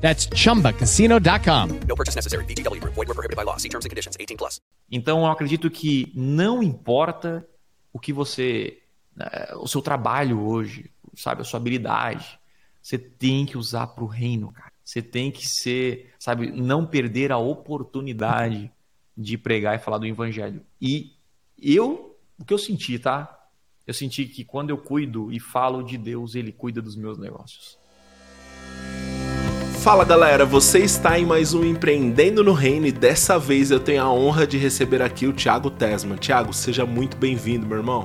That's 0.00 0.26
chumbacasino.com. 0.28 1.80
No 1.86 1.94
purchase 1.94 2.16
necessary. 2.16 2.44
Void 2.44 2.96
were 2.96 3.14
prohibited 3.14 3.36
by 3.36 3.44
law. 3.44 3.56
See 3.58 3.68
terms 3.68 3.84
and 3.84 3.90
conditions. 3.90 4.16
18 4.18 4.36
plus. 4.36 4.60
Então 4.90 5.20
eu 5.20 5.26
acredito 5.26 5.70
que 5.70 6.10
não 6.14 6.62
importa 6.62 7.46
o 7.92 7.98
que 7.98 8.12
você, 8.12 8.78
eh, 9.18 9.54
o 9.56 9.66
seu 9.66 9.82
trabalho 9.82 10.40
hoje, 10.40 10.90
sabe, 11.14 11.42
a 11.42 11.44
sua 11.44 11.60
habilidade, 11.60 12.38
você 12.82 12.98
tem 12.98 13.44
que 13.44 13.58
usar 13.58 13.88
para 13.88 14.04
o 14.04 14.06
reino, 14.06 14.52
cara. 14.52 14.72
Você 14.84 15.02
tem 15.02 15.30
que 15.30 15.46
ser, 15.46 16.12
sabe, 16.18 16.50
não 16.50 16.86
perder 16.86 17.30
a 17.30 17.38
oportunidade 17.38 18.72
de 19.16 19.38
pregar 19.38 19.76
e 19.76 19.78
falar 19.78 19.98
do 19.98 20.06
evangelho. 20.06 20.64
E 20.80 21.12
eu, 21.60 22.18
o 22.38 22.44
que 22.44 22.54
eu 22.54 22.58
senti, 22.58 22.98
tá? 22.98 23.38
Eu 23.86 23.94
senti 23.94 24.24
que 24.24 24.44
quando 24.44 24.70
eu 24.70 24.78
cuido 24.78 25.30
e 25.30 25.38
falo 25.38 25.82
de 25.82 25.98
Deus, 25.98 26.34
ele 26.34 26.52
cuida 26.52 26.80
dos 26.80 26.96
meus 26.96 27.18
negócios. 27.18 27.78
Fala 29.82 30.04
galera, 30.04 30.44
você 30.44 30.80
está 30.80 31.18
em 31.18 31.24
mais 31.24 31.54
um 31.54 31.64
Empreendendo 31.64 32.44
no 32.44 32.52
Reino 32.52 32.86
e 32.86 32.92
dessa 32.92 33.38
vez 33.38 33.70
eu 33.70 33.80
tenho 33.80 34.02
a 34.02 34.12
honra 34.12 34.46
de 34.46 34.58
receber 34.58 35.00
aqui 35.00 35.26
o 35.26 35.32
Thiago 35.32 35.70
Tesman. 35.70 36.18
Thiago, 36.18 36.52
seja 36.52 36.84
muito 36.84 37.16
bem-vindo, 37.16 37.66
meu 37.66 37.78
irmão. 37.78 38.04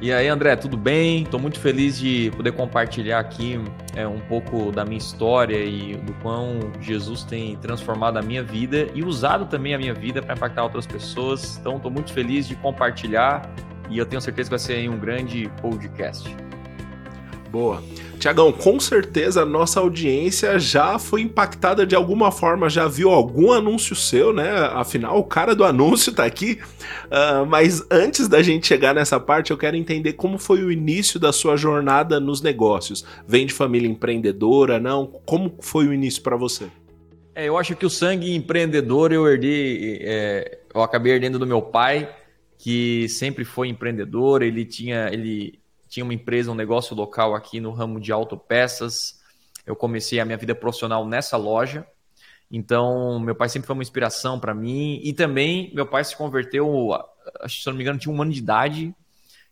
E 0.00 0.12
aí, 0.12 0.28
André, 0.28 0.54
tudo 0.54 0.76
bem? 0.76 1.24
Estou 1.24 1.40
muito 1.40 1.58
feliz 1.58 1.98
de 1.98 2.30
poder 2.36 2.52
compartilhar 2.52 3.18
aqui 3.18 3.60
é, 3.96 4.06
um 4.06 4.20
pouco 4.20 4.70
da 4.70 4.84
minha 4.84 4.98
história 4.98 5.58
e 5.58 5.96
do 5.96 6.12
quão 6.22 6.60
Jesus 6.80 7.24
tem 7.24 7.56
transformado 7.56 8.16
a 8.18 8.22
minha 8.22 8.44
vida 8.44 8.86
e 8.94 9.02
usado 9.02 9.46
também 9.46 9.74
a 9.74 9.78
minha 9.78 9.92
vida 9.92 10.22
para 10.22 10.36
impactar 10.36 10.62
outras 10.62 10.86
pessoas. 10.86 11.58
Então, 11.58 11.78
estou 11.78 11.90
muito 11.90 12.12
feliz 12.12 12.46
de 12.46 12.54
compartilhar 12.54 13.42
e 13.90 13.98
eu 13.98 14.06
tenho 14.06 14.22
certeza 14.22 14.48
que 14.48 14.50
vai 14.50 14.60
ser 14.60 14.88
um 14.88 14.98
grande 14.98 15.50
podcast. 15.60 16.45
Boa. 17.56 17.82
Tiagão, 18.18 18.52
com 18.52 18.78
certeza 18.78 19.40
a 19.40 19.46
nossa 19.46 19.80
audiência 19.80 20.58
já 20.58 20.98
foi 20.98 21.22
impactada 21.22 21.86
de 21.86 21.94
alguma 21.94 22.30
forma, 22.30 22.68
já 22.68 22.86
viu 22.86 23.08
algum 23.08 23.50
anúncio 23.50 23.96
seu, 23.96 24.30
né? 24.30 24.50
Afinal, 24.74 25.18
o 25.18 25.24
cara 25.24 25.54
do 25.54 25.64
anúncio 25.64 26.12
tá 26.12 26.26
aqui. 26.26 26.58
Uh, 27.06 27.46
mas 27.46 27.82
antes 27.90 28.28
da 28.28 28.42
gente 28.42 28.66
chegar 28.66 28.94
nessa 28.94 29.18
parte, 29.18 29.52
eu 29.52 29.56
quero 29.56 29.74
entender 29.74 30.12
como 30.12 30.36
foi 30.36 30.62
o 30.62 30.70
início 30.70 31.18
da 31.18 31.32
sua 31.32 31.56
jornada 31.56 32.20
nos 32.20 32.42
negócios. 32.42 33.06
Vem 33.26 33.46
de 33.46 33.54
família 33.54 33.88
empreendedora, 33.88 34.78
não? 34.78 35.06
Como 35.24 35.56
foi 35.60 35.86
o 35.86 35.94
início 35.94 36.22
para 36.22 36.36
você? 36.36 36.66
É, 37.34 37.48
eu 37.48 37.56
acho 37.56 37.74
que 37.74 37.86
o 37.86 37.90
sangue 37.90 38.34
empreendedor 38.34 39.12
eu 39.12 39.26
herdei, 39.26 40.00
é, 40.02 40.58
eu 40.74 40.82
acabei 40.82 41.14
herdando 41.14 41.38
do 41.38 41.46
meu 41.46 41.62
pai, 41.62 42.06
que 42.58 43.08
sempre 43.08 43.46
foi 43.46 43.68
empreendedor. 43.68 44.42
Ele 44.42 44.62
tinha, 44.66 45.08
ele 45.10 45.58
tinha 45.88 46.04
uma 46.04 46.14
empresa, 46.14 46.50
um 46.50 46.54
negócio 46.54 46.94
local 46.94 47.34
aqui 47.34 47.60
no 47.60 47.70
ramo 47.70 48.00
de 48.00 48.12
autopeças. 48.12 49.20
Eu 49.64 49.76
comecei 49.76 50.20
a 50.20 50.24
minha 50.24 50.38
vida 50.38 50.54
profissional 50.54 51.06
nessa 51.06 51.36
loja. 51.36 51.86
Então, 52.50 53.18
meu 53.18 53.34
pai 53.34 53.48
sempre 53.48 53.66
foi 53.66 53.74
uma 53.74 53.82
inspiração 53.82 54.38
para 54.38 54.54
mim. 54.54 55.00
E 55.02 55.12
também, 55.12 55.72
meu 55.74 55.86
pai 55.86 56.04
se 56.04 56.16
converteu, 56.16 56.92
se 57.48 57.66
não 57.66 57.74
me 57.74 57.82
engano, 57.82 57.98
tinha 57.98 58.14
um 58.14 58.22
ano 58.22 58.32
de 58.32 58.38
idade. 58.38 58.94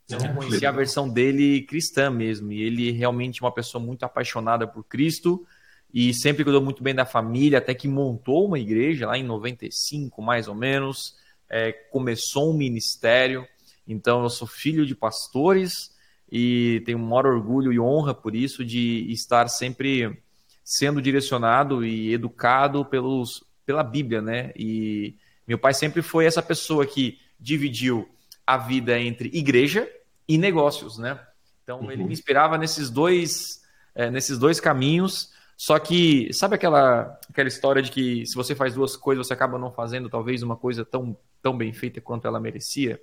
Então, 0.05 0.27
eu 0.27 0.35
conheci 0.35 0.67
a 0.67 0.73
versão 0.73 1.09
dele 1.09 1.63
cristã 1.63 2.11
mesmo. 2.11 2.53
E 2.53 2.63
ele 2.63 2.91
realmente 2.91 3.43
é 3.43 3.45
uma 3.45 3.53
pessoa 3.53 3.83
muito 3.83 4.05
apaixonada 4.05 4.67
por 4.67 4.85
Cristo 4.85 5.47
e 5.93 6.13
sempre 6.13 6.45
cuidou 6.45 6.61
muito 6.61 6.83
bem 6.83 6.95
da 6.95 7.07
família, 7.07 7.59
até 7.59 7.73
que 7.73 7.87
montou 7.87 8.47
uma 8.47 8.59
igreja 8.59 9.07
lá 9.07 9.17
em 9.17 9.23
95, 9.23 10.21
mais 10.21 10.49
ou 10.49 10.55
menos. 10.55 11.17
É, 11.49 11.73
começou 11.73 12.53
um 12.53 12.57
ministério. 12.57 13.47
Então, 13.87 14.23
eu 14.23 14.31
sou 14.31 14.47
filho 14.47 14.85
de 14.85 14.95
pastores 14.95 15.94
e 16.37 16.83
tenho 16.85 16.99
um 16.99 17.07
maior 17.07 17.27
orgulho 17.27 17.73
e 17.73 17.79
honra 17.79 18.13
por 18.13 18.35
isso 18.35 18.65
de 18.65 19.07
estar 19.09 19.47
sempre 19.47 20.21
sendo 20.65 21.01
direcionado 21.01 21.85
e 21.85 22.13
educado 22.13 22.85
pelos, 22.85 23.45
pela 23.65 23.85
Bíblia, 23.85 24.21
né? 24.21 24.51
E 24.57 25.17
meu 25.47 25.57
pai 25.57 25.73
sempre 25.73 26.03
foi 26.03 26.27
essa 26.27 26.43
pessoa 26.43 26.85
que 26.85 27.21
dividiu 27.39 28.09
a 28.45 28.57
vida 28.57 28.99
entre 28.99 29.31
igreja 29.33 29.89
e 30.27 30.37
negócios, 30.37 30.99
né? 30.99 31.21
Então 31.63 31.83
uhum. 31.83 31.93
ele 31.93 32.03
me 32.03 32.13
inspirava 32.13 32.59
nesses 32.59 32.91
dois, 32.91 33.63
é, 33.95 34.11
nesses 34.11 34.37
dois 34.37 34.59
caminhos. 34.59 35.33
Só 35.57 35.79
que 35.79 36.33
sabe 36.33 36.57
aquela 36.57 37.17
aquela 37.31 37.47
história 37.47 37.81
de 37.81 37.93
que 37.93 38.27
se 38.27 38.35
você 38.35 38.57
faz 38.57 38.75
duas 38.75 38.97
coisas 38.97 39.25
você 39.25 39.33
acaba 39.33 39.57
não 39.57 39.71
fazendo 39.71 40.11
talvez 40.11 40.43
uma 40.43 40.57
coisa 40.57 40.85
tão 40.85 41.17
tão 41.41 41.57
bem 41.57 41.73
feita 41.73 42.01
quanto 42.01 42.27
ela 42.27 42.41
merecia? 42.41 43.01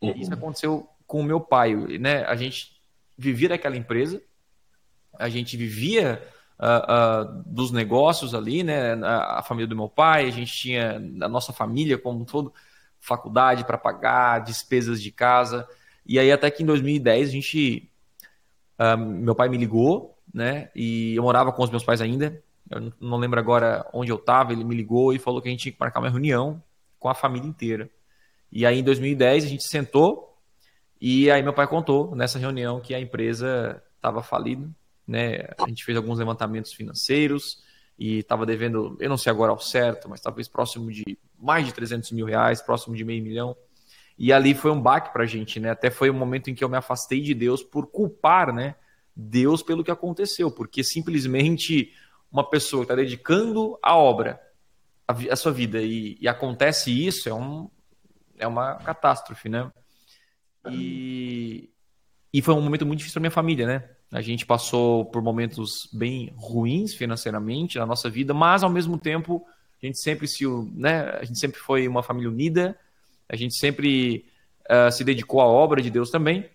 Uhum. 0.00 0.16
Isso 0.16 0.32
aconteceu 0.32 0.88
com 1.10 1.18
o 1.20 1.24
meu 1.24 1.40
pai, 1.40 1.74
né? 1.98 2.22
A 2.22 2.36
gente 2.36 2.80
vivia 3.18 3.48
daquela 3.48 3.76
empresa, 3.76 4.22
a 5.18 5.28
gente 5.28 5.56
vivia 5.56 6.22
uh, 6.56 6.62
uh, 6.62 7.42
dos 7.44 7.72
negócios 7.72 8.32
ali, 8.32 8.62
né? 8.62 8.94
A, 9.04 9.40
a, 9.40 9.42
família 9.42 9.66
do 9.66 9.74
meu 9.74 9.88
pai, 9.88 10.28
a 10.28 10.30
gente 10.30 10.52
tinha 10.52 11.02
a 11.20 11.28
nossa 11.28 11.52
família 11.52 11.98
como 11.98 12.20
um 12.20 12.24
todo, 12.24 12.54
faculdade 13.00 13.64
para 13.64 13.76
pagar, 13.76 14.38
despesas 14.38 15.02
de 15.02 15.10
casa. 15.10 15.68
E 16.06 16.16
aí 16.16 16.30
até 16.30 16.48
que 16.48 16.62
em 16.62 16.66
2010 16.66 17.28
a 17.28 17.32
gente, 17.32 17.90
uh, 18.78 18.96
meu 18.96 19.34
pai 19.34 19.48
me 19.48 19.56
ligou, 19.56 20.16
né? 20.32 20.70
E 20.76 21.16
eu 21.16 21.24
morava 21.24 21.50
com 21.50 21.64
os 21.64 21.70
meus 21.70 21.82
pais 21.82 22.00
ainda. 22.00 22.40
Eu 22.70 22.92
não 23.00 23.18
lembro 23.18 23.40
agora 23.40 23.84
onde 23.92 24.12
eu 24.12 24.16
estava. 24.16 24.52
Ele 24.52 24.62
me 24.62 24.76
ligou 24.76 25.12
e 25.12 25.18
falou 25.18 25.42
que 25.42 25.48
a 25.48 25.50
gente 25.50 25.62
tinha 25.62 25.72
que 25.72 25.80
marcar 25.80 25.98
uma 25.98 26.08
reunião 26.08 26.62
com 27.00 27.08
a 27.08 27.14
família 27.14 27.48
inteira. 27.48 27.90
E 28.52 28.64
aí 28.64 28.78
em 28.78 28.84
2010 28.84 29.42
a 29.44 29.48
gente 29.48 29.64
sentou 29.64 30.29
e 31.00 31.30
aí 31.30 31.42
meu 31.42 31.52
pai 31.52 31.66
contou 31.66 32.14
nessa 32.14 32.38
reunião 32.38 32.80
que 32.80 32.94
a 32.94 33.00
empresa 33.00 33.82
estava 33.96 34.22
falida, 34.22 34.68
né? 35.06 35.48
A 35.58 35.68
gente 35.68 35.84
fez 35.84 35.96
alguns 35.96 36.18
levantamentos 36.18 36.72
financeiros 36.72 37.62
e 37.98 38.18
estava 38.18 38.44
devendo, 38.44 38.96
eu 39.00 39.08
não 39.08 39.16
sei 39.16 39.30
agora 39.30 39.50
ao 39.50 39.58
certo, 39.58 40.08
mas 40.08 40.20
talvez 40.20 40.46
próximo 40.46 40.90
de 40.90 41.18
mais 41.38 41.66
de 41.66 41.72
300 41.72 42.12
mil 42.12 42.26
reais, 42.26 42.60
próximo 42.60 42.94
de 42.94 43.04
meio 43.04 43.22
milhão. 43.22 43.56
E 44.18 44.32
ali 44.32 44.54
foi 44.54 44.70
um 44.70 44.80
baque 44.80 45.12
para 45.12 45.22
a 45.22 45.26
gente, 45.26 45.58
né? 45.58 45.70
Até 45.70 45.90
foi 45.90 46.10
um 46.10 46.14
momento 46.14 46.50
em 46.50 46.54
que 46.54 46.62
eu 46.62 46.68
me 46.68 46.76
afastei 46.76 47.22
de 47.22 47.32
Deus 47.32 47.62
por 47.62 47.86
culpar, 47.86 48.52
né? 48.52 48.74
Deus 49.16 49.62
pelo 49.62 49.82
que 49.82 49.90
aconteceu, 49.90 50.50
porque 50.50 50.84
simplesmente 50.84 51.92
uma 52.30 52.48
pessoa 52.48 52.82
está 52.82 52.94
dedicando 52.94 53.78
a 53.82 53.96
obra, 53.96 54.40
a, 55.08 55.14
a 55.32 55.36
sua 55.36 55.52
vida, 55.52 55.80
e, 55.80 56.18
e 56.20 56.28
acontece 56.28 57.06
isso, 57.06 57.28
é, 57.28 57.34
um, 57.34 57.70
é 58.38 58.46
uma 58.46 58.74
catástrofe, 58.76 59.48
né? 59.48 59.70
E, 60.70 61.70
e 62.32 62.42
foi 62.42 62.54
um 62.54 62.60
momento 62.60 62.84
muito 62.84 62.98
difícil 62.98 63.14
para 63.14 63.20
minha 63.20 63.30
família, 63.30 63.66
né? 63.66 63.88
A 64.12 64.20
gente 64.20 64.44
passou 64.44 65.04
por 65.04 65.22
momentos 65.22 65.88
bem 65.92 66.32
ruins 66.36 66.94
financeiramente 66.94 67.78
na 67.78 67.86
nossa 67.86 68.10
vida, 68.10 68.34
mas 68.34 68.64
ao 68.64 68.70
mesmo 68.70 68.98
tempo 68.98 69.46
a 69.80 69.86
gente 69.86 69.98
sempre 69.98 70.26
se, 70.26 70.44
né, 70.74 71.10
a 71.20 71.24
gente 71.24 71.38
sempre 71.38 71.58
foi 71.58 71.88
uma 71.88 72.02
família 72.02 72.28
unida, 72.28 72.78
a 73.28 73.36
gente 73.36 73.56
sempre 73.56 74.26
uh, 74.68 74.90
se 74.90 75.04
dedicou 75.04 75.40
à 75.40 75.46
obra 75.46 75.80
de 75.80 75.90
Deus 75.90 76.10
também. 76.10 76.50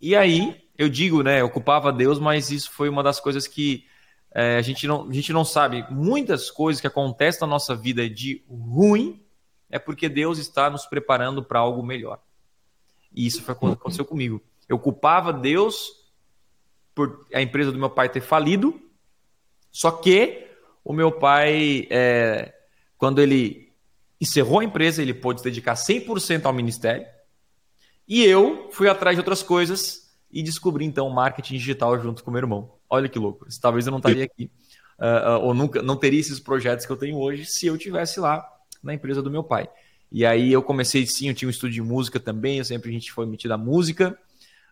E 0.00 0.16
aí, 0.16 0.60
eu 0.76 0.88
digo, 0.88 1.22
né, 1.22 1.40
eu 1.40 1.50
culpava 1.50 1.92
Deus, 1.92 2.18
mas 2.18 2.50
isso 2.50 2.72
foi 2.72 2.88
uma 2.88 3.02
das 3.02 3.20
coisas 3.20 3.46
que 3.46 3.86
é, 4.34 4.56
a, 4.56 4.62
gente 4.62 4.86
não, 4.86 5.08
a 5.08 5.12
gente 5.12 5.32
não 5.32 5.44
sabe. 5.44 5.86
Muitas 5.90 6.50
coisas 6.50 6.80
que 6.80 6.86
acontecem 6.86 7.42
na 7.42 7.46
nossa 7.46 7.76
vida 7.76 8.08
de 8.10 8.42
ruim 8.48 9.22
é 9.70 9.78
porque 9.78 10.08
Deus 10.08 10.38
está 10.38 10.68
nos 10.68 10.86
preparando 10.86 11.42
para 11.42 11.60
algo 11.60 11.82
melhor. 11.84 12.20
E 13.14 13.26
isso 13.26 13.42
foi 13.42 13.54
o 13.54 13.58
que 13.58 13.66
aconteceu 13.66 14.04
comigo. 14.04 14.42
Eu 14.68 14.78
culpava 14.78 15.32
Deus 15.32 15.76
por 16.94 17.26
a 17.32 17.40
empresa 17.40 17.70
do 17.70 17.78
meu 17.78 17.90
pai 17.90 18.08
ter 18.08 18.20
falido, 18.20 18.80
só 19.70 19.90
que 19.90 20.48
o 20.84 20.92
meu 20.92 21.10
pai, 21.10 21.86
é, 21.90 22.54
quando 22.98 23.20
ele 23.20 23.72
encerrou 24.20 24.60
a 24.60 24.64
empresa, 24.64 25.02
ele 25.02 25.14
pôde 25.14 25.40
se 25.40 25.44
dedicar 25.44 25.74
100% 25.74 26.44
ao 26.44 26.52
ministério. 26.52 27.06
E 28.06 28.22
eu 28.22 28.68
fui 28.70 28.88
atrás 28.88 29.16
de 29.16 29.20
outras 29.20 29.42
coisas 29.42 30.14
e 30.30 30.42
descobri 30.42 30.84
então 30.84 31.08
marketing 31.08 31.54
digital 31.54 31.98
junto 32.00 32.22
com 32.22 32.30
meu 32.30 32.40
irmão. 32.40 32.74
Olha 32.88 33.08
que 33.08 33.18
louco. 33.18 33.46
Talvez 33.60 33.86
eu 33.86 33.90
não 33.90 33.98
estaria 33.98 34.24
aqui. 34.24 34.50
Uh, 34.98 35.38
uh, 35.38 35.44
ou 35.46 35.54
nunca 35.54 35.82
não 35.82 35.96
teria 35.96 36.20
esses 36.20 36.38
projetos 36.38 36.86
que 36.86 36.92
eu 36.92 36.96
tenho 36.96 37.18
hoje 37.18 37.44
se 37.46 37.66
eu 37.66 37.76
tivesse 37.76 38.20
lá 38.20 38.46
na 38.82 38.94
empresa 38.94 39.20
do 39.22 39.30
meu 39.30 39.42
pai. 39.42 39.68
E 40.14 40.24
aí 40.24 40.52
eu 40.52 40.62
comecei, 40.62 41.04
sim, 41.04 41.26
eu 41.26 41.34
tinha 41.34 41.48
um 41.48 41.50
estúdio 41.50 41.74
de 41.74 41.82
música 41.82 42.20
também, 42.20 42.58
eu 42.58 42.64
sempre 42.64 42.88
a 42.88 42.92
gente 42.92 43.10
foi 43.10 43.26
metido 43.26 43.52
a 43.52 43.58
música. 43.58 44.16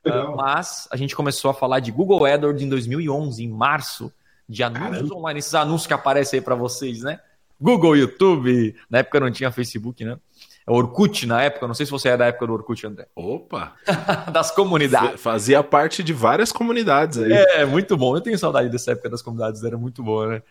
Uh, 0.07 0.37
mas 0.37 0.87
a 0.89 0.97
gente 0.97 1.17
começou 1.17 1.51
a 1.51 1.55
falar 1.55 1.81
de 1.81 1.91
Google 1.91 2.25
AdWords 2.25 2.63
em 2.63 2.69
2011, 2.69 3.43
em 3.43 3.49
março, 3.49 4.13
de 4.49 4.63
anúncios 4.63 4.99
Caramba. 4.99 5.15
online, 5.17 5.41
esses 5.41 5.55
anúncios 5.57 5.89
que 5.89 5.95
aparecem 5.95 6.39
aí 6.39 6.45
para 6.45 6.55
vocês, 6.55 7.03
né? 7.03 7.19
Google, 7.61 7.97
YouTube, 7.97 8.77
na 8.89 8.99
época 8.99 9.19
não 9.19 9.33
tinha 9.33 9.51
Facebook, 9.51 10.05
né? 10.05 10.17
Orkut 10.65 11.27
na 11.27 11.43
época, 11.43 11.67
não 11.67 11.75
sei 11.75 11.87
se 11.87 11.91
você 11.93 12.11
é 12.11 12.17
da 12.17 12.27
época 12.27 12.47
do 12.47 12.53
Orkut, 12.53 12.87
André. 12.87 13.09
Opa! 13.17 13.75
das 14.33 14.53
comunidades. 14.53 15.21
Fazia 15.21 15.61
parte 15.65 16.05
de 16.05 16.13
várias 16.13 16.53
comunidades 16.53 17.19
aí. 17.19 17.33
É, 17.33 17.67
muito 17.67 17.97
bom. 17.97 18.17
Eu 18.17 18.21
tenho 18.21 18.39
saudade 18.39 18.69
dessa 18.69 18.93
época 18.93 19.11
das 19.11 19.21
comunidades, 19.21 19.65
era 19.65 19.77
muito 19.77 20.05
boa, 20.05 20.35
né? 20.35 20.43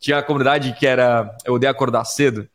Tinha 0.00 0.18
a 0.18 0.22
comunidade 0.24 0.72
que 0.72 0.88
era 0.88 1.36
Eu 1.44 1.54
Odeio 1.54 1.70
Acordar 1.70 2.04
Cedo. 2.04 2.48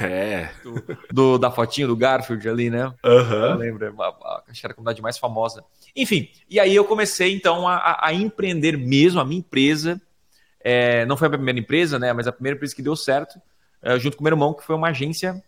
É. 0.00 0.50
Do, 0.62 0.96
do, 1.12 1.38
da 1.38 1.50
fotinho 1.50 1.88
do 1.88 1.96
Garfield 1.96 2.48
ali, 2.48 2.70
né? 2.70 2.86
Uhum. 3.04 3.32
Eu 3.32 3.54
lembro, 3.56 4.02
acho 4.48 4.60
que 4.60 4.66
era 4.66 4.72
a 4.72 4.74
comunidade 4.74 5.02
mais 5.02 5.18
famosa. 5.18 5.62
Enfim, 5.94 6.30
e 6.48 6.58
aí 6.58 6.74
eu 6.74 6.84
comecei 6.84 7.34
então 7.34 7.68
a, 7.68 7.98
a 8.00 8.12
empreender 8.12 8.78
mesmo, 8.78 9.20
a 9.20 9.24
minha 9.24 9.40
empresa. 9.40 10.00
É, 10.60 11.04
não 11.04 11.16
foi 11.16 11.28
a 11.28 11.30
primeira 11.30 11.60
empresa, 11.60 11.98
né? 11.98 12.12
Mas 12.14 12.26
a 12.26 12.32
primeira 12.32 12.56
empresa 12.56 12.74
que 12.74 12.82
deu 12.82 12.96
certo, 12.96 13.38
é, 13.82 13.98
junto 13.98 14.16
com 14.16 14.24
meu 14.24 14.32
irmão, 14.32 14.54
que 14.54 14.64
foi 14.64 14.74
uma 14.74 14.88
agência 14.88 15.42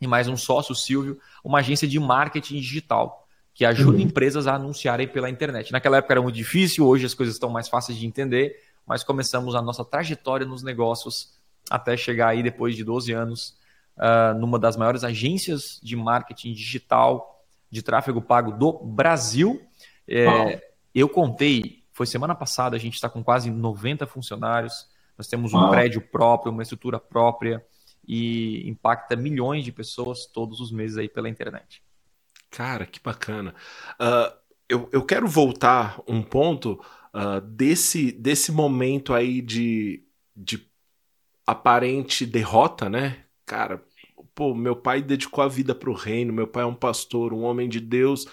e 0.00 0.06
mais 0.06 0.26
um 0.26 0.36
sócio, 0.36 0.72
o 0.72 0.76
Silvio, 0.76 1.20
uma 1.44 1.60
agência 1.60 1.86
de 1.86 2.00
marketing 2.00 2.56
digital 2.56 3.28
que 3.54 3.64
ajuda 3.64 3.98
uhum. 3.98 4.02
empresas 4.02 4.46
a 4.46 4.54
anunciarem 4.54 5.06
pela 5.06 5.28
internet. 5.28 5.70
Naquela 5.70 5.98
época 5.98 6.14
era 6.14 6.22
muito 6.22 6.34
difícil, 6.34 6.86
hoje 6.86 7.06
as 7.06 7.14
coisas 7.14 7.34
estão 7.34 7.50
mais 7.50 7.68
fáceis 7.68 7.98
de 7.98 8.06
entender, 8.06 8.56
mas 8.86 9.04
começamos 9.04 9.54
a 9.54 9.62
nossa 9.62 9.84
trajetória 9.84 10.46
nos 10.46 10.62
negócios 10.62 11.38
até 11.70 11.96
chegar 11.96 12.28
aí 12.28 12.42
depois 12.42 12.74
de 12.74 12.82
12 12.82 13.12
anos 13.12 13.59
uh, 14.00 14.38
numa 14.38 14.58
das 14.58 14.76
maiores 14.76 15.04
agências 15.04 15.78
de 15.82 15.94
marketing 15.94 16.52
digital 16.52 17.44
de 17.70 17.82
tráfego 17.82 18.20
pago 18.20 18.50
do 18.50 18.72
Brasil. 18.72 19.62
É, 20.08 20.60
eu 20.92 21.08
contei, 21.08 21.84
foi 21.92 22.06
semana 22.06 22.34
passada, 22.34 22.74
a 22.74 22.80
gente 22.80 22.94
está 22.94 23.08
com 23.08 23.22
quase 23.22 23.50
90 23.50 24.06
funcionários, 24.06 24.88
nós 25.16 25.28
temos 25.28 25.52
um 25.52 25.68
prédio 25.68 26.00
próprio, 26.00 26.50
uma 26.50 26.62
estrutura 26.62 26.98
própria, 26.98 27.64
e 28.08 28.68
impacta 28.68 29.14
milhões 29.14 29.64
de 29.64 29.70
pessoas 29.70 30.26
todos 30.26 30.58
os 30.58 30.72
meses 30.72 30.96
aí 30.96 31.08
pela 31.08 31.28
internet. 31.28 31.82
Cara, 32.50 32.86
que 32.86 32.98
bacana. 33.00 33.54
Uh, 34.00 34.34
eu, 34.68 34.88
eu 34.90 35.04
quero 35.04 35.28
voltar 35.28 36.00
um 36.08 36.22
ponto 36.22 36.82
uh, 37.14 37.40
desse, 37.40 38.10
desse 38.10 38.50
momento 38.50 39.14
aí 39.14 39.40
de, 39.40 40.02
de 40.34 40.66
aparente 41.46 42.26
derrota, 42.26 42.88
né? 42.88 43.24
Cara, 43.46 43.84
pô, 44.34 44.54
meu 44.54 44.76
pai 44.76 45.02
dedicou 45.02 45.42
a 45.42 45.48
vida 45.48 45.74
para 45.74 45.90
o 45.90 45.94
reino, 45.94 46.32
meu 46.32 46.46
pai 46.46 46.62
é 46.62 46.66
um 46.66 46.74
pastor, 46.74 47.32
um 47.32 47.42
homem 47.42 47.68
de 47.68 47.80
Deus, 47.80 48.26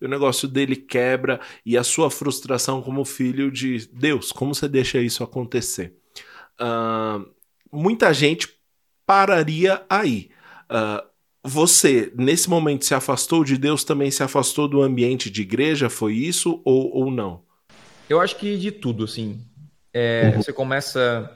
e 0.00 0.04
o 0.04 0.08
negócio 0.08 0.48
dele 0.48 0.76
quebra, 0.76 1.40
e 1.64 1.76
a 1.76 1.84
sua 1.84 2.10
frustração 2.10 2.82
como 2.82 3.04
filho 3.04 3.50
de 3.50 3.88
Deus, 3.92 4.32
como 4.32 4.54
você 4.54 4.68
deixa 4.68 4.98
isso 4.98 5.22
acontecer? 5.22 5.94
Uh, 6.60 7.30
muita 7.72 8.12
gente 8.12 8.48
pararia 9.06 9.84
aí. 9.88 10.30
Uh, 10.70 11.12
você, 11.44 12.12
nesse 12.16 12.48
momento, 12.48 12.84
se 12.84 12.94
afastou 12.94 13.44
de 13.44 13.56
Deus, 13.58 13.82
também 13.82 14.10
se 14.10 14.22
afastou 14.22 14.68
do 14.68 14.80
ambiente 14.80 15.28
de 15.28 15.42
igreja? 15.42 15.90
Foi 15.90 16.14
isso 16.14 16.60
ou, 16.64 16.94
ou 16.94 17.10
não? 17.10 17.42
Eu 18.08 18.20
acho 18.20 18.36
que 18.36 18.56
de 18.56 18.70
tudo, 18.70 19.04
assim. 19.04 19.44
É, 19.92 20.32
uhum. 20.34 20.42
Você 20.42 20.52
começa 20.52 21.30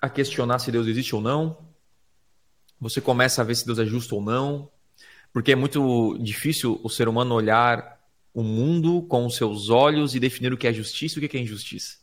a 0.00 0.08
questionar 0.08 0.58
se 0.58 0.70
Deus 0.70 0.86
existe 0.86 1.14
ou 1.14 1.20
não. 1.20 1.67
Você 2.80 3.00
começa 3.00 3.42
a 3.42 3.44
ver 3.44 3.54
se 3.54 3.66
Deus 3.66 3.78
é 3.78 3.84
justo 3.84 4.16
ou 4.16 4.22
não. 4.22 4.70
Porque 5.32 5.52
é 5.52 5.56
muito 5.56 6.16
difícil 6.20 6.80
o 6.82 6.88
ser 6.88 7.08
humano 7.08 7.34
olhar 7.34 7.98
o 8.32 8.42
mundo 8.42 9.02
com 9.02 9.26
os 9.26 9.36
seus 9.36 9.68
olhos 9.68 10.14
e 10.14 10.20
definir 10.20 10.52
o 10.52 10.56
que 10.56 10.66
é 10.66 10.72
justiça 10.72 11.18
e 11.18 11.24
o 11.24 11.28
que 11.28 11.36
é 11.36 11.40
injustiça. 11.40 11.98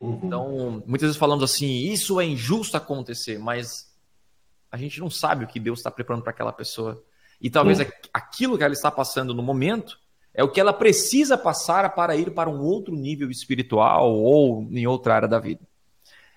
Uhum. 0.00 0.20
Então, 0.22 0.82
muitas 0.86 1.08
vezes 1.08 1.16
falamos 1.16 1.44
assim, 1.44 1.68
isso 1.90 2.20
é 2.20 2.24
injusto 2.24 2.76
acontecer, 2.76 3.38
mas 3.38 3.92
a 4.70 4.76
gente 4.76 5.00
não 5.00 5.10
sabe 5.10 5.44
o 5.44 5.48
que 5.48 5.60
Deus 5.60 5.78
está 5.78 5.90
preparando 5.90 6.22
para 6.22 6.30
aquela 6.30 6.52
pessoa. 6.52 7.02
E 7.40 7.50
talvez 7.50 7.80
uhum. 7.80 7.86
aquilo 8.12 8.56
que 8.56 8.64
ela 8.64 8.72
está 8.72 8.90
passando 8.90 9.34
no 9.34 9.42
momento 9.42 9.98
é 10.32 10.42
o 10.42 10.50
que 10.50 10.60
ela 10.60 10.72
precisa 10.72 11.38
passar 11.38 11.94
para 11.94 12.16
ir 12.16 12.32
para 12.32 12.50
um 12.50 12.60
outro 12.60 12.94
nível 12.94 13.30
espiritual 13.30 14.12
ou 14.12 14.68
em 14.72 14.86
outra 14.86 15.14
área 15.14 15.28
da 15.28 15.38
vida. 15.38 15.60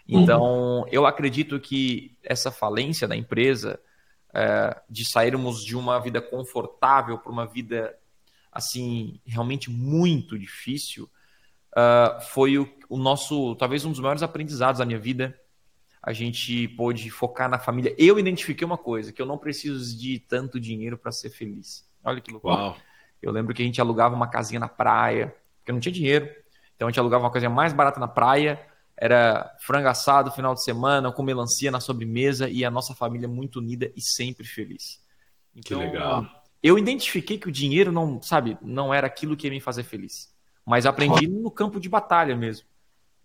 Então, 0.07 0.79
uhum. 0.79 0.85
eu 0.89 1.05
acredito 1.05 1.59
que 1.59 2.15
essa 2.23 2.49
falência 2.51 3.07
da 3.07 3.15
empresa, 3.15 3.79
é, 4.33 4.79
de 4.89 5.03
sairmos 5.03 5.63
de 5.63 5.75
uma 5.75 5.99
vida 5.99 6.21
confortável 6.21 7.17
para 7.17 7.31
uma 7.31 7.45
vida 7.45 7.97
assim 8.51 9.19
realmente 9.25 9.69
muito 9.69 10.39
difícil, 10.39 11.09
uh, 11.73 12.21
foi 12.21 12.57
o, 12.57 12.67
o, 12.89 12.97
nosso, 12.97 13.55
talvez 13.55 13.85
um 13.85 13.91
dos 13.91 13.99
maiores 13.99 14.23
aprendizados 14.23 14.79
da 14.79 14.85
minha 14.85 14.97
vida, 14.97 15.39
a 16.01 16.13
gente 16.13 16.67
pôde 16.69 17.09
focar 17.09 17.49
na 17.49 17.59
família. 17.59 17.93
Eu 17.97 18.17
identifiquei 18.17 18.65
uma 18.65 18.77
coisa, 18.77 19.11
que 19.11 19.21
eu 19.21 19.25
não 19.25 19.37
preciso 19.37 19.97
de 19.97 20.19
tanto 20.19 20.59
dinheiro 20.59 20.97
para 20.97 21.11
ser 21.11 21.29
feliz. 21.29 21.87
Olha 22.03 22.21
que 22.21 22.31
loucura. 22.31 22.55
Uau. 22.55 22.77
Eu 23.21 23.31
lembro 23.31 23.53
que 23.53 23.61
a 23.61 23.65
gente 23.65 23.81
alugava 23.81 24.15
uma 24.15 24.27
casinha 24.27 24.59
na 24.59 24.69
praia, 24.69 25.35
porque 25.59 25.71
não 25.71 25.79
tinha 25.79 25.91
dinheiro. 25.91 26.29
Então 26.75 26.87
a 26.87 26.91
gente 26.91 26.99
alugava 26.99 27.23
uma 27.23 27.31
coisinha 27.31 27.49
mais 27.49 27.73
barata 27.73 27.99
na 27.99 28.07
praia, 28.07 28.59
era 28.97 29.55
frango 29.59 29.87
assado 29.87 30.31
final 30.31 30.55
de 30.55 30.63
semana, 30.63 31.11
com 31.11 31.21
melancia 31.21 31.69
na 31.69 31.79
sobremesa 31.79 32.49
e 32.49 32.65
a 32.65 32.71
nossa 32.71 32.95
família 32.95 33.27
muito 33.27 33.59
unida 33.59 33.91
e 33.95 34.01
sempre 34.01 34.45
feliz. 34.45 34.99
Então, 35.55 35.79
que 35.79 35.85
legal. 35.85 36.25
Eu 36.63 36.77
identifiquei 36.77 37.37
que 37.37 37.47
o 37.47 37.51
dinheiro 37.51 37.91
não, 37.91 38.21
sabe, 38.21 38.57
não 38.61 38.91
era 38.93 39.05
aquilo 39.05 39.37
que 39.37 39.45
ia 39.45 39.51
me 39.51 39.61
fazer 39.61 39.83
feliz. 39.83 40.33
Mas 40.65 40.85
aprendi 40.85 41.27
no 41.27 41.51
campo 41.51 41.79
de 41.79 41.87
batalha 41.87 42.35
mesmo. 42.35 42.67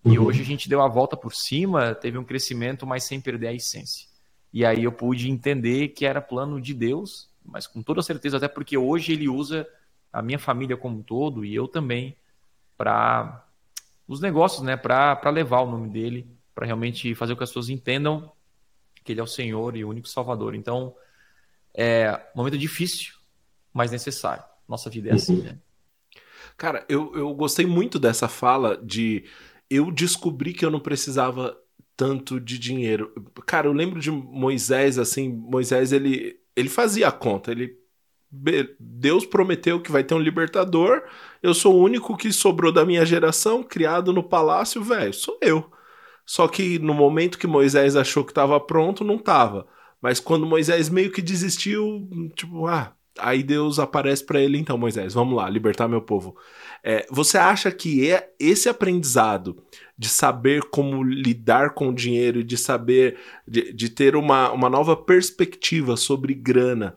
E 0.05 0.19
uhum. 0.19 0.27
hoje 0.27 0.43
a 0.43 0.45
gente 0.45 0.69
deu 0.69 0.83
a 0.83 0.89
volta 0.89 1.17
por 1.17 1.35
cima, 1.35 1.95
teve 1.95 2.19
um 2.19 2.25
crescimento, 2.25 2.87
mas 2.87 3.05
sem 3.05 3.21
perder 3.21 3.49
a 3.49 3.53
essência. 3.53 4.07
E 4.53 4.67
aí 4.67 4.85
eu 4.85 4.93
pude 4.93 5.31
entender 5.31 5.89
que 5.89 6.05
era 6.05 6.21
plano 6.21 6.61
de 6.61 6.75
Deus, 6.75 7.31
mas 7.45 7.67
com 7.67 7.83
toda 7.83 8.03
certeza, 8.03 8.37
até 8.37 8.49
porque 8.49 8.77
hoje 8.77 9.13
ele 9.13 9.29
usa 9.29 9.67
a 10.13 10.21
minha 10.21 10.39
família 10.39 10.77
como 10.77 10.99
um 10.99 11.03
todo 11.03 11.45
e 11.45 11.55
eu 11.55 11.67
também 11.67 12.15
para 12.77 13.45
os 14.13 14.21
negócios, 14.21 14.63
né, 14.63 14.77
para 14.77 15.31
levar 15.31 15.61
o 15.61 15.71
nome 15.71 15.89
dele, 15.89 16.31
para 16.55 16.67
realmente 16.67 17.15
fazer 17.15 17.33
com 17.33 17.39
que 17.39 17.45
as 17.45 17.51
pessoas 17.51 17.71
entendam 17.71 18.31
que 19.03 19.13
ele 19.13 19.21
é 19.21 19.23
o 19.23 19.27
Senhor 19.27 19.77
e 19.77 19.85
o 19.85 19.89
único 19.89 20.07
Salvador. 20.07 20.55
Então, 20.55 20.95
é 21.75 22.13
um 22.35 22.39
momento 22.39 22.59
difícil, 22.59 23.15
mas 23.73 23.91
necessário. 23.91 24.45
Nossa 24.69 24.91
vida 24.91 25.09
é 25.11 25.15
assim, 25.15 25.41
né? 25.41 25.59
Cara, 26.57 26.85
eu, 26.89 27.13
eu 27.17 27.35
gostei 27.35 27.65
muito 27.65 27.99
dessa 27.99 28.29
fala 28.29 28.77
de 28.77 29.25
eu 29.71 29.91
descobri 29.91 30.53
que 30.53 30.65
eu 30.65 30.71
não 30.71 30.79
precisava 30.79 31.57
tanto 31.97 32.39
de 32.39 32.59
dinheiro. 32.59 33.13
Cara, 33.47 33.67
eu 33.67 33.73
lembro 33.73 33.99
de 33.99 34.11
Moisés, 34.11 34.99
assim, 34.99 35.29
Moisés, 35.29 35.91
ele, 35.91 36.39
ele 36.55 36.69
fazia 36.69 37.09
a 37.09 37.13
conta, 37.13 37.51
ele 37.51 37.82
Deus 38.33 39.27
prometeu 39.27 39.81
que 39.81 39.93
vai 39.93 40.03
ter 40.03 40.15
um 40.15 40.19
libertador. 40.19 41.03
Eu 41.43 41.53
sou 41.53 41.75
o 41.75 41.83
único 41.83 42.17
que 42.17 42.33
sobrou 42.33 42.73
da 42.73 42.85
minha 42.85 43.05
geração, 43.05 43.63
criado 43.63 44.13
no 44.13 44.23
palácio, 44.23 44.83
velho. 44.83 45.13
Sou 45.13 45.39
eu. 45.43 45.71
Só 46.25 46.49
que 46.49 46.79
no 46.79 46.95
momento 46.95 47.39
que 47.39 47.47
Moisés 47.47 47.95
achou 47.95 48.25
que 48.25 48.31
estava 48.31 48.59
pronto, 48.59 49.05
não 49.05 49.17
estava. 49.17 49.67
Mas 50.01 50.19
quando 50.19 50.47
Moisés 50.47 50.89
meio 50.89 51.13
que 51.13 51.21
desistiu, 51.21 52.09
tipo, 52.35 52.67
ah, 52.67 52.95
aí 53.19 53.43
Deus 53.43 53.79
aparece 53.79 54.25
para 54.25 54.41
ele, 54.41 54.59
então, 54.59 54.79
Moisés, 54.79 55.15
vamos 55.15 55.37
lá, 55.37 55.49
libertar 55.49 55.87
meu 55.87 56.01
povo. 56.01 56.37
É, 56.83 57.07
você 57.11 57.39
acha 57.39 57.71
que 57.71 58.11
é 58.11 58.31
esse 58.39 58.69
aprendizado 58.69 59.63
de 59.97 60.09
saber 60.09 60.63
como 60.65 61.03
lidar 61.03 61.75
com 61.75 61.89
o 61.89 61.95
dinheiro 61.95 62.43
de 62.43 62.57
saber, 62.57 63.19
de, 63.47 63.73
de 63.73 63.89
ter 63.91 64.17
uma, 64.17 64.51
uma 64.51 64.69
nova 64.71 64.97
perspectiva 64.97 65.97
sobre 65.97 66.35
grana, 66.35 66.97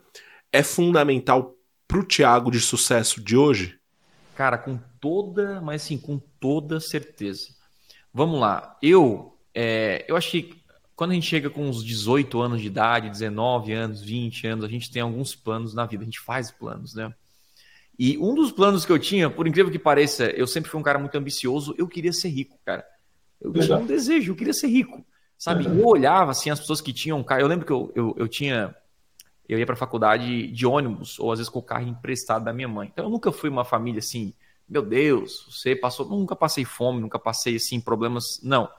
é 0.56 0.64
fundamental 0.64 1.56
para 1.88 2.00
o 2.00 2.04
Tiago 2.04 2.50
de 2.50 2.60
sucesso 2.60 3.24
de 3.24 3.36
hoje? 3.36 3.78
Cara, 4.36 4.58
com 4.58 4.80
toda, 5.00 5.62
mas 5.62 5.84
assim, 5.84 5.98
com 5.98 6.20
toda 6.40 6.80
certeza. 6.80 7.48
Vamos 8.14 8.40
lá, 8.40 8.78
eu, 8.82 9.38
é, 9.54 10.06
eu 10.08 10.16
acho 10.16 10.32
que 10.32 10.64
quando 10.96 11.12
a 11.12 11.14
gente 11.14 11.28
chega 11.28 11.50
com 11.50 11.68
uns 11.68 11.84
18 11.84 12.40
anos 12.40 12.62
de 12.62 12.68
idade, 12.68 13.10
19 13.10 13.74
anos, 13.74 14.02
20 14.02 14.48
anos, 14.48 14.66
a 14.66 14.70
gente 14.70 14.90
tem 14.90 15.02
alguns 15.02 15.36
planos 15.36 15.74
na 15.74 15.86
vida, 15.86 16.04
a 16.04 16.06
gente 16.06 16.22
faz 16.22 16.52
planos, 16.52 16.96
né? 16.96 17.14
E 18.00 18.18
um 18.18 18.34
dos 18.34 18.52
planos 18.52 18.86
que 18.86 18.92
eu 18.92 19.00
tinha, 19.00 19.30
por 19.30 19.48
incrível 19.48 19.72
que 19.72 19.80
pareça, 19.80 20.26
eu 20.32 20.48
sempre 20.48 20.70
fui 20.70 20.80
um 20.80 20.84
cara 20.84 21.00
muito 21.00 21.18
ambicioso, 21.18 21.76
eu 21.78 21.88
queria 21.88 22.14
ser 22.14 22.30
rico, 22.30 22.58
cara. 22.66 22.86
Eu 23.42 23.54
tinha 23.54 23.78
um 23.78 23.86
desejo, 23.86 24.32
eu 24.32 24.36
queria 24.36 24.54
ser 24.54 24.68
rico. 24.68 25.06
Sabe? 25.38 25.66
Eu 25.66 25.86
olhava 25.86 26.32
assim 26.32 26.50
as 26.50 26.60
pessoas 26.60 26.82
que 26.82 26.94
tinham 26.94 27.24
carro. 27.24 27.42
Eu 27.42 27.48
lembro 27.48 27.66
que 27.66 27.72
eu, 27.72 27.92
eu, 27.94 28.16
eu 28.18 28.28
tinha. 28.28 28.76
Eu 29.48 29.60
ia 29.60 29.66
para 29.66 29.74
a 29.74 29.78
faculdade 29.78 30.48
de 30.48 30.66
ônibus, 30.66 31.20
ou 31.20 31.32
às 31.32 31.40
vezes 31.40 31.50
com 31.50 31.60
o 31.60 31.64
carro 31.64 31.88
emprestado 31.88 32.46
da 32.46 32.54
minha 32.54 32.68
mãe. 32.68 32.90
Então 32.92 33.06
eu 33.06 33.12
nunca 33.12 33.32
fui 33.32 33.50
uma 33.50 33.64
família 33.64 34.00
assim, 34.00 34.34
meu 34.68 34.82
Deus, 34.82 35.46
você 35.50 35.76
passou. 35.76 36.08
Nunca 36.08 36.36
passei 36.36 36.66
fome, 36.66 37.00
nunca 37.00 37.20
passei 37.20 37.56
assim, 37.56 37.80
problemas. 37.80 38.40
Não. 38.44 38.70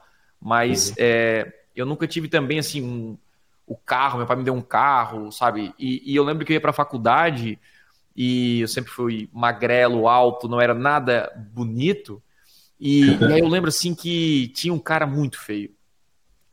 Mas 0.40 0.90
uhum. 0.90 0.94
é, 0.99 1.52
eu 1.75 1.87
nunca 1.87 2.06
tive 2.06 2.28
também 2.28 2.58
assim 2.58 2.82
um, 2.82 3.16
o 3.66 3.76
carro, 3.76 4.18
meu 4.18 4.26
pai 4.26 4.37
me 4.37 4.44
deu 4.44 4.54
um 4.54 4.62
carro, 4.62 5.30
sabe? 5.30 5.75
E, 5.78 6.02
e 6.12 6.16
eu 6.16 6.25
lembro 6.25 6.44
que 6.44 6.52
eu 6.52 6.54
ia 6.54 6.61
para 6.61 6.70
a 6.70 6.75
faculdade 6.75 7.58
e 8.14 8.61
eu 8.61 8.68
sempre 8.68 8.90
fui 8.90 9.28
magrelo, 9.32 10.08
alto, 10.08 10.49
não 10.49 10.61
era 10.61 10.75
nada 10.75 11.32
bonito. 11.52 12.23
E, 12.78 13.16
e 13.16 13.25
aí 13.25 13.40
eu 13.40 13.49
lembro 13.49 13.68
assim 13.68 13.94
que 13.94 14.49
tinha 14.49 14.73
um 14.73 14.78
cara 14.78 15.06
muito 15.06 15.38
feio 15.38 15.70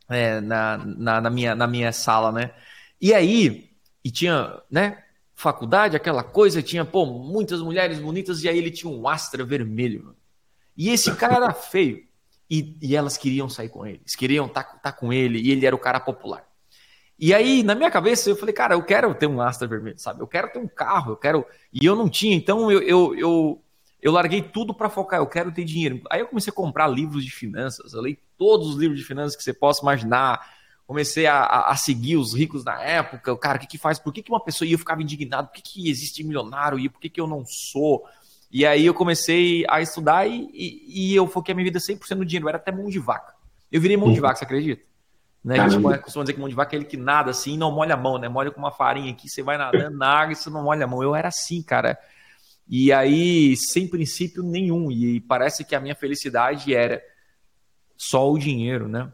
é, 0.08 0.40
na, 0.40 0.78
na, 0.78 1.20
na, 1.20 1.30
minha, 1.30 1.54
na 1.54 1.66
minha 1.66 1.92
sala, 1.92 2.30
né? 2.30 2.50
E 3.00 3.12
aí, 3.12 3.70
e 4.04 4.10
tinha, 4.10 4.60
né? 4.70 5.02
Faculdade, 5.34 5.96
aquela 5.96 6.22
coisa, 6.22 6.62
tinha, 6.62 6.84
pô, 6.84 7.06
muitas 7.06 7.60
mulheres 7.60 7.98
bonitas, 7.98 8.44
e 8.44 8.48
aí 8.48 8.58
ele 8.58 8.70
tinha 8.70 8.92
um 8.92 9.08
astra 9.08 9.44
vermelho. 9.44 10.14
E 10.76 10.90
esse 10.90 11.14
cara 11.16 11.36
era 11.36 11.54
feio. 11.54 12.06
E, 12.48 12.76
e 12.82 12.94
elas 12.94 13.16
queriam 13.16 13.48
sair 13.48 13.70
com 13.70 13.86
ele, 13.86 14.00
eles 14.02 14.14
queriam 14.14 14.46
estar 14.46 14.62
tá, 14.62 14.76
tá 14.76 14.92
com 14.92 15.12
ele, 15.12 15.40
e 15.40 15.50
ele 15.50 15.64
era 15.64 15.74
o 15.74 15.78
cara 15.78 15.98
popular. 15.98 16.46
E 17.18 17.32
aí, 17.32 17.62
na 17.62 17.74
minha 17.74 17.90
cabeça, 17.90 18.28
eu 18.28 18.36
falei, 18.36 18.52
cara, 18.52 18.74
eu 18.74 18.82
quero 18.82 19.14
ter 19.14 19.26
um 19.26 19.40
Astra 19.40 19.66
vermelho, 19.66 19.98
sabe? 19.98 20.20
Eu 20.20 20.26
quero 20.26 20.52
ter 20.52 20.58
um 20.58 20.68
carro, 20.68 21.12
eu 21.12 21.16
quero. 21.16 21.46
E 21.72 21.84
eu 21.86 21.96
não 21.96 22.08
tinha, 22.08 22.36
então 22.36 22.70
eu, 22.70 22.82
eu, 22.82 23.14
eu, 23.14 23.62
eu 24.02 24.12
larguei 24.12 24.42
tudo 24.42 24.74
para 24.74 24.90
focar, 24.90 25.20
eu 25.20 25.26
quero 25.26 25.52
ter 25.52 25.64
dinheiro. 25.64 26.02
Aí 26.10 26.20
eu 26.20 26.26
comecei 26.26 26.50
a 26.50 26.54
comprar 26.54 26.86
livros 26.88 27.24
de 27.24 27.30
finanças, 27.30 27.94
eu 27.94 28.02
li 28.02 28.18
todos 28.36 28.68
os 28.68 28.76
livros 28.76 28.98
de 28.98 29.06
finanças 29.06 29.36
que 29.36 29.42
você 29.42 29.54
possa 29.54 29.82
imaginar. 29.82 30.54
Comecei 30.86 31.26
a, 31.26 31.70
a, 31.70 31.76
seguir 31.76 32.16
os 32.16 32.34
ricos 32.34 32.62
na 32.62 32.80
época. 32.82 33.36
Cara, 33.38 33.56
o 33.56 33.60
que, 33.60 33.66
que 33.66 33.78
faz? 33.78 33.98
Por 33.98 34.12
que, 34.12 34.22
que 34.22 34.30
uma 34.30 34.40
pessoa. 34.40 34.68
E 34.68 34.72
eu 34.72 34.78
ficava 34.78 35.02
indignado, 35.02 35.48
por 35.48 35.54
que, 35.54 35.62
que 35.62 35.90
existe 35.90 36.22
milionário 36.22 36.78
e 36.78 36.88
por 36.88 37.00
que, 37.00 37.08
que 37.08 37.20
eu 37.20 37.26
não 37.26 37.44
sou? 37.46 38.04
E 38.50 38.66
aí 38.66 38.84
eu 38.84 38.92
comecei 38.92 39.64
a 39.68 39.80
estudar 39.80 40.26
e, 40.26 40.48
e, 40.52 41.10
e 41.10 41.14
eu 41.14 41.26
foquei 41.26 41.52
a 41.52 41.56
minha 41.56 41.64
vida 41.64 41.78
100% 41.78 42.16
no 42.16 42.24
dinheiro. 42.24 42.44
Eu 42.44 42.48
era 42.50 42.58
até 42.58 42.70
mão 42.70 42.88
de 42.88 42.98
vaca. 42.98 43.34
Eu 43.72 43.80
virei 43.80 43.96
mão 43.96 44.12
de 44.12 44.20
vaca, 44.20 44.36
você 44.36 44.44
acredita? 44.44 44.82
Né? 45.42 45.58
A 45.58 45.68
gente 45.68 45.82
costuma 46.02 46.24
dizer 46.24 46.34
que 46.34 46.40
mão 46.40 46.48
de 46.48 46.54
vaca 46.54 46.74
é 46.74 46.78
aquele 46.78 46.84
que 46.88 46.96
nada 46.96 47.30
assim 47.30 47.58
não 47.58 47.70
molha 47.72 47.94
a 47.94 47.96
mão, 47.96 48.16
né? 48.18 48.28
Molha 48.28 48.50
com 48.50 48.58
uma 48.58 48.70
farinha 48.70 49.12
aqui, 49.12 49.28
você 49.28 49.42
vai 49.42 49.58
nadando 49.58 49.96
na 49.96 50.08
água 50.08 50.32
e 50.32 50.36
você 50.36 50.48
não 50.48 50.62
molha 50.62 50.84
a 50.84 50.86
mão. 50.86 51.02
Eu 51.02 51.14
era 51.14 51.28
assim, 51.28 51.62
cara. 51.62 51.98
E 52.68 52.92
aí, 52.92 53.56
sem 53.56 53.88
princípio 53.88 54.42
nenhum. 54.42 54.90
E 54.90 55.20
parece 55.20 55.64
que 55.64 55.74
a 55.74 55.80
minha 55.80 55.94
felicidade 55.94 56.74
era 56.74 57.02
só 57.96 58.30
o 58.30 58.38
dinheiro, 58.38 58.88
né? 58.88 59.12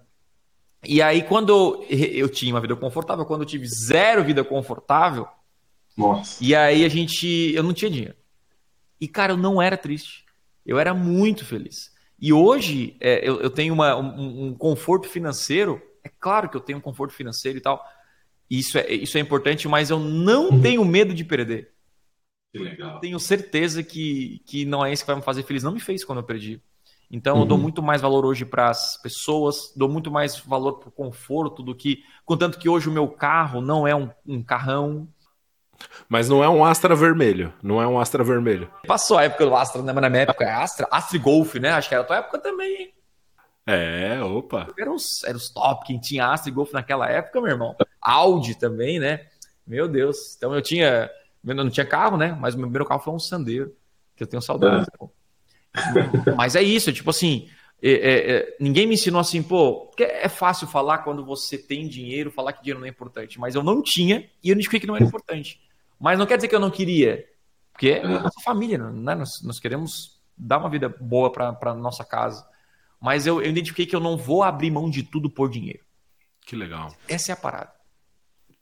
E 0.84 1.02
aí, 1.02 1.22
quando 1.22 1.84
eu 1.88 2.28
tinha 2.28 2.54
uma 2.54 2.60
vida 2.60 2.74
confortável, 2.74 3.26
quando 3.26 3.42
eu 3.42 3.46
tive 3.46 3.66
zero 3.66 4.24
vida 4.24 4.42
confortável, 4.42 5.28
Nossa. 5.96 6.42
e 6.42 6.54
aí 6.54 6.84
a 6.84 6.88
gente. 6.88 7.52
Eu 7.54 7.62
não 7.62 7.72
tinha 7.72 7.90
dinheiro. 7.90 8.16
E, 9.00 9.06
cara, 9.06 9.32
eu 9.32 9.36
não 9.36 9.60
era 9.60 9.76
triste. 9.76 10.24
Eu 10.64 10.78
era 10.78 10.94
muito 10.94 11.44
feliz. 11.44 11.92
E 12.18 12.32
hoje 12.32 12.96
é, 13.00 13.26
eu, 13.26 13.40
eu, 13.40 13.50
tenho 13.50 13.72
uma, 13.72 13.96
um, 13.96 14.48
um 14.48 14.54
conforto 14.54 15.08
financeiro 15.08 15.82
é 16.02 16.08
claro 16.08 16.48
que 16.48 16.56
eu 16.56 16.60
tenho 16.60 16.78
um 16.78 16.82
conforto 16.82 17.14
financeiro 17.14 17.58
e 17.58 17.60
tal. 17.60 17.84
Isso 18.48 18.78
é, 18.78 18.92
isso 18.92 19.16
é 19.16 19.20
importante, 19.20 19.68
mas 19.68 19.90
eu 19.90 19.98
não 19.98 20.50
uhum. 20.50 20.60
tenho 20.60 20.84
medo 20.84 21.14
de 21.14 21.24
perder. 21.24 21.72
Que 22.52 22.58
legal. 22.58 22.94
Eu 22.94 23.00
tenho 23.00 23.20
certeza 23.20 23.82
que, 23.82 24.42
que 24.44 24.64
não 24.64 24.84
é 24.84 24.92
isso 24.92 25.02
que 25.02 25.06
vai 25.06 25.16
me 25.16 25.22
fazer 25.22 25.44
feliz. 25.44 25.62
Não 25.62 25.72
me 25.72 25.80
fez 25.80 26.04
quando 26.04 26.18
eu 26.18 26.24
perdi. 26.24 26.60
Então 27.10 27.36
uhum. 27.36 27.40
eu 27.40 27.46
dou 27.46 27.56
uhum. 27.56 27.62
muito 27.62 27.82
mais 27.82 28.00
valor 28.00 28.24
hoje 28.24 28.44
para 28.44 28.70
as 28.70 28.96
pessoas, 28.96 29.72
dou 29.74 29.88
muito 29.88 30.10
mais 30.10 30.38
valor 30.38 30.74
para 30.74 30.88
o 30.88 30.92
conforto 30.92 31.62
do 31.62 31.74
que. 31.74 32.04
Contanto 32.24 32.58
que 32.58 32.68
hoje 32.68 32.88
o 32.88 32.92
meu 32.92 33.08
carro 33.08 33.60
não 33.60 33.86
é 33.86 33.94
um, 33.94 34.08
um 34.26 34.42
carrão. 34.42 35.08
Mas 36.08 36.28
não 36.28 36.44
é 36.44 36.48
um 36.48 36.64
Astra 36.64 36.94
vermelho. 36.94 37.52
Não 37.62 37.82
é 37.82 37.86
um 37.86 37.98
Astra 37.98 38.22
vermelho. 38.22 38.70
Passou 38.86 39.18
a 39.18 39.24
época 39.24 39.44
do 39.44 39.56
Astra, 39.56 39.82
né? 39.82 39.92
Mas 39.92 40.02
na 40.02 40.10
minha 40.10 40.22
época 40.22 40.44
é 40.44 40.52
Astra. 40.52 40.86
Astra 40.90 41.18
Golf, 41.18 41.54
né? 41.56 41.70
Acho 41.70 41.88
que 41.88 41.94
era 41.94 42.04
a 42.04 42.06
tua 42.06 42.16
época 42.18 42.38
também, 42.38 42.82
hein? 42.82 42.94
É, 43.66 44.22
opa. 44.22 44.68
Eram 44.78 44.94
os, 44.94 45.24
era 45.24 45.36
os 45.36 45.50
top, 45.50 45.86
quem 45.86 45.98
tinha 45.98 46.26
Astra 46.26 46.50
e 46.50 46.54
Golf 46.54 46.72
naquela 46.72 47.08
época, 47.08 47.40
meu 47.40 47.50
irmão. 47.50 47.76
Audi 48.00 48.56
também, 48.56 48.98
né? 49.00 49.26
Meu 49.66 49.88
Deus. 49.88 50.36
Então 50.36 50.54
eu 50.54 50.62
tinha. 50.62 51.10
Eu 51.44 51.54
não 51.54 51.70
tinha 51.70 51.86
carro, 51.86 52.16
né? 52.16 52.36
Mas 52.38 52.54
o 52.54 52.58
meu 52.58 52.66
primeiro 52.66 52.86
carro 52.86 53.00
foi 53.00 53.14
um 53.14 53.18
Sandeiro, 53.18 53.74
que 54.14 54.22
eu 54.22 54.26
tenho 54.26 54.42
saudade. 54.42 54.86
É. 55.00 55.19
Mas 56.36 56.56
é 56.56 56.62
isso, 56.62 56.92
tipo 56.92 57.10
assim. 57.10 57.48
É, 57.82 57.92
é, 57.92 58.32
é, 58.32 58.56
ninguém 58.60 58.86
me 58.86 58.92
ensinou 58.92 59.18
assim, 59.18 59.42
pô, 59.42 59.86
porque 59.86 60.02
é 60.02 60.28
fácil 60.28 60.66
falar 60.66 60.98
quando 60.98 61.24
você 61.24 61.56
tem 61.56 61.88
dinheiro, 61.88 62.30
falar 62.30 62.52
que 62.52 62.60
dinheiro 62.60 62.78
não 62.78 62.86
é 62.86 62.90
importante, 62.90 63.40
mas 63.40 63.54
eu 63.54 63.62
não 63.62 63.82
tinha 63.82 64.28
e 64.44 64.50
eu 64.50 64.54
não 64.54 64.60
expliquei 64.60 64.80
que 64.80 64.86
não 64.86 64.96
era 64.96 65.04
importante. 65.06 65.58
Mas 65.98 66.18
não 66.18 66.26
quer 66.26 66.36
dizer 66.36 66.48
que 66.48 66.54
eu 66.54 66.60
não 66.60 66.70
queria, 66.70 67.24
porque 67.72 67.88
é 67.88 68.04
a 68.04 68.20
nossa 68.20 68.38
família, 68.44 68.76
né? 68.76 69.14
Nós, 69.14 69.42
nós 69.42 69.58
queremos 69.58 70.20
dar 70.36 70.58
uma 70.58 70.68
vida 70.68 70.94
boa 71.00 71.32
para 71.32 71.74
nossa 71.74 72.04
casa 72.04 72.44
mas 73.00 73.26
eu, 73.26 73.40
eu 73.40 73.50
identifiquei 73.50 73.86
que 73.86 73.96
eu 73.96 74.00
não 74.00 74.16
vou 74.16 74.42
abrir 74.42 74.70
mão 74.70 74.90
de 74.90 75.02
tudo 75.02 75.30
por 75.30 75.48
dinheiro. 75.48 75.80
Que 76.42 76.54
legal. 76.54 76.94
Essa 77.08 77.32
é 77.32 77.34
a 77.34 77.36
parada. 77.36 77.72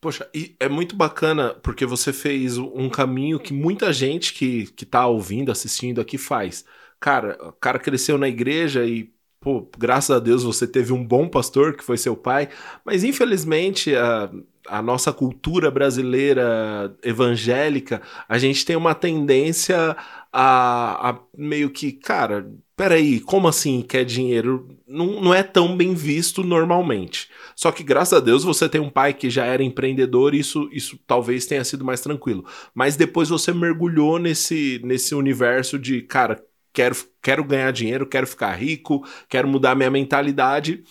Poxa, 0.00 0.29
e 0.33 0.55
é 0.61 0.69
muito 0.69 0.95
bacana 0.95 1.55
porque 1.55 1.85
você 1.85 2.12
fez 2.12 2.57
um 2.57 2.88
caminho 2.88 3.41
que 3.41 3.53
muita 3.53 3.93
gente 3.93 4.33
que, 4.33 4.67
que 4.67 4.87
tá 4.87 5.05
ouvindo, 5.09 5.50
assistindo 5.50 6.00
aqui 6.00 6.17
faz. 6.17 6.65
Cara, 7.00 7.38
o 7.49 7.52
cara 7.52 7.78
cresceu 7.78 8.19
na 8.19 8.28
igreja 8.28 8.85
e, 8.85 9.12
pô, 9.40 9.69
graças 9.78 10.14
a 10.14 10.19
Deus 10.19 10.43
você 10.43 10.67
teve 10.67 10.93
um 10.93 11.05
bom 11.05 11.28
pastor 11.28 11.76
que 11.76 11.85
foi 11.85 11.97
seu 11.97 12.17
pai, 12.17 12.49
mas 12.85 13.05
infelizmente 13.05 13.95
a, 13.95 14.31
a 14.67 14.83
nossa 14.83 15.12
cultura 15.12 15.71
brasileira 15.71 16.97
evangélica, 17.02 18.02
a 18.28 18.37
gente 18.38 18.64
tem 18.64 18.75
uma 18.76 18.95
tendência 18.97 19.97
a, 20.33 21.11
a 21.11 21.21
meio 21.37 21.71
que, 21.71 21.93
cara, 21.93 22.50
peraí, 22.76 23.21
como 23.21 23.49
assim 23.49 23.81
quer 23.83 24.05
dinheiro? 24.05 24.69
Não, 24.87 25.21
não 25.21 25.35
é 25.35 25.43
tão 25.43 25.76
bem 25.76 25.95
visto 25.95 26.43
normalmente. 26.43 27.28
Só 27.57 27.71
que 27.73 27.83
graças 27.83 28.14
a 28.19 28.21
Deus 28.21 28.45
você 28.45 28.69
tem 28.69 28.81
um 28.81 28.90
pai 28.90 29.14
que 29.14 29.31
já 29.31 29.45
era 29.45 29.62
empreendedor 29.62 30.35
e 30.35 30.40
isso, 30.40 30.69
isso 30.73 30.99
talvez 31.07 31.47
tenha 31.47 31.64
sido 31.64 31.85
mais 31.85 32.00
tranquilo. 32.00 32.45
Mas 32.75 32.97
depois 32.97 33.28
você 33.28 33.52
mergulhou 33.52 34.19
nesse, 34.19 34.81
nesse 34.85 35.14
universo 35.14 35.78
de, 35.78 36.02
cara, 36.02 36.45
quero, 36.73 36.97
quero 37.23 37.45
ganhar 37.45 37.73
dinheiro, 37.73 38.07
quero 38.07 38.27
ficar 38.27 38.53
rico, 38.53 39.07
quero 39.29 39.49
mudar 39.49 39.75
minha 39.75 39.91
mentalidade. 39.91 40.85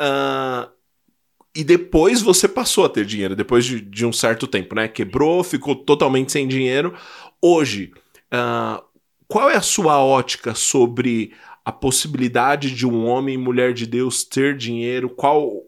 Uh, 0.00 0.70
e 1.54 1.62
depois 1.62 2.20
você 2.20 2.48
passou 2.48 2.84
a 2.84 2.88
ter 2.88 3.04
dinheiro, 3.04 3.36
depois 3.36 3.64
de, 3.64 3.80
de 3.80 4.04
um 4.04 4.12
certo 4.12 4.46
tempo, 4.46 4.74
né? 4.74 4.88
Quebrou, 4.88 5.44
ficou 5.44 5.76
totalmente 5.76 6.32
sem 6.32 6.48
dinheiro. 6.48 6.94
Hoje, 7.40 7.92
uh, 8.32 8.82
qual 9.28 9.48
é 9.48 9.56
a 9.56 9.62
sua 9.62 10.02
ótica 10.02 10.54
sobre 10.54 11.32
a 11.64 11.72
possibilidade 11.72 12.74
de 12.74 12.86
um 12.86 13.06
homem 13.06 13.36
e 13.36 13.38
mulher 13.38 13.72
de 13.72 13.86
Deus 13.86 14.24
ter 14.24 14.56
dinheiro? 14.56 15.08
Qual, 15.08 15.62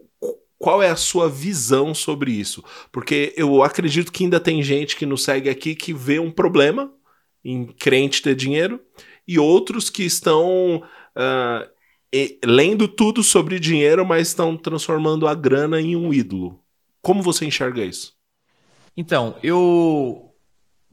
qual 0.59 0.83
é 0.83 0.91
a 0.91 0.97
sua 0.97 1.29
visão 1.29 1.95
sobre 1.95 2.33
isso? 2.33 2.65
Porque 2.91 3.33
eu 3.37 3.63
acredito 3.63 4.13
que 4.13 4.25
ainda 4.25 4.41
tem 4.41 4.63
gente 4.63 4.97
que 4.97 5.07
nos 5.07 5.23
segue 5.23 5.49
aqui 5.49 5.75
que 5.75 5.93
vê 5.93 6.19
um 6.19 6.31
problema 6.31 6.93
em 7.45 7.65
crente 7.65 8.23
ter 8.23 8.35
dinheiro 8.35 8.81
e 9.27 9.39
outros 9.39 9.91
que 9.91 10.05
estão 10.05 10.77
uh, 10.77 11.71
e, 12.13 12.39
lendo 12.45 12.87
tudo 12.87 13.23
sobre 13.23 13.59
dinheiro, 13.59 14.07
mas 14.07 14.29
estão 14.29 14.57
transformando 14.57 15.27
a 15.27 15.35
grana 15.35 15.81
em 15.81 15.97
um 15.97 16.13
ídolo. 16.13 16.61
Como 17.03 17.23
você 17.23 17.45
enxerga 17.45 17.85
isso? 17.85 18.15
Então, 18.97 19.37
eu 19.43 20.27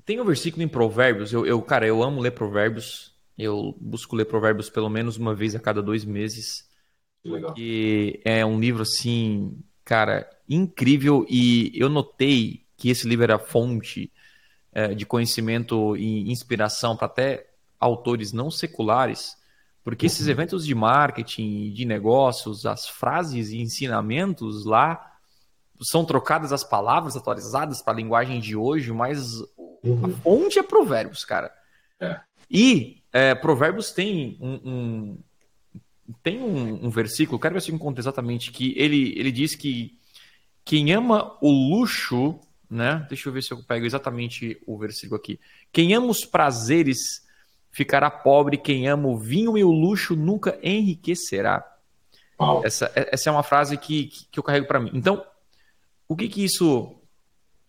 tem 0.06 0.20
um 0.20 0.26
versículo 0.26 0.64
em 0.64 0.68
Provérbios, 0.68 1.32
eu, 1.32 1.46
eu, 1.46 1.62
cara, 1.62 1.88
eu 1.88 2.04
amo 2.04 2.22
ler 2.22 2.32
Provérbios. 2.32 3.14
Eu 3.38 3.76
busco 3.80 4.16
ler 4.16 4.26
Provérbios 4.26 4.70
pelo 4.70 4.90
menos 4.90 5.18
uma 5.18 5.34
vez 5.34 5.56
a 5.56 5.60
cada 5.60 5.82
dois 5.82 6.06
meses. 6.06 6.70
Legal. 7.24 7.54
Que 7.54 8.22
é 8.26 8.46
um 8.46 8.60
livro 8.60 8.84
assim, 8.84 9.58
cara, 9.84 10.30
incrível. 10.48 11.26
E 11.30 11.72
eu 11.74 11.90
notei 11.90 12.66
que 12.78 12.90
esse 12.90 13.08
livro 13.08 13.24
era 13.24 13.40
fonte 13.40 14.12
é, 14.72 14.94
de 14.94 15.06
conhecimento 15.06 15.96
e 15.96 16.30
inspiração 16.30 16.96
para 16.98 17.08
até 17.08 17.48
autores 17.84 18.32
não 18.34 18.50
seculares, 18.50 19.36
porque 19.84 20.06
esses 20.06 20.28
eventos 20.28 20.66
de 20.66 20.74
marketing, 20.74 21.72
de 21.72 21.86
negócios, 21.86 22.66
as 22.66 22.88
frases 22.88 23.50
e 23.50 23.58
ensinamentos 23.62 24.66
lá 24.66 25.12
são 25.82 26.06
trocadas 26.06 26.54
as 26.54 26.64
palavras 26.64 27.16
atualizadas 27.18 27.82
para 27.82 27.94
a 27.94 27.98
linguagem 27.98 28.40
de 28.40 28.56
hoje, 28.56 28.92
mas 28.94 29.42
a 30.04 30.08
fonte 30.22 30.58
é 30.60 30.64
Provérbios, 30.64 31.26
cara. 31.26 31.52
É. 32.00 32.20
E 32.50 33.02
é, 33.12 33.36
Provérbios 33.36 33.92
tem 33.92 34.38
um, 34.40 34.54
um- 34.64 35.18
tem 36.22 36.40
um, 36.42 36.86
um 36.86 36.90
versículo, 36.90 37.40
quero 37.40 37.54
ver 37.56 37.62
se 37.62 37.72
eu 37.72 37.76
encontro 37.76 38.00
exatamente, 38.02 38.52
que 38.52 38.74
ele, 38.78 39.14
ele 39.18 39.32
diz 39.32 39.56
que 39.56 39.98
quem 40.64 40.94
ama 40.94 41.38
o 41.42 41.52
luxo, 41.52 42.40
né? 42.70 43.06
Deixa 43.10 43.28
eu 43.28 43.34
ver 43.34 43.42
se 43.44 43.52
eu 43.52 43.62
pego 43.64 43.86
exatamente 43.86 44.62
o 44.66 44.78
versículo 44.78 45.20
aqui. 45.20 45.40
Quem 45.72 45.94
ama 45.94 46.08
os 46.08 46.24
prazeres 46.26 46.98
ficará 47.74 48.10
pobre, 48.10 48.56
quem 48.56 48.88
ama 48.88 49.08
o 49.10 49.18
vinho 49.18 49.58
e 49.58 49.64
o 49.64 49.72
luxo 49.72 50.16
nunca 50.16 50.58
enriquecerá. 50.62 51.68
Uau. 52.40 52.64
Essa, 52.64 52.92
essa 52.96 53.30
é 53.30 53.32
uma 53.32 53.42
frase 53.44 53.78
que, 53.78 54.06
que, 54.06 54.28
que 54.32 54.40
eu 54.40 54.44
carrego 54.44 54.68
para 54.68 54.80
mim. 54.80 54.92
Então, 54.94 55.26
o 56.08 56.16
que 56.16 56.30
que 56.30 56.46
isso 56.46 56.96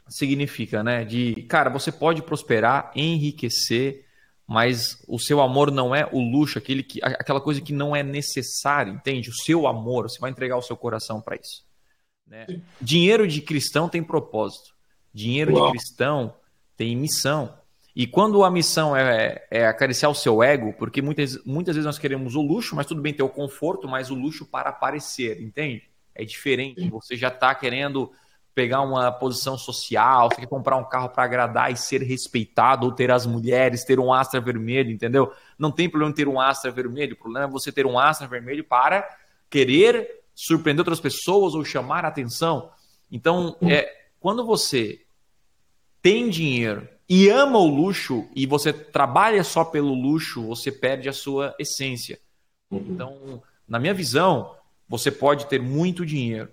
significa, 0.07 0.83
né? 0.83 1.05
De, 1.05 1.43
cara, 1.49 1.71
você 1.71 1.91
pode 1.91 2.21
prosperar, 2.23 2.93
enriquecer, 2.95 4.05
mas 4.47 5.03
o 5.09 5.19
seu 5.19 5.41
amor 5.41 5.71
não 5.71 5.95
é 5.95 6.07
o 6.13 6.21
luxo, 6.21 6.59
aquele 6.59 6.83
que, 6.83 7.01
aquela 7.03 7.41
coisa 7.41 7.63
que 7.63 7.73
não 7.73 7.97
é 7.97 8.03
necessária, 8.03 8.91
entende? 8.91 9.31
O 9.31 9.35
seu 9.35 9.67
amor, 9.67 10.11
você 10.11 10.21
vai 10.21 10.31
entregar 10.31 10.59
o 10.59 10.63
seu 10.63 10.77
coração 10.77 11.19
para 11.23 11.37
isso. 11.37 11.65
né? 12.27 12.47
Dinheiro 12.79 13.27
de 13.27 13.41
cristão 13.41 13.89
tem 13.89 14.03
propósito. 14.03 14.75
Dinheiro 15.15 15.55
Uau. 15.55 15.67
de 15.67 15.79
cristão 15.79 16.35
tem 16.77 16.95
missão. 16.95 17.59
E 17.95 18.09
quando 18.09 18.43
a 18.43 18.51
missão 18.51 18.97
é, 18.97 19.47
é 19.49 19.67
acariciar 19.67 20.11
o 20.11 20.15
seu 20.15 20.43
ego, 20.43 20.73
porque 20.73 21.01
muitas, 21.01 21.43
muitas 21.45 21.77
vezes 21.77 21.87
nós 21.87 21.99
queremos 21.99 22.35
o 22.35 22.43
luxo, 22.43 22.75
mas 22.75 22.87
tudo 22.87 23.01
bem 23.01 23.15
ter 23.15 23.23
o 23.23 23.29
conforto, 23.29 23.87
mas 23.87 24.11
o 24.11 24.15
luxo 24.15 24.45
para 24.45 24.71
aparecer, 24.71 25.41
entende? 25.41 25.85
É 26.13 26.25
diferente. 26.25 26.89
Você 26.91 27.17
já 27.17 27.29
está 27.29 27.55
querendo 27.55 28.11
pegar 28.53 28.81
uma 28.83 29.11
posição 29.13 29.57
social, 29.57 30.29
você 30.29 30.41
quer 30.41 30.47
comprar 30.47 30.77
um 30.77 30.85
carro 30.85 31.09
para 31.09 31.25
agradar 31.25 31.73
e 31.73 31.77
ser 31.77 32.03
respeitado, 32.03 32.87
ou 32.87 32.93
ter 32.93 33.11
as 33.11 33.27
mulheres, 33.27 33.85
ter 33.85 33.99
um 34.01 34.13
Astra 34.13 34.41
vermelho, 34.41 34.91
entendeu? 34.91 35.33
Não 35.59 35.71
tem 35.71 35.89
problema 35.89 36.11
em 36.11 36.15
ter 36.15 36.29
um 36.29 36.41
Astra 36.41 36.71
vermelho, 36.71 37.15
o 37.15 37.19
problema 37.19 37.47
é 37.47 37.51
você 37.51 37.71
ter 37.71 37.87
um 37.87 37.99
Astra 37.99 38.27
vermelho 38.27 38.65
para 38.65 39.09
querer 39.49 40.25
surpreender 40.35 40.81
outras 40.81 41.01
pessoas 41.01 41.55
ou 41.55 41.65
chamar 41.65 42.05
a 42.05 42.09
atenção. 42.09 42.71
Então, 43.11 43.57
é, 43.63 44.07
quando 44.19 44.45
você 44.45 45.01
tem 46.01 46.29
dinheiro 46.29 46.89
e 47.09 47.29
ama 47.29 47.59
o 47.59 47.67
luxo 47.67 48.27
e 48.35 48.47
você 48.47 48.73
trabalha 48.73 49.43
só 49.45 49.65
pelo 49.65 49.95
luxo, 49.95 50.47
você 50.47 50.73
perde 50.73 51.09
a 51.09 51.13
sua 51.13 51.55
essência. 51.59 52.19
Então, 52.71 53.43
na 53.69 53.79
minha 53.79 53.95
visão, 53.95 54.57
você 54.89 55.11
pode 55.11 55.47
ter 55.47 55.61
muito 55.61 56.05
dinheiro. 56.05 56.51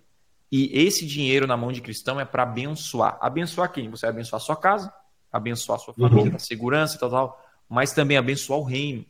E 0.51 0.70
esse 0.74 1.05
dinheiro 1.05 1.48
na 1.48 1.55
mão 1.55 1.72
de 1.72 1.81
cristão 1.81 2.20
é 2.20 2.25
para 2.25 2.43
abençoar. 2.43 3.17
Abençoar 3.22 3.72
quem? 3.72 3.89
Você 3.89 4.05
vai 4.05 4.13
abençoar 4.13 4.41
a 4.41 4.46
sua 4.46 4.55
casa, 4.55 4.93
abençoar 5.31 5.77
a 5.79 5.81
sua 5.81 5.93
família, 5.93 6.29
Uhum. 6.31 6.36
a 6.36 6.39
segurança 6.39 6.98
e 6.98 7.00
tal, 7.00 7.10
tal, 7.10 7.46
mas 7.70 7.93
também 7.93 8.17
abençoar 8.17 8.60
o 8.60 8.63
reino. 8.63 9.05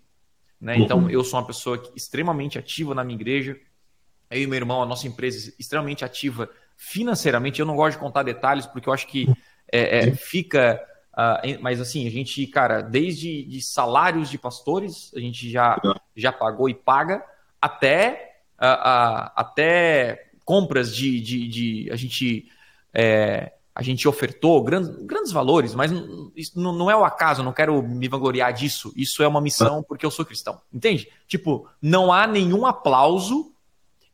Né? 0.59 0.77
Então, 0.77 1.09
eu 1.09 1.23
sou 1.23 1.39
uma 1.39 1.47
pessoa 1.47 1.79
que- 1.79 1.91
extremamente 1.95 2.59
ativa 2.59 2.93
na 2.93 3.03
minha 3.03 3.15
igreja. 3.15 3.57
Eu 4.29 4.43
e 4.43 4.47
meu 4.47 4.55
irmão, 4.57 4.83
a 4.83 4.85
nossa 4.85 5.07
empresa 5.07 5.49
é 5.49 5.53
extremamente 5.59 6.05
ativa 6.05 6.47
financeiramente. 6.77 7.59
Eu 7.59 7.65
não 7.65 7.75
gosto 7.75 7.93
de 7.97 8.03
contar 8.03 8.21
detalhes, 8.23 8.67
porque 8.67 8.87
eu 8.87 8.93
acho 8.93 9.07
que 9.07 9.27
é, 9.71 10.09
é, 10.09 10.11
fica. 10.15 10.79
Em- 11.43 11.57
mas 11.59 11.79
assim, 11.81 12.07
a 12.07 12.11
gente, 12.11 12.45
cara, 12.47 12.81
desde 12.81 13.43
de 13.43 13.61
salários 13.61 14.29
de 14.29 14.37
pastores, 14.37 15.11
a 15.15 15.19
gente 15.19 15.49
já, 15.49 15.79
já 16.15 16.31
pagou 16.31 16.69
e 16.69 16.73
paga, 16.73 17.23
até, 17.61 18.37
ah, 18.57 18.67
ah, 18.73 19.33
até 19.35 20.29
compras 20.45 20.95
de, 20.95 21.19
de, 21.19 21.47
de- 21.47 21.89
a 21.91 21.95
gente 21.95 22.47
é, 22.93 23.53
a 23.73 23.81
gente 23.81 24.05
ofertou 24.07 24.61
grandes, 24.63 24.89
grandes 25.05 25.31
valores, 25.31 25.73
mas 25.73 25.91
isso 26.35 26.59
não, 26.59 26.91
é 26.91 26.95
o 26.95 27.05
acaso, 27.05 27.41
não 27.41 27.53
quero 27.53 27.81
me 27.81 28.07
vangloriar 28.07 28.51
disso. 28.51 28.91
Isso 28.97 29.23
é 29.23 29.27
uma 29.27 29.39
missão 29.39 29.81
porque 29.81 30.05
eu 30.05 30.11
sou 30.11 30.25
cristão. 30.25 30.59
Entende? 30.73 31.07
Tipo, 31.25 31.69
não 31.81 32.11
há 32.11 32.27
nenhum 32.27 32.65
aplauso 32.65 33.53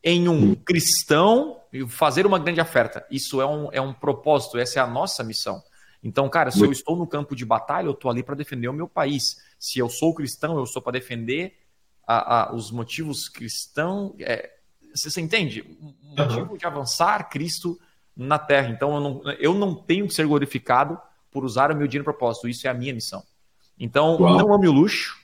em 0.04 0.30
um 0.30 0.54
cristão 0.54 1.60
fazer 1.89 2.28
uma 2.28 2.38
grande 2.38 2.62
oferta. 2.62 3.04
Isso 3.10 3.41
é 3.41 3.45
um, 3.48 3.69
é 3.72 3.82
um 3.82 3.93
propósito, 3.93 4.60
essa 4.60 4.80
é 4.80 4.82
a 4.82 4.88
nossa 4.88 5.24
missão. 5.24 5.62
Então, 6.08 6.30
cara, 6.30 6.52
se 6.52 6.63
eu 6.63 6.72
estou 6.72 6.96
no 6.96 7.06
campo 7.06 7.36
de 7.36 7.43
batalha, 7.43 7.88
eu 7.88 7.91
estou 7.91 8.10
ali 8.10 8.24
para 8.24 8.34
defender 8.34 8.70
o 8.70 8.74
meu 8.74 8.88
país. 8.88 9.41
Se 9.60 9.78
eu 9.78 9.89
sou 9.89 10.13
cristão, 10.13 10.58
eu 10.58 10.65
sou 10.65 10.82
para 10.82 10.93
defender 10.93 11.58
a- 12.08 12.43
a- 12.43 12.56
os 12.56 12.72
motivos 12.72 13.28
cristãos. 13.28 14.13
É, 14.20 14.50
você, 14.93 15.10
você 15.10 15.20
entende? 15.20 15.62
O 15.82 16.15
motivo 16.17 16.58
de 16.58 16.65
avançar 16.65 17.30
Cristo 17.30 17.78
na 18.15 18.39
terra. 18.39 18.70
Então, 18.70 18.96
eu 18.96 19.02
não, 19.02 19.32
eu 19.34 19.54
não 19.54 19.76
tenho 19.76 20.08
que 20.08 20.13
ser 20.13 20.26
glorificado 20.26 20.98
por 21.30 21.43
usar 21.43 21.74
o 21.74 21.76
meu 21.76 21.88
dinheiro 21.88 22.06
propósito. 22.06 22.48
Isso 22.48 22.65
é 22.65 22.70
a 22.70 22.74
minha 22.74 22.93
missão. 22.93 23.22
Então, 23.78 24.15
Uau. 24.17 24.38
não 24.38 24.54
ame 24.54 24.70
o 24.70 24.72
luxo. 24.72 25.17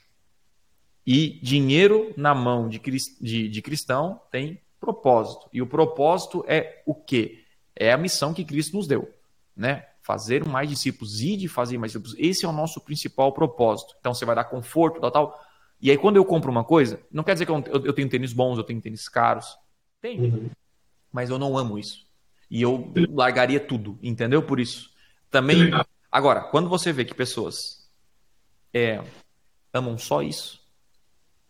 E 1.06 1.40
dinheiro 1.42 2.12
na 2.14 2.34
mão 2.34 2.68
de, 2.68 2.78
de, 2.78 3.48
de 3.48 3.62
cristão 3.62 4.20
tem 4.30 4.60
propósito. 4.78 5.48
E 5.50 5.62
o 5.62 5.66
propósito 5.66 6.44
é 6.46 6.82
o 6.84 6.94
quê? 6.94 7.42
É 7.74 7.90
a 7.90 7.96
missão 7.96 8.34
que 8.34 8.44
Cristo 8.44 8.76
nos 8.76 8.86
deu, 8.86 9.10
né? 9.56 9.86
Fazer 10.06 10.44
mais 10.46 10.68
discípulos 10.68 11.22
e 11.22 11.34
de 11.34 11.48
fazer 11.48 11.78
mais 11.78 11.90
discípulos. 11.92 12.14
Esse 12.18 12.44
é 12.44 12.48
o 12.48 12.52
nosso 12.52 12.78
principal 12.78 13.32
propósito. 13.32 13.96
Então 13.98 14.12
você 14.12 14.26
vai 14.26 14.34
dar 14.36 14.44
conforto, 14.44 15.00
tal, 15.00 15.10
tal. 15.10 15.44
E 15.80 15.90
aí 15.90 15.96
quando 15.96 16.16
eu 16.16 16.24
compro 16.26 16.50
uma 16.50 16.62
coisa, 16.62 17.00
não 17.10 17.24
quer 17.24 17.32
dizer 17.32 17.46
que 17.46 17.50
eu, 17.50 17.64
eu- 17.68 17.86
eu 17.86 17.92
tenho 17.94 18.08
tênis 18.08 18.34
bons, 18.34 18.58
eu 18.58 18.64
tenho 18.64 18.82
tênis 18.82 19.08
caros. 19.08 19.56
Tem. 20.02 20.50
Mas 21.10 21.30
eu 21.30 21.38
não 21.38 21.56
amo 21.56 21.78
isso. 21.78 22.06
E 22.50 22.60
eu 22.60 22.92
largaria 23.14 23.58
tudo, 23.58 23.98
entendeu? 24.02 24.42
Por 24.42 24.60
isso. 24.60 24.92
Também. 25.30 25.70
Agora, 26.12 26.42
quando 26.42 26.68
você 26.68 26.92
vê 26.92 27.04
que 27.04 27.14
pessoas 27.14 27.88
é, 28.74 29.02
amam 29.72 29.96
só 29.96 30.20
isso, 30.20 30.60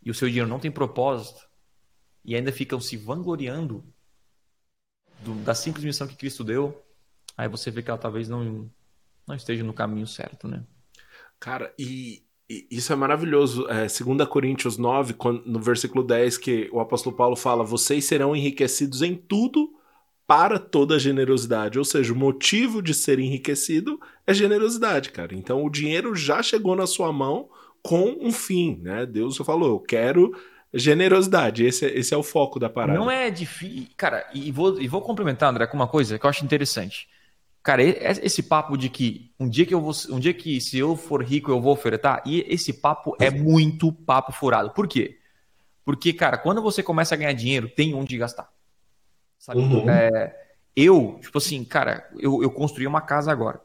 e 0.01 0.09
o 0.09 0.13
seu 0.13 0.29
dinheiro 0.29 0.47
não 0.49 0.59
tem 0.59 0.71
propósito, 0.71 1.45
e 2.23 2.35
ainda 2.35 2.51
ficam 2.53 2.79
se 2.79 2.95
vangloriando 2.95 3.83
do- 5.19 5.35
da 5.43 5.53
simples 5.53 5.83
missão 5.83 6.07
que 6.07 6.15
Cristo 6.15 6.43
deu, 6.43 6.84
aí 7.37 7.47
você 7.47 7.69
vê 7.71 7.81
que 7.81 7.89
ela 7.89 7.97
talvez 7.99 8.27
não, 8.29 8.69
não 9.27 9.35
esteja 9.35 9.63
no 9.63 9.73
caminho 9.73 10.07
certo, 10.07 10.47
né? 10.47 10.63
Cara, 11.39 11.73
e, 11.77 12.23
e 12.49 12.67
isso 12.71 12.91
é 12.93 12.95
maravilhoso. 12.95 13.67
É, 13.69 13.87
2 13.87 14.27
Coríntios 14.29 14.77
9, 14.77 15.13
quando- 15.13 15.43
no 15.45 15.59
versículo 15.59 16.03
10, 16.03 16.37
que 16.37 16.69
o 16.71 16.79
apóstolo 16.79 17.15
Paulo 17.15 17.35
fala: 17.35 17.63
Vocês 17.63 18.05
serão 18.05 18.35
enriquecidos 18.35 19.01
em 19.01 19.15
tudo 19.15 19.71
para 20.27 20.57
toda 20.57 20.97
generosidade. 20.97 21.77
Ou 21.77 21.85
seja, 21.85 22.11
o 22.11 22.15
motivo 22.15 22.81
de 22.81 22.93
ser 22.93 23.19
enriquecido 23.19 23.99
é 24.25 24.33
generosidade, 24.33 25.11
cara. 25.11 25.35
Então 25.35 25.63
o 25.63 25.69
dinheiro 25.69 26.15
já 26.15 26.41
chegou 26.41 26.75
na 26.75 26.87
sua 26.87 27.11
mão 27.13 27.49
com 27.83 28.17
um 28.19 28.31
fim, 28.31 28.79
né? 28.81 29.05
Deus 29.05 29.37
falou: 29.37 29.69
Eu 29.69 29.79
quero 29.79 30.31
generosidade. 30.73 31.63
Esse, 31.65 31.85
é- 31.85 31.97
esse 31.97 32.13
é 32.13 32.17
o 32.17 32.23
foco 32.23 32.59
da 32.59 32.69
parada. 32.69 32.97
Não 32.99 33.09
é 33.09 33.29
difícil. 33.29 33.87
Cara, 33.95 34.27
e 34.33 34.51
vou, 34.51 34.79
e 34.81 34.87
vou 34.87 35.01
complementar, 35.01 35.49
André, 35.49 35.67
com 35.67 35.77
uma 35.77 35.87
coisa 35.87 36.17
que 36.19 36.25
eu 36.25 36.29
acho 36.29 36.43
interessante. 36.43 37.07
Cara, 37.65 37.81
esse 37.81 38.43
papo 38.43 38.77
de 38.77 38.89
que 38.89 39.33
um 39.39 39.49
dia 39.49 39.65
que 39.65 39.73
eu 39.73 39.81
vou, 39.81 39.91
um 40.11 40.19
dia 40.19 40.35
que 40.35 40.61
se 40.61 40.77
eu 40.77 40.95
for 40.95 41.23
rico 41.23 41.49
eu 41.49 41.59
vou 41.59 41.73
ofertar, 41.73 42.21
e 42.23 42.45
esse 42.47 42.71
papo 42.71 43.17
é 43.19 43.31
muito 43.31 43.91
papo 43.91 44.31
furado. 44.31 44.69
Por 44.69 44.87
quê? 44.87 45.17
Porque, 45.83 46.13
cara, 46.13 46.37
quando 46.37 46.61
você 46.61 46.83
começa 46.83 47.15
a 47.15 47.17
ganhar 47.17 47.33
dinheiro, 47.33 47.67
tem 47.67 47.95
onde 47.95 48.15
gastar. 48.19 48.51
Sabe? 49.39 49.61
Uhum. 49.61 49.89
É, 49.89 50.35
eu, 50.75 51.17
tipo 51.19 51.39
assim, 51.39 51.65
cara, 51.65 52.07
eu, 52.19 52.43
eu 52.43 52.51
construí 52.51 52.85
uma 52.85 53.01
casa 53.01 53.31
agora. 53.31 53.59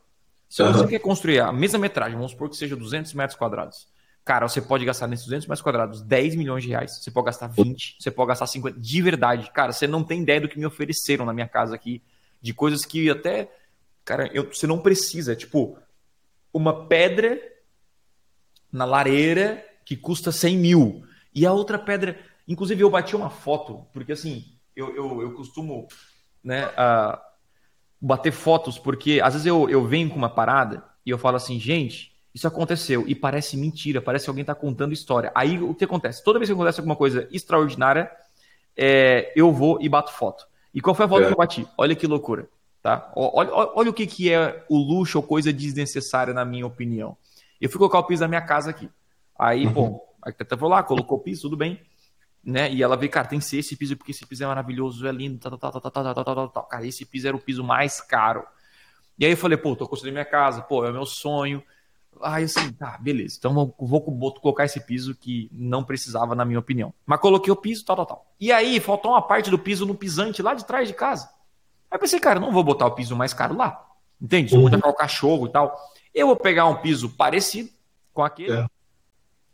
Se 0.49 0.63
você 0.63 0.81
Aham. 0.81 0.89
quer 0.89 0.99
construir 1.01 1.41
a 1.41 1.53
mesma 1.53 1.79
metragem, 1.79 2.17
vamos 2.17 2.33
supor 2.33 2.49
que 2.49 2.57
seja 2.57 2.75
200 2.75 3.13
metros 3.13 3.39
quadrados. 3.39 3.87
Cara, 4.25 4.49
você 4.49 4.63
pode 4.63 4.83
gastar 4.87 5.09
nesses 5.09 5.27
200 5.27 5.47
metros 5.47 5.61
quadrados 5.61 6.01
10 6.01 6.37
milhões 6.37 6.63
de 6.63 6.71
reais. 6.71 7.03
Você 7.03 7.11
pode 7.11 7.27
gastar 7.27 7.49
20, 7.49 7.97
você 8.01 8.11
pode 8.11 8.29
gastar 8.29 8.47
50. 8.47 8.81
De 8.81 9.03
verdade, 9.03 9.51
cara, 9.53 9.75
você 9.75 9.87
não 9.87 10.03
tem 10.03 10.23
ideia 10.23 10.41
do 10.41 10.49
que 10.49 10.59
me 10.59 10.65
ofereceram 10.65 11.27
na 11.27 11.35
minha 11.35 11.47
casa 11.47 11.75
aqui. 11.75 12.03
De 12.41 12.55
coisas 12.55 12.87
que 12.87 13.11
até. 13.11 13.60
Cara, 14.05 14.29
eu, 14.33 14.53
você 14.53 14.67
não 14.67 14.79
precisa. 14.79 15.37
Tipo, 15.37 15.79
uma 16.53 16.87
pedra 16.87 17.41
na 18.73 18.85
lareira 18.85 19.65
que 19.85 19.97
custa 19.97 20.31
100 20.33 20.57
mil. 20.59 21.03
E 21.35 21.47
a 21.47 21.53
outra 21.53 21.79
pedra. 21.79 22.19
Inclusive, 22.47 22.83
eu 22.83 22.91
bati 22.91 23.15
uma 23.15 23.31
foto, 23.31 23.87
porque 23.93 24.13
assim, 24.13 24.45
eu, 24.75 24.95
eu, 24.95 25.23
eu 25.23 25.35
costumo 25.35 25.87
né, 26.43 26.65
a- 26.77 27.21
bater 28.01 28.33
fotos, 28.33 28.79
porque 28.79 29.21
às 29.23 29.35
vezes 29.35 29.47
eu, 29.47 29.69
eu 29.69 29.87
venho 29.87 30.09
com 30.11 30.17
uma 30.17 30.31
parada 30.31 30.83
e 31.05 31.11
eu 31.11 31.19
falo 31.19 31.37
assim, 31.37 31.61
gente, 31.61 32.17
isso 32.35 32.49
aconteceu 32.49 33.05
e 33.07 33.15
parece 33.15 33.57
mentira, 33.57 34.01
parece 34.01 34.25
que 34.25 34.31
alguém 34.31 34.43
está 34.43 34.55
contando 34.55 34.93
história. 34.93 35.31
Aí 35.35 35.61
o 35.63 35.75
que 35.75 35.85
acontece? 35.85 36.25
Toda 36.25 36.39
vez 36.39 36.49
que 36.49 36.55
acontece 36.55 36.81
alguma 36.81 36.97
coisa 36.97 37.29
extraordinária, 37.31 38.11
é, 38.77 39.33
eu 39.37 39.53
vou 39.53 39.79
e 39.81 39.89
bato 39.89 40.13
foto. 40.13 40.45
E 40.73 40.81
qual 40.81 40.95
foi 40.95 41.07
a 41.07 41.09
foto 41.09 41.23
É. 41.23 41.27
que 41.27 41.33
eu 41.33 41.37
bati? 41.37 41.69
Olha 41.77 41.95
que 41.95 42.07
loucura. 42.07 42.49
Tá? 42.83 43.13
Olha, 43.15 43.53
olha, 43.53 43.71
olha 43.75 43.91
o 43.91 43.95
que, 43.95 44.07
que 44.07 44.33
é 44.33 44.65
o 44.69 44.79
luxo 44.79 45.19
ou 45.19 45.23
coisa 45.23 45.53
desnecessária, 45.53 46.33
na 46.33 46.45
minha 46.45 46.67
opinião. 46.67 47.17
Eu 47.61 47.69
fui 47.69 47.79
colocar 47.79 47.99
o 47.99 48.05
piso 48.05 48.21
da 48.21 48.29
minha 48.29 48.41
casa 48.41 48.71
aqui. 48.71 48.89
Aí, 49.39 49.67
uhum. 49.67 49.73
pô, 49.73 50.03
a 50.23 50.29
arquiteta 50.29 50.57
foi 50.57 50.69
lá, 50.69 50.83
colocou 50.83 51.19
o 51.19 51.21
piso, 51.21 51.43
tudo 51.43 51.57
bem. 51.57 51.81
Né? 52.43 52.73
E 52.73 52.83
ela 52.83 52.97
veio, 52.97 53.13
cara, 53.13 53.29
tem 53.29 53.39
que 53.39 53.45
ser 53.45 53.59
esse 53.59 53.77
piso, 53.77 53.97
porque 53.97 54.13
esse 54.13 54.27
piso 54.27 54.45
é 54.45 54.47
maravilhoso, 54.47 55.07
é 55.07 55.13
lindo, 55.13 55.39
tal, 55.39 55.59
tal, 55.59 55.73
tal, 55.73 55.81
tal, 55.81 55.93
tal, 55.93 56.15
tal, 56.15 56.25
tal, 56.25 56.49
tal. 56.49 56.65
Cara, 56.65 56.87
esse 56.87 57.05
piso 57.05 57.29
era 57.29 57.37
o 57.37 57.41
piso 57.41 57.63
mais 57.63 58.01
caro. 58.01 58.45
E 59.19 59.27
aí 59.27 59.33
eu 59.33 59.37
falei, 59.37 59.59
pô, 59.59 59.77
tô 59.77 59.87
construindo 59.87 60.15
minha 60.15 60.25
casa, 60.25 60.63
pô, 60.63 60.83
é 60.85 60.91
o 60.91 60.93
meu 60.93 61.05
sonho. 61.05 61.63
Aí 62.23 62.45
assim, 62.45 62.73
tá, 62.73 62.97
beleza. 62.99 63.37
Então 63.39 63.53
vou, 63.53 63.75
vou, 63.79 64.19
vou, 64.19 64.35
colocar 64.35 64.65
esse 64.65 64.81
piso 64.81 65.15
que 65.15 65.51
não 65.53 65.85
precisava, 65.85 66.35
na 66.35 66.47
minha 66.47 66.59
opinião. 66.59 66.95
Mas 67.05 67.21
coloquei 67.21 67.53
o 67.53 67.57
piso, 67.57 67.85
tal, 67.85 67.97
tal, 67.97 68.07
tal. 68.07 68.35
E 68.41 68.51
aí 68.51 68.81
faltou 68.81 69.13
uma 69.13 69.23
parte 69.23 69.51
do 69.51 69.59
piso 69.59 69.85
no 69.85 69.95
pisante 69.95 70.43
lá 70.43 70.55
de 70.55 70.65
trás 70.65 70.89
de 70.89 70.95
casa. 70.95 71.29
Aí 71.91 71.97
eu 71.97 71.99
pensei, 71.99 72.21
cara, 72.21 72.39
não 72.39 72.53
vou 72.53 72.63
botar 72.63 72.87
o 72.87 72.95
piso 72.95 73.17
mais 73.17 73.35
caro 73.35 73.57
lá. 73.57 73.87
Entende? 74.21 74.55
Vou 74.55 74.69
botar 74.69 74.89
o 74.89 74.95
cachorro 74.95 75.47
e 75.47 75.51
tal. 75.51 75.77
Eu 76.15 76.27
vou 76.27 76.37
pegar 76.37 76.67
um 76.67 76.77
piso 76.77 77.09
parecido 77.11 77.71
com 78.13 78.23
aquele 78.23 78.53
é. 78.53 78.67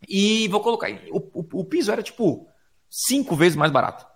e 0.09 0.49
vou 0.49 0.61
colocar. 0.61 0.89
O, 1.11 1.19
o, 1.19 1.61
o, 1.61 1.65
piso 1.65 1.93
era 1.93 2.03
tipo 2.03 2.49
cinco 2.91 3.37
vezes 3.37 3.57
mais 3.57 3.71
barato. 3.71 4.07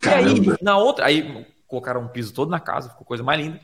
Caramba. 0.00 0.30
E 0.30 0.50
aí, 0.50 0.56
na 0.62 0.78
outra, 0.78 1.06
aí 1.06 1.46
colocaram 1.66 2.02
um 2.02 2.08
piso 2.08 2.32
todo 2.32 2.50
na 2.50 2.60
casa, 2.60 2.90
ficou 2.90 3.06
coisa 3.06 3.22
mais 3.22 3.40
linda. 3.40 3.60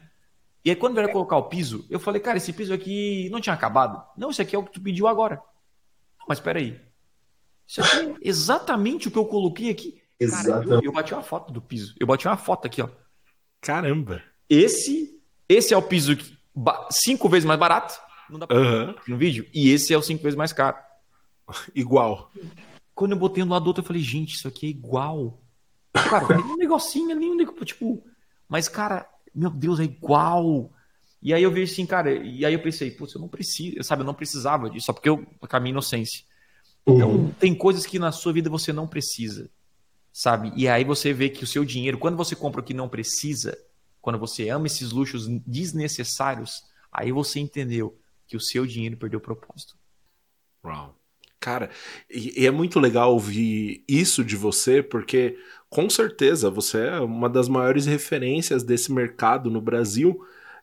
E 0.65 0.71
aí, 0.71 0.77
quando 0.77 0.95
vieram 0.95 1.13
colocar 1.13 1.37
o 1.37 1.45
piso, 1.45 1.87
eu 1.89 1.99
falei, 1.99 2.21
cara, 2.21 2.37
esse 2.37 2.53
piso 2.53 2.75
aqui 2.75 3.29
não 3.31 3.41
tinha 3.41 3.55
acabado. 3.55 4.05
Não, 4.17 4.31
isso 4.31 4.43
aqui 4.43 4.55
é 4.55 4.59
o 4.59 4.65
que 4.65 4.73
tu 4.73 4.81
pediu 4.81 5.07
agora. 5.07 5.41
Mas 6.29 6.39
espera 6.39 6.59
aí. 6.59 6.79
Isso 7.67 7.81
aqui 7.81 7.97
é 7.97 8.15
exatamente 8.21 9.09
o 9.09 9.11
que 9.11 9.19
eu 9.19 9.25
coloquei 9.25 9.71
aqui. 9.71 10.03
Cara, 10.31 10.65
eu, 10.65 10.83
eu, 10.83 10.93
bati 10.93 11.15
uma 11.15 11.23
foto 11.23 11.53
do 11.53 11.63
piso. 11.63 11.95
Eu 11.99 12.07
bati 12.07 12.27
uma 12.27 12.37
foto 12.37 12.67
aqui, 12.67 12.83
ó. 12.83 12.89
Caramba. 13.61 14.23
Esse, 14.49 15.21
esse 15.49 15.75
é 15.75 15.77
o 15.77 15.83
piso 15.83 16.17
cinco 16.91 17.29
vezes 17.29 17.45
mais 17.45 17.59
barato. 17.59 17.99
Não 18.29 18.39
dá 18.39 18.47
pra 18.47 18.57
uhum. 18.57 18.95
no 19.07 19.17
vídeo. 19.17 19.47
E 19.55 19.71
esse 19.71 19.93
é 19.93 19.99
o 19.99 20.03
cinco 20.03 20.23
vezes 20.23 20.37
mais 20.37 20.53
caro. 20.53 20.77
Igual. 21.75 22.31
Quando 22.95 23.13
eu 23.13 23.19
botei 23.19 23.43
um 23.43 23.49
lado 23.49 23.65
do 23.65 23.69
outro, 23.69 23.83
eu 23.83 23.87
falei, 23.87 24.03
gente, 24.03 24.35
isso 24.35 24.49
aqui 24.49 24.67
é 24.67 24.71
igual. 24.71 25.41
Cara, 25.93 26.27
tem 26.29 26.37
um 26.39 26.57
negocinho 26.57 27.11
ali, 27.11 27.29
um 27.29 27.37
negocinho, 27.37 27.65
tipo. 27.65 28.05
Mas, 28.49 28.69
cara, 28.69 29.09
meu 29.35 29.51
Deus, 29.51 29.79
é 29.79 29.85
igual. 29.85 30.73
E 31.23 31.35
aí 31.35 31.43
eu 31.43 31.51
vi 31.51 31.63
assim, 31.63 31.85
cara, 31.85 32.13
e 32.13 32.45
aí 32.45 32.53
eu 32.53 32.63
pensei, 32.63 32.91
putz, 32.91 33.15
eu 33.15 33.21
não 33.21 33.29
preciso, 33.29 33.83
sabe, 33.83 34.03
eu 34.03 34.07
não 34.07 34.15
precisava 34.15 34.71
disso, 34.71 34.87
só 34.87 34.93
porque 34.93 35.09
eu, 35.09 35.19
com 35.19 35.57
a 35.57 35.61
minha 35.61 35.73
inocência. 35.73 36.25
Então, 36.87 37.11
uhum. 37.11 37.31
tem 37.33 37.55
coisas 37.55 37.85
que 37.85 37.99
na 37.99 38.13
sua 38.13 38.33
vida 38.33 38.49
você 38.49 38.73
não 38.73 38.87
precisa, 38.87 39.51
sabe? 40.19 40.53
E 40.57 40.67
aí 40.67 40.83
você 40.83 41.13
vê 41.13 41.29
que 41.29 41.45
o 41.45 41.47
seu 41.47 41.65
dinheiro, 41.65 41.97
quando 41.97 42.17
você 42.17 42.35
compra 42.35 42.61
o 42.61 42.65
que 42.65 42.75
não 42.75 42.89
precisa, 42.89 43.57
quando 44.01 44.19
você 44.19 44.49
ama 44.49 44.67
esses 44.67 44.91
luxos 44.91 45.29
desnecessários, 45.47 46.65
aí 46.91 47.13
você 47.13 47.39
entendeu 47.39 47.97
que 48.27 48.37
o 48.37 48.41
seu 48.41 48.67
dinheiro 48.67 48.97
perdeu 48.97 49.21
o 49.21 49.23
propósito. 49.23 49.79
Uau. 50.65 50.97
Cara, 51.39 51.71
e, 52.11 52.43
e 52.43 52.47
é 52.49 52.51
muito 52.51 52.81
legal 52.81 53.13
ouvir 53.13 53.85
isso 53.87 54.25
de 54.25 54.35
você, 54.35 54.83
porque 54.83 55.39
com 55.71 55.89
certeza 55.89 56.51
você 56.51 56.89
é 56.89 57.01
uma 57.01 57.31
das 57.31 57.49
maiores 57.49 57.87
referências 57.87 58.65
desse 58.65 58.91
mercado 58.91 59.49
no 59.49 59.61
Brasil. 59.61 60.21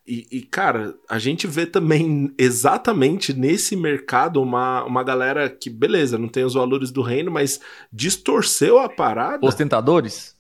E, 0.08 0.28
e, 0.32 0.41
cara, 0.44 0.96
a 1.10 1.18
gente 1.18 1.48
vê 1.48 1.65
também 1.65 2.32
exatamente 2.38 3.34
nesse 3.34 3.76
mercado 3.76 4.39
uma, 4.39 4.84
uma 4.84 5.04
galera 5.04 5.50
que, 5.50 5.68
beleza, 5.68 6.18
não 6.18 6.28
tem 6.28 6.44
os 6.44 6.54
valores 6.54 6.91
do 6.91 7.02
reino, 7.02 7.32
mas 7.32 7.60
distorceu 7.91 8.78
a 8.78 8.88
parada. 8.88 9.46
Ostentadores? 9.46 10.36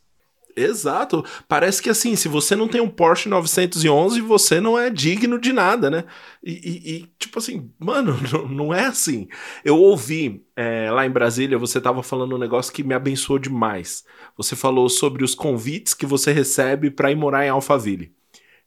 Exato. 0.55 1.25
Parece 1.47 1.81
que 1.81 1.89
assim, 1.89 2.15
se 2.15 2.29
você 2.29 2.55
não 2.55 2.67
tem 2.67 2.79
um 2.79 2.87
Porsche 2.87 3.27
911, 3.27 4.21
você 4.21 4.61
não 4.61 4.79
é 4.79 4.89
digno 4.89 5.37
de 5.37 5.51
nada, 5.51 5.89
né? 5.89 6.05
E, 6.41 6.51
e, 6.51 6.95
e 6.95 7.07
tipo 7.19 7.39
assim, 7.39 7.69
mano, 7.77 8.17
não, 8.31 8.47
não, 8.47 8.73
é 8.73 8.85
assim. 8.85 9.27
Eu 9.65 9.77
ouvi 9.77 10.45
é, 10.55 10.89
lá 10.91 11.05
em 11.05 11.11
Brasília, 11.11 11.57
você 11.57 11.81
tava 11.81 12.01
falando 12.01 12.35
um 12.35 12.39
negócio 12.39 12.71
que 12.71 12.83
me 12.83 12.93
abençoou 12.93 13.37
demais. 13.37 14.05
Você 14.37 14.55
falou 14.55 14.87
sobre 14.87 15.23
os 15.23 15.35
convites 15.35 15.93
que 15.93 16.05
você 16.05 16.31
recebe 16.31 16.89
para 16.89 17.11
ir 17.11 17.15
morar 17.15 17.45
em 17.45 17.49
Alphaville. 17.49 18.13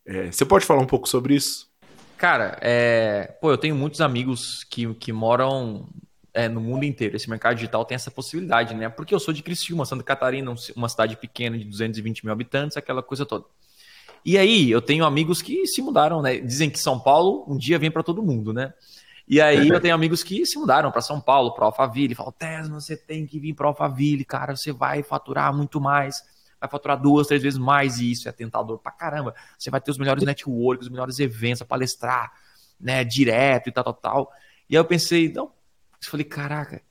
É, 0.09 0.33
você 0.33 0.47
pode 0.47 0.65
falar 0.65 0.81
um 0.81 0.87
pouco 0.87 1.07
sobre 1.07 1.35
isso? 1.35 1.69
Cara, 2.17 2.59
é... 2.63 3.37
pô, 3.41 3.51
eu 3.51 3.59
tenho 3.59 3.77
muitos 3.77 4.01
amigos 4.01 4.65
que, 4.65 4.93
que 4.95 5.13
moram 5.13 5.87
é, 6.33 6.49
no 6.49 6.63
mundo 6.63 6.85
inteiro. 6.85 7.15
Esse 7.15 7.29
mercado 7.29 7.57
digital 7.57 7.85
tem 7.85 7.95
essa 7.95 8.11
possibilidade, 8.11 8.75
né? 8.75 8.89
Porque 8.89 9.15
eu 9.15 9.21
sou 9.21 9.35
de 9.35 9.43
Criciúma, 9.43 9.85
Santa 9.85 10.03
Catarina, 10.03 10.55
uma 10.75 10.89
cidade 10.89 11.15
pequena 11.15 11.59
de 11.59 11.65
220 11.65 12.25
mil 12.25 12.33
habitantes, 12.33 12.77
aquela 12.79 13.03
coisa 13.03 13.27
toda. 13.27 13.45
E 14.25 14.39
aí, 14.39 14.71
eu 14.71 14.81
tenho 14.81 15.05
amigos 15.05 15.43
que 15.43 15.67
se 15.67 15.83
mudaram, 15.83 16.23
né? 16.23 16.39
Dizem 16.39 16.71
que 16.71 16.79
São 16.79 16.99
Paulo 16.99 17.45
um 17.47 17.59
dia 17.59 17.79
vem 17.79 17.91
para 17.91 18.03
todo 18.03 18.23
mundo, 18.23 18.53
né? 18.53 18.73
E 19.29 19.43
aí 19.43 19.69
eu 19.69 19.79
tenho 19.79 19.95
amigos 19.95 20.23
que 20.23 20.47
se 20.47 20.59
mudaram 20.59 20.91
para 20.91 21.03
São 21.03 21.21
Paulo, 21.21 21.53
para 21.53 21.67
Alphaville, 21.67 22.15
falam: 22.15 22.33
Tesla, 22.33 22.81
você 22.81 22.97
tem 22.97 23.27
que 23.27 23.39
vir 23.39 23.53
para 23.53 23.69
Alphaville, 23.69 24.25
cara, 24.25 24.57
você 24.57 24.73
vai 24.73 25.03
faturar 25.03 25.55
muito 25.55 25.79
mais, 25.79 26.23
vai 26.61 26.69
faturar 26.69 27.01
duas, 27.01 27.27
três 27.27 27.43
vezes 27.43 27.59
mais, 27.59 27.99
e 27.99 28.11
isso 28.11 28.29
é 28.29 28.33
tentador 28.33 28.79
pra 28.79 28.93
caramba. 28.93 29.35
Você 29.59 29.71
vai 29.71 29.81
ter 29.81 29.91
os 29.91 29.99
melhores 29.99 30.25
networks, 30.25 30.87
os 30.87 30.91
melhores 30.91 31.19
eventos, 31.19 31.63
a 31.63 31.65
palestrar, 31.65 32.33
né, 32.81 33.05
direto 33.05 33.69
e 33.69 33.73
tal, 33.73 33.85
tal, 33.85 33.95
tal. 33.95 34.33
E 34.69 34.77
aí 34.77 34.81
eu 34.81 34.85
pensei, 34.85 35.33
não, 35.33 35.45
eu 35.45 35.53
falei, 36.11 36.25
caraca, 36.25 36.83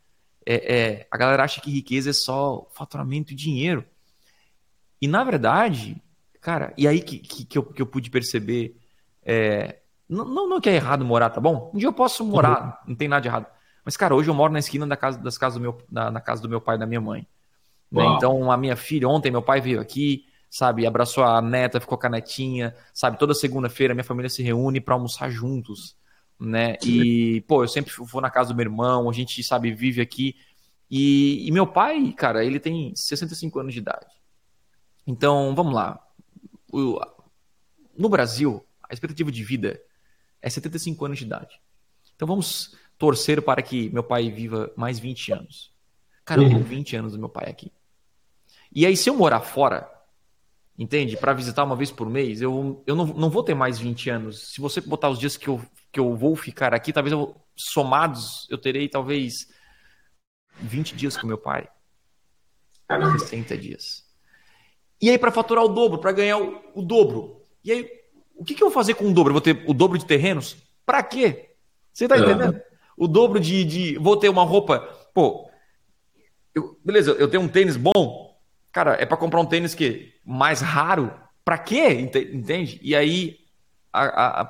é, 0.46 0.76
é, 0.76 1.08
a 1.12 1.18
galera 1.18 1.44
acha 1.44 1.60
que 1.60 1.70
riqueza 1.70 2.10
é 2.10 2.14
só 2.14 2.68
faturamento 2.74 3.34
e 3.34 3.36
dinheiro. 3.36 3.86
E 5.02 5.08
na 5.08 5.24
verdade, 5.24 6.02
cara, 6.42 6.74
e 6.78 6.88
aí 6.88 7.02
que, 7.02 7.20
que, 7.20 7.46
que, 7.46 7.58
eu, 7.58 7.64
que 7.64 7.82
eu 7.82 7.86
pude 7.86 8.10
perceber, 8.10 8.76
é, 9.24 9.80
não, 10.08 10.24
não, 10.26 10.50
não 10.50 10.62
que 10.62 10.70
é 10.70 10.76
errado 10.76 11.04
morar, 11.04 11.30
tá 11.30 11.42
bom? 11.42 11.70
Um 11.74 11.78
dia 11.78 11.88
eu 11.88 11.94
posso 11.94 12.26
morar, 12.26 12.82
não 12.88 12.96
tem 12.96 13.08
nada 13.08 13.22
de 13.22 13.28
errado. 13.28 13.48
Mas, 13.84 13.96
cara, 13.96 14.16
hoje 14.16 14.30
eu 14.30 14.34
moro 14.34 14.52
na 14.52 14.60
esquina 14.60 14.88
da 14.88 14.98
casa, 14.98 15.18
das 15.18 15.38
casas 15.38 15.58
do 15.58 15.62
meu, 15.62 15.82
na, 15.90 16.12
na 16.12 16.22
casa 16.22 16.42
do 16.42 16.50
meu 16.50 16.60
pai 16.60 16.76
e 16.76 16.80
da 16.80 16.86
minha 16.86 17.00
mãe. 17.00 17.28
Né? 17.92 18.06
Então, 18.16 18.52
a 18.52 18.58
minha 18.58 18.76
filha, 18.76 19.08
ontem 19.08 19.32
meu 19.32 19.42
pai 19.42 19.62
veio 19.62 19.80
aqui, 19.80 20.26
sabe, 20.50 20.86
abraçou 20.86 21.24
a 21.24 21.42
neta, 21.42 21.80
ficou 21.80 21.98
com 21.98 22.08
a 22.08 22.10
netinha, 22.10 22.76
sabe, 22.94 23.18
toda 23.18 23.34
segunda-feira 23.34 23.94
minha 23.94 24.04
família 24.04 24.30
se 24.30 24.44
reúne 24.44 24.80
para 24.82 24.96
almoçar 24.96 25.30
juntos 25.30 25.98
né? 26.40 26.78
E, 26.84 27.42
pô, 27.42 27.64
eu 27.64 27.68
sempre 27.68 27.94
vou 27.98 28.22
na 28.22 28.30
casa 28.30 28.50
do 28.50 28.56
meu 28.56 28.66
irmão, 28.66 29.10
a 29.10 29.14
gente, 29.14 29.42
sabe, 29.44 29.74
vive 29.74 30.02
aqui. 30.02 30.36
E, 30.90 31.48
e 31.48 31.52
meu 31.52 31.66
pai, 31.66 32.14
cara, 32.14 32.46
ele 32.46 32.60
tem 32.60 32.96
65 32.96 33.60
anos 33.60 33.74
de 33.74 33.80
idade. 33.80 34.06
Então, 35.06 35.56
vamos 35.56 35.74
lá. 35.74 36.00
O, 36.72 37.00
no 37.98 38.10
Brasil, 38.10 38.64
a 38.84 38.94
expectativa 38.94 39.32
de 39.32 39.44
vida 39.44 39.82
é 40.42 40.50
75 40.50 41.06
anos 41.06 41.18
de 41.18 41.26
idade. 41.26 41.60
Então 42.16 42.28
vamos 42.28 42.76
torcer 42.98 43.42
para 43.42 43.62
que 43.62 43.90
meu 43.90 44.04
pai 44.04 44.30
viva 44.32 44.72
mais 44.76 45.00
20 45.00 45.32
anos. 45.34 45.72
Cara, 46.26 46.42
eu 46.42 46.50
tenho 46.50 46.64
20 46.64 46.96
anos 46.96 47.14
do 47.14 47.20
meu 47.20 47.30
pai 47.30 47.50
aqui. 47.50 47.72
E 48.74 48.86
aí, 48.86 48.96
se 48.96 49.10
eu 49.10 49.16
morar 49.16 49.42
fora, 49.42 49.90
entende? 50.78 51.18
Para 51.18 51.34
visitar 51.34 51.64
uma 51.64 51.76
vez 51.76 51.92
por 51.92 52.10
mês, 52.10 52.42
eu, 52.42 52.84
eu 52.86 52.96
não, 52.96 53.06
não 53.06 53.30
vou 53.30 53.44
ter 53.44 53.54
mais 53.54 53.80
20 53.80 54.10
anos. 54.10 54.54
Se 54.54 54.62
você 54.62 54.82
botar 54.82 55.10
os 55.10 55.20
dias 55.20 55.38
que 55.38 55.48
eu 55.48 55.62
que 55.92 56.00
eu 56.00 56.16
vou 56.16 56.36
ficar 56.36 56.74
aqui, 56.74 56.94
talvez 56.94 57.12
eu, 57.12 57.36
somados, 57.56 58.48
eu 58.50 58.58
terei 58.58 58.88
talvez 58.88 59.48
20 60.60 60.96
dias 60.96 61.18
com 61.18 61.26
meu 61.26 61.38
pai. 61.38 61.68
60 63.20 63.58
dias. 63.58 64.06
E 65.02 65.10
aí, 65.10 65.18
para 65.18 65.32
faturar 65.32 65.64
o 65.64 65.68
dobro, 65.68 66.00
para 66.00 66.12
ganhar 66.12 66.38
o, 66.38 66.62
o, 66.76 66.82
dobro. 66.82 67.46
E 67.64 67.72
aí, 67.72 67.90
o 68.36 68.44
que, 68.44 68.56
que, 68.56 68.64
eu 68.64 68.68
vou 68.68 68.74
fazer 68.74 68.94
com 68.94 69.06
o 69.06 69.14
dobro? 69.14 69.32
Eu 69.32 69.34
vou 69.34 69.42
ter 69.42 69.64
o 69.68 69.74
dobro 69.74 69.98
de 69.98 70.06
terrenos? 70.06 70.58
Para 70.86 71.04
quê? 71.04 71.52
Você 71.92 72.08
tá 72.08 72.16
é. 72.16 72.20
entendendo? 72.20 72.62
O 72.96 73.08
dobro 73.08 73.40
de, 73.40 73.64
de. 73.64 73.98
Vou 73.98 74.18
ter 74.18 74.30
uma 74.30 74.44
roupa. 74.44 74.80
Pô, 75.14 75.50
eu, 76.56 76.80
beleza, 76.84 77.12
eu 77.12 77.28
tenho 77.28 77.44
um 77.44 77.48
tênis 77.48 77.78
bom. 77.78 78.27
Cara, 78.72 78.94
é 79.00 79.06
para 79.06 79.18
comprar 79.18 79.40
um 79.40 79.46
tênis 79.46 79.74
que 79.74 80.14
mais 80.26 80.62
raro. 80.62 81.12
Para 81.44 81.58
quê? 81.58 82.10
Entende? 82.34 82.80
E 82.84 82.96
aí, 82.96 83.38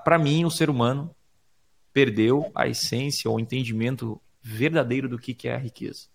para 0.03 0.17
mim, 0.17 0.45
o 0.45 0.51
ser 0.51 0.69
humano 0.69 1.15
perdeu 1.93 2.51
a 2.53 2.67
essência 2.67 3.29
ou 3.29 3.37
o 3.37 3.39
entendimento 3.39 4.21
verdadeiro 4.41 5.09
do 5.09 5.17
que, 5.17 5.33
que 5.33 5.47
é 5.47 5.55
a 5.55 5.59
riqueza. 5.59 6.07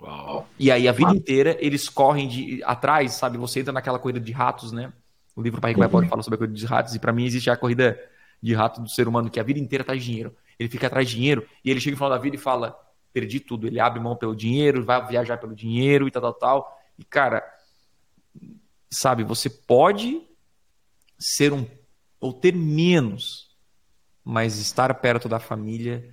Uau. 0.00 0.46
E 0.58 0.70
aí 0.70 0.88
a 0.88 0.92
vida 0.92 1.12
inteira 1.12 1.56
eles 1.60 1.88
correm 1.88 2.28
de 2.28 2.62
atrás, 2.64 3.12
sabe? 3.14 3.38
Você 3.38 3.60
entra 3.60 3.72
naquela 3.72 3.98
corrida 3.98 4.20
de 4.20 4.32
ratos, 4.32 4.72
né? 4.72 4.92
O 5.34 5.42
livro 5.42 5.60
Pai 5.60 5.70
Rico 5.70 5.80
Pai 5.80 5.88
Pobre 5.88 6.08
fala 6.08 6.22
sobre 6.22 6.36
a 6.36 6.38
corrida 6.38 6.54
de 6.54 6.66
ratos 6.66 6.94
e 6.94 6.98
para 6.98 7.12
mim 7.12 7.24
existe 7.24 7.50
a 7.50 7.56
corrida 7.56 7.98
de 8.40 8.54
rato 8.54 8.80
do 8.80 8.88
ser 8.88 9.08
humano 9.08 9.30
que 9.30 9.40
a 9.40 9.42
vida 9.42 9.58
inteira 9.58 9.84
tá 9.84 9.94
de 9.94 10.00
dinheiro. 10.00 10.34
Ele 10.58 10.68
fica 10.68 10.86
atrás 10.86 11.08
de 11.08 11.16
dinheiro 11.16 11.46
e 11.64 11.70
ele 11.70 11.80
chega 11.80 11.92
no 11.92 11.96
final 11.96 12.10
da 12.10 12.18
vida 12.18 12.36
e 12.36 12.38
fala: 12.38 12.78
perdi 13.12 13.40
tudo. 13.40 13.66
Ele 13.66 13.80
abre 13.80 14.00
mão 14.00 14.14
pelo 14.16 14.34
dinheiro, 14.34 14.84
vai 14.84 15.04
viajar 15.06 15.38
pelo 15.38 15.54
dinheiro 15.54 16.06
e 16.06 16.10
tal, 16.10 16.22
tal, 16.22 16.34
tal. 16.34 16.78
E 16.98 17.04
cara, 17.04 17.42
sabe? 18.90 19.24
Você 19.24 19.48
pode 19.50 20.22
ser 21.18 21.52
um 21.52 21.66
ou 22.20 22.32
ter 22.32 22.54
menos 22.54 23.54
mas 24.24 24.56
estar 24.58 24.92
perto 24.94 25.28
da 25.28 25.38
família 25.38 26.10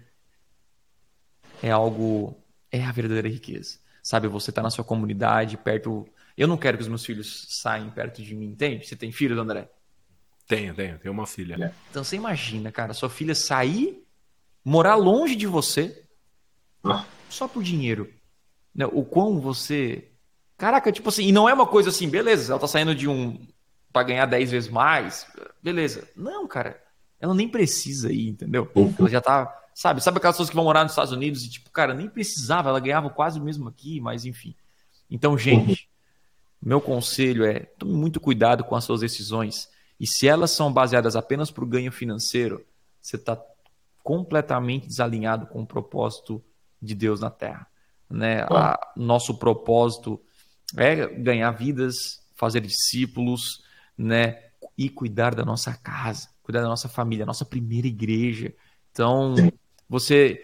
é 1.64 1.72
algo 1.72 2.38
é 2.72 2.84
a 2.84 2.92
verdadeira 2.92 3.30
riqueza. 3.30 3.80
Sabe, 4.04 4.28
você 4.28 4.52
tá 4.52 4.62
na 4.62 4.70
sua 4.70 4.84
comunidade, 4.84 5.58
perto. 5.58 6.08
Eu 6.36 6.48
não 6.48 6.58
quero 6.58 6.78
que 6.78 6.82
os 6.84 6.88
meus 6.90 7.06
filhos 7.06 7.46
saiam 7.50 7.90
perto 7.92 8.22
de 8.22 8.34
mim, 8.36 8.48
entende? 8.48 8.86
Você 8.88 8.96
tem 8.96 9.12
filhos, 9.12 9.38
André? 9.38 9.70
Tenho, 10.48 10.74
tenho, 10.74 10.98
tenho 10.98 11.14
uma 11.14 11.28
filha. 11.28 11.74
Então 11.90 12.04
você 12.04 12.16
imagina, 12.16 12.72
cara, 12.72 12.94
sua 12.94 13.10
filha 13.10 13.36
sair, 13.36 14.04
morar 14.66 14.96
longe 14.96 15.36
de 15.36 15.46
você, 15.46 16.04
Ah. 16.84 17.06
só 17.30 17.48
por 17.48 17.64
dinheiro. 17.64 18.12
Né? 18.74 18.86
O 18.88 19.06
quão 19.06 19.40
você. 19.40 20.11
Caraca, 20.62 20.92
tipo 20.92 21.10
assim, 21.10 21.24
e 21.26 21.32
não 21.32 21.50
é 21.50 21.54
uma 21.56 21.66
coisa 21.66 21.90
assim, 21.90 22.08
beleza, 22.08 22.52
ela 22.54 22.60
tá 22.60 22.68
saindo 22.68 22.94
de 22.94 23.08
um. 23.08 23.40
pra 23.92 24.04
ganhar 24.04 24.28
10 24.28 24.52
vezes 24.52 24.70
mais, 24.70 25.26
beleza. 25.62 26.08
Não, 26.16 26.48
cara, 26.48 26.80
ela 27.20 27.34
nem 27.34 27.50
precisa 27.50 28.12
ir, 28.14 28.30
entendeu? 28.30 28.70
Ela 29.00 29.10
já 29.10 29.20
tá. 29.20 29.58
Sabe, 29.74 30.04
sabe 30.04 30.18
aquelas 30.18 30.36
pessoas 30.36 30.50
que 30.52 30.56
vão 30.56 30.66
morar 30.66 30.84
nos 30.84 30.92
Estados 30.92 31.12
Unidos 31.12 31.44
e, 31.44 31.50
tipo, 31.50 31.72
cara, 31.72 31.96
nem 31.96 32.08
precisava, 32.08 32.70
ela 32.70 32.80
ganhava 32.80 33.10
quase 33.10 33.40
o 33.40 33.44
mesmo 33.44 33.68
aqui, 33.70 34.00
mas 34.00 34.24
enfim. 34.24 34.54
Então, 35.10 35.36
gente, 35.38 35.90
meu 36.62 36.80
conselho 36.80 37.44
é 37.44 37.62
tome 37.80 37.94
muito 37.94 38.20
cuidado 38.20 38.64
com 38.64 38.76
as 38.76 38.84
suas 38.84 39.02
decisões. 39.02 39.68
E 40.00 40.06
se 40.06 40.28
elas 40.28 40.52
são 40.52 40.72
baseadas 40.72 41.16
apenas 41.16 41.50
para 41.50 41.64
o 41.64 41.68
ganho 41.68 41.92
financeiro, 41.92 42.64
você 43.02 43.16
está 43.16 43.36
completamente 44.04 44.88
desalinhado 44.88 45.48
com 45.48 45.62
o 45.62 45.66
propósito 45.66 46.44
de 46.82 46.94
Deus 46.94 47.20
na 47.20 47.30
Terra. 47.32 47.66
Né? 48.10 48.42
A- 48.44 48.80
nosso 48.96 49.38
propósito 49.38 50.22
é 50.78 51.08
ganhar 51.08 51.52
vidas, 51.52 52.22
fazer 52.36 52.62
discípulos, 52.62 53.64
né? 53.98 54.44
E 54.78 54.90
cuidar 54.90 55.36
da 55.36 55.44
nossa 55.46 55.76
casa, 55.76 56.30
cuidar 56.42 56.62
da 56.62 56.68
nossa 56.68 56.90
família, 56.90 57.24
a 57.24 57.28
nossa 57.28 57.46
primeira 57.46 57.88
igreja. 57.88 58.54
Então, 58.92 59.36
você. 59.88 60.44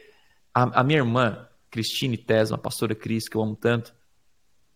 A, 0.54 0.82
a 0.82 0.84
minha 0.84 1.00
irmã, 1.00 1.48
Cristine 1.70 2.18
Tesma, 2.18 2.56
a 2.56 2.60
pastora 2.60 2.96
Cris, 2.96 3.30
que 3.30 3.38
eu 3.38 3.42
amo 3.42 3.56
tanto, 3.56 3.94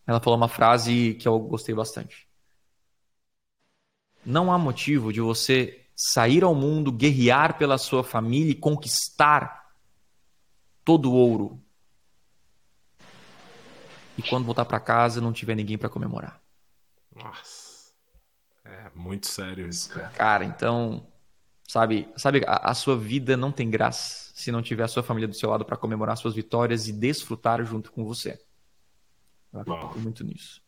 ela 0.06 0.20
falou 0.20 0.38
uma 0.38 0.48
frase 0.48 1.16
que 1.16 1.28
eu 1.28 1.40
gostei 1.40 1.74
bastante. 1.74 2.28
Não 4.26 4.52
há 4.52 4.58
motivo 4.58 5.12
de 5.12 5.20
você 5.20 5.86
sair 5.96 6.44
ao 6.44 6.54
mundo, 6.54 6.92
guerrear 6.92 7.58
pela 7.58 7.78
sua 7.78 8.04
família 8.04 8.52
e 8.52 8.56
conquistar 8.56 9.72
todo 10.84 11.12
o 11.12 11.16
ouro. 11.16 11.62
E 14.22 14.30
quando 14.30 14.46
voltar 14.46 14.66
para 14.66 14.80
casa 14.80 15.20
não 15.20 15.34
tiver 15.34 15.56
ninguém 15.56 15.78
para 15.78 15.90
comemorar. 15.90 16.40
Nossa. 17.16 17.92
É 18.64 18.92
muito 18.94 19.28
sério 19.28 19.68
isso, 19.68 19.90
cara. 19.90 20.10
Cara, 20.10 20.46
então, 20.46 21.08
sabe, 21.68 22.08
sabe 22.16 22.44
a, 22.46 22.70
a 22.70 22.74
sua 22.76 22.96
vida 22.96 23.36
não 23.36 23.52
tem 23.52 23.70
graça 23.70 24.32
se 24.36 24.52
não 24.52 24.62
tiver 24.62 24.84
a 24.84 24.88
sua 24.88 25.04
família 25.04 25.28
do 25.28 25.34
seu 25.34 25.50
lado 25.50 25.66
para 25.66 25.78
comemorar 25.78 26.16
suas 26.18 26.36
vitórias 26.36 26.88
e 26.88 26.94
desfrutar 26.94 27.64
junto 27.66 27.92
com 27.92 28.06
você. 28.06 28.40
Eu 29.52 29.62
acredito 29.62 30.00
muito 30.00 30.24
nisso. 30.24 30.62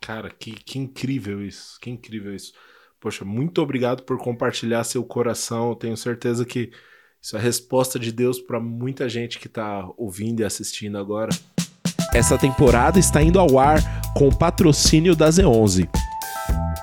Cara, 0.00 0.30
que, 0.30 0.52
que 0.52 0.78
incrível 0.78 1.44
isso. 1.44 1.78
Que 1.80 1.88
incrível 1.90 2.34
isso. 2.34 2.52
Poxa, 3.00 3.24
muito 3.24 3.62
obrigado 3.62 4.02
por 4.02 4.18
compartilhar 4.18 4.84
seu 4.84 5.04
coração. 5.04 5.70
Eu 5.70 5.76
tenho 5.76 5.96
certeza 5.96 6.44
que 6.44 6.72
isso 7.20 7.36
é 7.36 7.38
a 7.38 7.42
resposta 7.42 7.98
de 7.98 8.10
Deus 8.10 8.40
para 8.40 8.60
muita 8.60 9.08
gente 9.08 9.38
que 9.38 9.48
tá 9.48 9.88
ouvindo 9.96 10.40
e 10.40 10.44
assistindo 10.44 10.98
agora. 10.98 11.30
Essa 12.14 12.36
temporada 12.36 12.98
está 12.98 13.22
indo 13.22 13.40
ao 13.40 13.58
ar 13.58 13.82
com 14.14 14.28
o 14.28 14.36
patrocínio 14.36 15.16
da 15.16 15.30
Z11. 15.30 15.88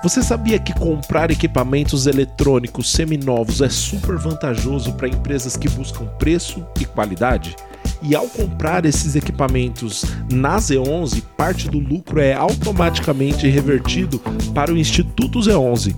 Você 0.02 0.22
sabia 0.22 0.58
que 0.58 0.74
comprar 0.74 1.30
equipamentos 1.30 2.06
eletrônicos 2.06 2.90
seminovos 2.90 3.60
é 3.60 3.68
super 3.68 4.16
vantajoso 4.16 4.94
para 4.94 5.08
empresas 5.08 5.56
que 5.56 5.68
buscam 5.68 6.06
preço 6.18 6.66
e 6.80 6.84
qualidade? 6.84 7.54
E 8.02 8.16
ao 8.16 8.26
comprar 8.26 8.84
esses 8.86 9.14
equipamentos 9.14 10.04
na 10.32 10.56
Z11, 10.56 11.22
parte 11.36 11.68
do 11.68 11.78
lucro 11.78 12.18
é 12.18 12.32
automaticamente 12.32 13.46
revertido 13.46 14.18
para 14.54 14.72
o 14.72 14.78
Instituto 14.78 15.38
Z11, 15.38 15.94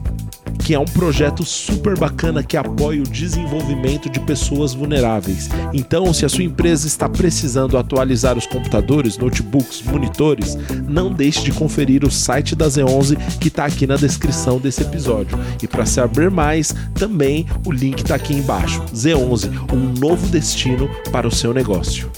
que 0.64 0.74
é 0.74 0.78
um 0.78 0.84
projeto 0.84 1.44
super 1.44 1.98
bacana 1.98 2.42
que 2.42 2.56
apoia 2.56 3.00
o 3.00 3.08
desenvolvimento 3.08 4.08
de 4.08 4.20
pessoas 4.20 4.74
vulneráveis. 4.74 5.48
Então, 5.72 6.12
se 6.12 6.24
a 6.24 6.28
sua 6.28 6.44
empresa 6.44 6.86
está 6.86 7.08
precisando 7.08 7.76
atualizar 7.76 8.38
os 8.38 8.46
computadores, 8.46 9.18
notebooks, 9.18 9.82
monitores, 9.82 10.56
não 10.88 11.12
deixe 11.12 11.42
de 11.42 11.52
conferir 11.52 12.04
o 12.04 12.10
site 12.10 12.54
da 12.54 12.66
Z11 12.66 13.38
que 13.38 13.48
está 13.48 13.64
aqui 13.64 13.86
na 13.86 13.96
descrição 13.96 14.58
desse 14.58 14.82
episódio. 14.82 15.38
E 15.62 15.66
para 15.66 15.84
saber 15.84 16.30
mais, 16.30 16.74
também 16.94 17.46
o 17.66 17.72
link 17.72 18.00
está 18.00 18.14
aqui 18.14 18.34
embaixo. 18.34 18.82
Z11, 18.94 19.72
um 19.72 20.00
novo 20.00 20.26
destino 20.28 20.88
para 21.10 21.26
o 21.26 21.30
seu 21.30 21.52
negócio. 21.52 22.10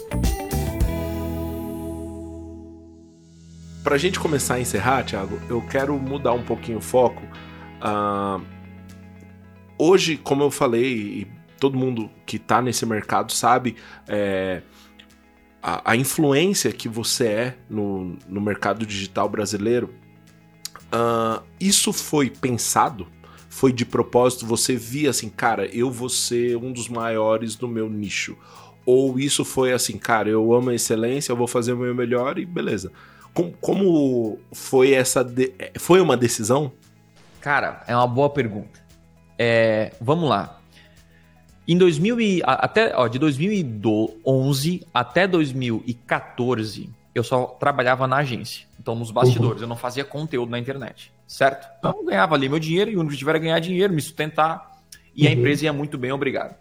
Para 3.82 3.96
a 3.96 3.98
gente 3.98 4.18
começar 4.18 4.54
a 4.54 4.60
encerrar, 4.60 5.04
Thiago, 5.04 5.38
eu 5.48 5.60
quero 5.60 5.94
mudar 5.98 6.32
um 6.32 6.42
pouquinho 6.42 6.78
o 6.78 6.80
foco. 6.80 7.22
Ah, 7.84 8.40
hoje, 9.78 10.16
como 10.16 10.42
eu 10.42 10.50
falei, 10.50 10.94
e 11.20 11.26
todo 11.60 11.78
mundo 11.78 12.10
que 12.26 12.36
está 12.36 12.60
nesse 12.62 12.86
mercado 12.86 13.30
sabe, 13.32 13.76
é, 14.08 14.62
a, 15.62 15.92
a 15.92 15.96
influência 15.96 16.72
que 16.72 16.88
você 16.88 17.26
é 17.26 17.56
no, 17.68 18.16
no 18.28 18.40
mercado 18.40 18.86
digital 18.86 19.28
brasileiro, 19.28 19.90
ah, 20.90 21.42
isso 21.60 21.92
foi 21.92 22.30
pensado? 22.30 23.06
Foi 23.48 23.72
de 23.72 23.84
propósito? 23.84 24.46
Você 24.46 24.74
via 24.76 25.10
assim, 25.10 25.28
cara, 25.28 25.66
eu 25.66 25.90
vou 25.90 26.08
ser 26.08 26.56
um 26.56 26.72
dos 26.72 26.88
maiores 26.88 27.58
no 27.58 27.68
meu 27.68 27.88
nicho? 27.88 28.36
Ou 28.86 29.18
isso 29.18 29.44
foi 29.44 29.72
assim, 29.72 29.96
cara, 29.96 30.28
eu 30.28 30.52
amo 30.52 30.70
a 30.70 30.74
excelência, 30.74 31.32
eu 31.32 31.36
vou 31.36 31.46
fazer 31.46 31.72
o 31.72 31.76
meu 31.78 31.94
melhor 31.94 32.38
e 32.38 32.44
beleza. 32.44 32.90
Como, 33.32 33.52
como 33.60 34.38
foi 34.52 34.92
essa. 34.92 35.22
de- 35.24 35.52
Foi 35.78 36.00
uma 36.00 36.16
decisão? 36.16 36.72
Cara, 37.44 37.82
é 37.86 37.94
uma 37.94 38.06
boa 38.06 38.30
pergunta. 38.30 38.80
É, 39.38 39.92
vamos 40.00 40.26
lá. 40.30 40.58
Em 41.68 41.76
2000 41.76 42.18
e, 42.18 42.42
a- 42.42 42.54
até, 42.54 42.96
ó, 42.96 43.06
de 43.06 43.18
2011 43.18 44.86
até 44.94 45.26
2014, 45.26 46.88
eu 47.14 47.22
só 47.22 47.44
trabalhava 47.44 48.06
na 48.06 48.16
agência. 48.16 48.66
Então, 48.80 48.94
nos 48.94 49.10
bastidores, 49.10 49.60
eu 49.60 49.68
não 49.68 49.76
fazia 49.76 50.06
conteúdo 50.06 50.48
na 50.50 50.58
internet, 50.58 51.12
certo? 51.26 51.68
Então, 51.78 51.94
eu 51.98 52.04
ganhava 52.06 52.34
ali 52.34 52.48
meu 52.48 52.58
dinheiro 52.58 52.90
e 52.90 52.96
o 52.96 53.00
único 53.00 53.12
que 53.12 53.18
tiver 53.18 53.32
era 53.32 53.38
ganhar 53.38 53.58
dinheiro, 53.60 53.92
me 53.92 54.00
sustentar. 54.00 54.80
E 55.14 55.26
a 55.26 55.30
Uhum. 55.30 55.36
empresa 55.36 55.64
ia 55.66 55.72
muito 55.72 55.98
bem, 55.98 56.12
obrigado. 56.12 56.56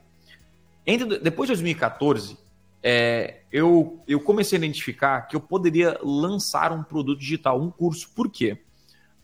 Entre, 0.85 1.17
depois 1.19 1.47
de 1.47 1.53
2014, 1.53 2.37
é, 2.83 3.37
eu, 3.49 4.01
eu 4.05 4.19
comecei 4.19 4.57
a 4.57 4.59
identificar 4.59 5.21
que 5.29 5.35
eu 5.37 5.39
poderia 5.39 5.97
lançar 6.03 6.73
um 6.73 6.83
produto 6.83 7.19
digital, 7.19 7.57
um 7.61 7.71
curso. 7.71 8.09
Por 8.13 8.29
quê? 8.29 8.57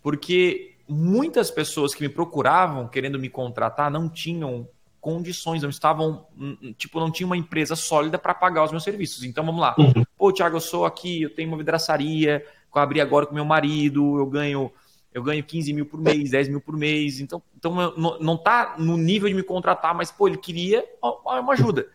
Porque 0.02 0.76
muitas 0.89 1.52
pessoas 1.52 1.93
que 1.93 2.02
me 2.02 2.10
procuravam 2.10 2.88
querendo 2.88 3.19
me 3.19 3.30
contratar 3.30 3.91
não 3.91 4.10
tinham 4.10 4.67
condições, 4.99 5.62
não 5.62 5.69
estavam, 5.69 6.25
hum, 6.38 6.73
tipo, 6.78 6.99
não 6.99 7.10
tinha 7.12 7.25
uma 7.25 7.38
empresa 7.38 7.75
sólida 7.75 8.17
para 8.17 8.34
pagar 8.34 8.65
os 8.65 8.71
meus 8.71 8.84
serviços. 8.84 9.23
Então 9.23 9.45
vamos 9.45 9.62
lá. 9.62 9.75
Pô, 10.17 10.34
Thiago, 10.34 10.58
eu 10.58 10.62
sou 10.62 10.86
aqui, 10.86 11.21
eu 11.21 11.34
tenho 11.34 11.47
uma 11.47 11.58
vidraçaria, 11.58 12.39
que 12.71 12.78
eu 12.78 12.82
abri 12.82 12.99
agora 12.99 13.25
com 13.25 13.34
meu 13.34 13.45
marido, 13.45 14.17
eu 14.17 14.25
ganho 14.25 14.71
eu 15.12 15.23
ganho 15.23 15.43
15 15.43 15.73
mil 15.73 15.86
por 15.88 15.99
mês, 15.99 16.30
10 16.30 16.49
mil 16.49 16.62
por 16.62 16.78
mês, 16.78 17.19
então, 17.19 17.41
então 17.58 17.73
não, 17.97 18.19
não 18.19 18.38
tá 18.38 18.75
no 18.78 18.95
nível 18.95 19.28
de 19.28 19.34
me 19.34 19.41
contratar, 19.41 19.95
mas 19.95 20.12
pô, 20.12 20.28
ele 20.28 20.38
queria 20.38 20.86
uma 21.02 21.54
ajuda. 21.54 21.88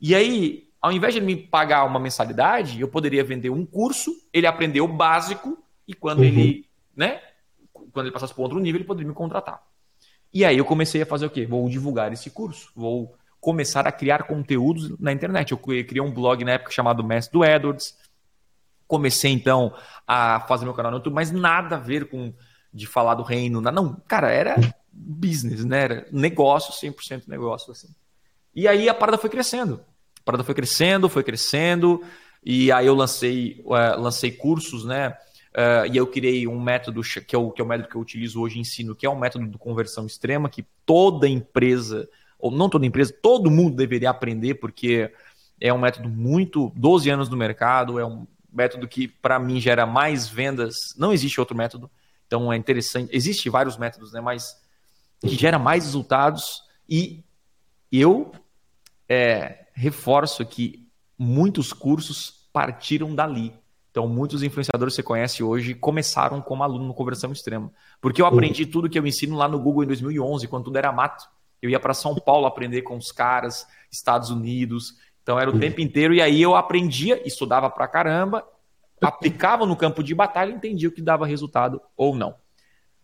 E 0.00 0.14
aí, 0.14 0.68
ao 0.80 0.92
invés 0.92 1.14
de 1.14 1.18
ele 1.18 1.26
me 1.26 1.36
pagar 1.36 1.84
uma 1.84 1.98
mensalidade, 1.98 2.80
eu 2.80 2.86
poderia 2.86 3.24
vender 3.24 3.50
um 3.50 3.66
curso, 3.66 4.12
ele 4.32 4.46
aprendeu 4.46 4.84
o 4.84 4.88
básico, 4.88 5.58
e 5.86 5.94
quando 5.94 6.20
Uhum. 6.20 6.26
ele, 6.26 6.66
né, 6.94 7.20
quando 7.94 8.06
ele 8.06 8.12
passasse 8.12 8.34
para 8.34 8.42
outro 8.42 8.58
nível, 8.58 8.78
ele 8.78 8.86
poderia 8.86 9.08
me 9.08 9.14
contratar. 9.14 9.62
E 10.32 10.44
aí 10.44 10.58
eu 10.58 10.64
comecei 10.64 11.00
a 11.00 11.06
fazer 11.06 11.26
o 11.26 11.30
quê? 11.30 11.46
Vou 11.46 11.68
divulgar 11.68 12.12
esse 12.12 12.28
curso, 12.28 12.70
vou 12.74 13.16
começar 13.40 13.86
a 13.86 13.92
criar 13.92 14.24
conteúdos 14.24 14.98
na 14.98 15.12
internet. 15.12 15.52
Eu 15.52 15.58
criei 15.58 16.00
um 16.00 16.12
blog 16.12 16.44
na 16.44 16.52
época 16.52 16.72
chamado 16.72 17.04
Mestre 17.04 17.32
do 17.32 17.44
Edwards. 17.44 17.96
Comecei 18.86 19.30
então 19.30 19.72
a 20.06 20.40
fazer 20.40 20.64
meu 20.64 20.74
canal 20.74 20.90
no 20.90 20.98
YouTube, 20.98 21.14
mas 21.14 21.30
nada 21.30 21.76
a 21.76 21.78
ver 21.78 22.08
com 22.08 22.34
de 22.72 22.86
falar 22.86 23.14
do 23.14 23.22
reino, 23.22 23.60
não, 23.60 23.94
cara, 24.08 24.32
era 24.32 24.56
business, 24.92 25.64
né? 25.64 25.84
Era 25.84 26.06
negócio, 26.10 26.72
100% 26.72 27.28
negócio 27.28 27.70
assim. 27.70 27.88
E 28.52 28.66
aí 28.66 28.88
a 28.88 28.94
parada 28.94 29.16
foi 29.16 29.30
crescendo. 29.30 29.80
A 30.20 30.24
parada 30.24 30.42
foi 30.42 30.54
crescendo, 30.54 31.08
foi 31.08 31.22
crescendo, 31.22 32.02
e 32.44 32.72
aí 32.72 32.86
eu 32.86 32.94
lancei, 32.94 33.62
eh, 33.64 33.96
lancei 33.96 34.32
cursos, 34.32 34.84
né? 34.84 35.16
Eh, 35.56 35.88
e 35.92 35.96
eu 35.96 36.06
criei 36.06 36.48
um 36.48 36.60
método 36.60 37.00
que 37.02 37.34
é, 37.34 37.38
o, 37.38 37.50
que 37.50 37.62
é 37.62 37.64
o 37.64 37.68
método 37.68 37.88
que 37.88 37.94
eu 37.94 38.00
utilizo 38.00 38.40
hoje 38.40 38.58
e 38.58 38.60
ensino, 38.60 38.94
que 38.94 39.06
é 39.06 39.10
o 39.10 39.18
método 39.18 39.46
de 39.46 39.56
conversão 39.56 40.04
extrema, 40.04 40.48
que 40.48 40.64
toda 40.84 41.28
empresa, 41.28 42.08
ou 42.38 42.50
não 42.50 42.68
toda 42.68 42.84
empresa, 42.84 43.14
todo 43.22 43.50
mundo 43.50 43.76
deveria 43.76 44.10
aprender, 44.10 44.56
porque 44.56 45.12
é 45.60 45.72
um 45.72 45.78
método 45.78 46.08
muito. 46.08 46.72
12 46.74 47.08
anos 47.08 47.28
no 47.28 47.36
mercado, 47.36 47.98
é 47.98 48.04
um 48.04 48.26
método 48.52 48.88
que, 48.88 49.06
para 49.06 49.38
mim, 49.38 49.60
gera 49.60 49.86
mais 49.86 50.28
vendas. 50.28 50.94
Não 50.96 51.12
existe 51.12 51.38
outro 51.38 51.56
método. 51.56 51.90
Então 52.26 52.52
é 52.52 52.56
interessante. 52.56 53.14
Existem 53.14 53.50
vários 53.50 53.76
métodos, 53.76 54.12
né? 54.12 54.20
Mas 54.20 54.60
que 55.20 55.36
gera 55.36 55.58
mais 55.58 55.84
resultados. 55.84 56.64
E 56.88 57.22
eu 57.92 58.32
é, 59.08 59.66
reforço 59.72 60.44
que 60.44 60.88
muitos 61.16 61.72
cursos 61.72 62.48
partiram 62.52 63.14
dali. 63.14 63.54
Então, 63.94 64.08
muitos 64.08 64.42
influenciadores 64.42 64.92
que 64.92 64.96
você 64.96 65.02
conhece 65.04 65.40
hoje 65.40 65.72
começaram 65.72 66.42
como 66.42 66.64
aluno 66.64 66.84
no 66.84 66.92
Conversão 66.92 67.30
Extrema. 67.30 67.70
Porque 68.00 68.20
eu 68.20 68.26
aprendi 68.26 68.66
tudo 68.66 68.90
que 68.90 68.98
eu 68.98 69.06
ensino 69.06 69.36
lá 69.36 69.46
no 69.46 69.56
Google 69.56 69.84
em 69.84 69.86
2011, 69.86 70.48
quando 70.48 70.64
tudo 70.64 70.76
era 70.76 70.90
mato. 70.90 71.28
Eu 71.62 71.70
ia 71.70 71.78
para 71.78 71.94
São 71.94 72.12
Paulo 72.16 72.44
aprender 72.44 72.82
com 72.82 72.96
os 72.96 73.12
caras, 73.12 73.64
Estados 73.92 74.30
Unidos. 74.30 74.96
Então, 75.22 75.38
era 75.38 75.48
o 75.48 75.60
tempo 75.60 75.80
inteiro. 75.80 76.12
E 76.12 76.20
aí 76.20 76.42
eu 76.42 76.56
aprendia, 76.56 77.22
estudava 77.24 77.70
pra 77.70 77.86
caramba, 77.86 78.44
aplicava 79.00 79.64
no 79.64 79.76
campo 79.76 80.02
de 80.02 80.12
batalha 80.12 80.50
e 80.50 80.54
entendia 80.54 80.88
o 80.88 80.92
que 80.92 81.00
dava 81.00 81.24
resultado 81.24 81.80
ou 81.96 82.16
não. 82.16 82.34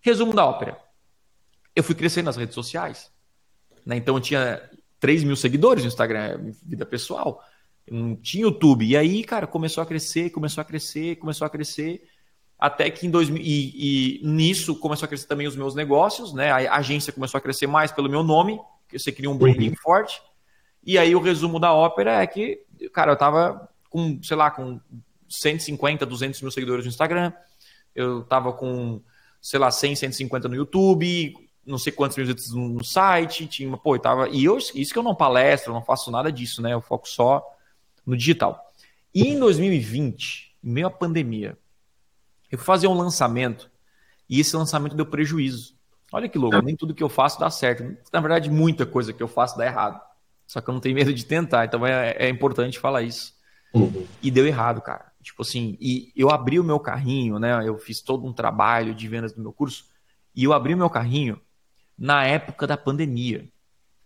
Resumo 0.00 0.35
da 0.35 0.44
ópera. 0.44 0.76
Eu 1.72 1.85
fui 1.85 1.94
crescendo 1.94 2.26
nas 2.26 2.37
redes 2.37 2.57
sociais. 2.57 3.12
Né? 3.87 3.94
Então, 3.94 4.16
eu 4.16 4.20
tinha 4.20 4.61
3 4.98 5.22
mil 5.22 5.37
seguidores 5.37 5.85
no 5.85 5.88
Instagram, 5.88 6.53
vida 6.64 6.85
pessoal 6.85 7.40
não 7.88 8.16
tinha 8.16 8.42
YouTube. 8.42 8.84
E 8.84 8.96
aí, 8.96 9.22
cara, 9.24 9.46
começou 9.46 9.82
a 9.82 9.86
crescer, 9.86 10.30
começou 10.30 10.62
a 10.62 10.64
crescer, 10.64 11.16
começou 11.16 11.46
a 11.46 11.50
crescer. 11.50 12.02
Até 12.58 12.90
que 12.90 13.06
em 13.06 13.10
2000. 13.10 13.42
E, 13.42 14.20
e 14.20 14.26
nisso 14.26 14.76
começou 14.76 15.06
a 15.06 15.08
crescer 15.08 15.26
também 15.26 15.46
os 15.46 15.56
meus 15.56 15.74
negócios, 15.74 16.34
né? 16.34 16.50
A 16.50 16.76
agência 16.76 17.12
começou 17.12 17.38
a 17.38 17.40
crescer 17.40 17.66
mais 17.66 17.90
pelo 17.90 18.08
meu 18.08 18.22
nome, 18.22 18.60
que 18.88 18.98
você 18.98 19.10
cria 19.10 19.30
um 19.30 19.36
branding 19.36 19.70
uhum. 19.70 19.76
forte. 19.76 20.20
E 20.84 20.98
aí 20.98 21.14
o 21.14 21.20
resumo 21.20 21.58
da 21.58 21.72
ópera 21.72 22.22
é 22.22 22.26
que, 22.26 22.60
cara, 22.92 23.12
eu 23.12 23.16
tava 23.16 23.68
com, 23.88 24.22
sei 24.22 24.36
lá, 24.36 24.50
com 24.50 24.80
150, 25.28 26.04
200 26.04 26.42
mil 26.42 26.50
seguidores 26.50 26.84
no 26.84 26.90
Instagram. 26.90 27.32
Eu 27.94 28.22
tava 28.24 28.52
com, 28.52 29.00
sei 29.40 29.58
lá, 29.58 29.70
100, 29.70 29.96
150 29.96 30.48
no 30.48 30.54
YouTube, 30.54 31.34
não 31.66 31.78
sei 31.78 31.92
quantos 31.92 32.16
mil 32.16 32.26
no 32.54 32.84
site, 32.84 33.46
tinha, 33.46 33.76
pô, 33.76 33.96
eu 33.96 34.00
tava, 34.00 34.28
e 34.28 34.44
eu, 34.44 34.56
isso 34.56 34.92
que 34.92 34.98
eu 34.98 35.02
não 35.02 35.14
palestro, 35.14 35.72
não 35.72 35.82
faço 35.82 36.10
nada 36.10 36.30
disso, 36.30 36.62
né? 36.62 36.72
Eu 36.72 36.80
foco 36.80 37.08
só 37.08 37.44
no 38.06 38.16
digital. 38.16 38.72
E 39.14 39.24
em 39.24 39.38
2020, 39.38 40.56
em 40.62 40.70
meio 40.70 40.86
à 40.86 40.90
pandemia, 40.90 41.58
eu 42.50 42.58
fui 42.58 42.64
fazer 42.64 42.86
um 42.86 42.94
lançamento 42.94 43.70
e 44.28 44.40
esse 44.40 44.54
lançamento 44.56 44.94
deu 44.94 45.06
prejuízo. 45.06 45.74
Olha 46.12 46.28
que 46.28 46.38
louco, 46.38 46.60
nem 46.62 46.76
tudo 46.76 46.94
que 46.94 47.02
eu 47.02 47.08
faço 47.08 47.38
dá 47.38 47.50
certo. 47.50 47.96
Na 48.12 48.20
verdade, 48.20 48.50
muita 48.50 48.84
coisa 48.84 49.12
que 49.12 49.22
eu 49.22 49.28
faço 49.28 49.56
dá 49.56 49.64
errado. 49.64 50.00
Só 50.46 50.60
que 50.60 50.68
eu 50.68 50.74
não 50.74 50.80
tenho 50.80 50.96
medo 50.96 51.14
de 51.14 51.24
tentar, 51.24 51.64
então 51.64 51.86
é, 51.86 52.16
é 52.18 52.28
importante 52.28 52.78
falar 52.78 53.02
isso. 53.02 53.34
Uhum. 53.72 54.04
E 54.20 54.30
deu 54.30 54.46
errado, 54.46 54.80
cara. 54.80 55.12
Tipo 55.22 55.42
assim, 55.42 55.76
e 55.80 56.12
eu 56.16 56.30
abri 56.30 56.58
o 56.58 56.64
meu 56.64 56.80
carrinho, 56.80 57.38
né? 57.38 57.66
Eu 57.66 57.78
fiz 57.78 58.00
todo 58.00 58.26
um 58.26 58.32
trabalho 58.32 58.94
de 58.94 59.06
vendas 59.06 59.32
do 59.32 59.40
meu 59.40 59.52
curso, 59.52 59.84
e 60.34 60.42
eu 60.42 60.52
abri 60.52 60.74
o 60.74 60.76
meu 60.76 60.90
carrinho 60.90 61.40
na 61.96 62.24
época 62.24 62.66
da 62.66 62.76
pandemia. 62.76 63.48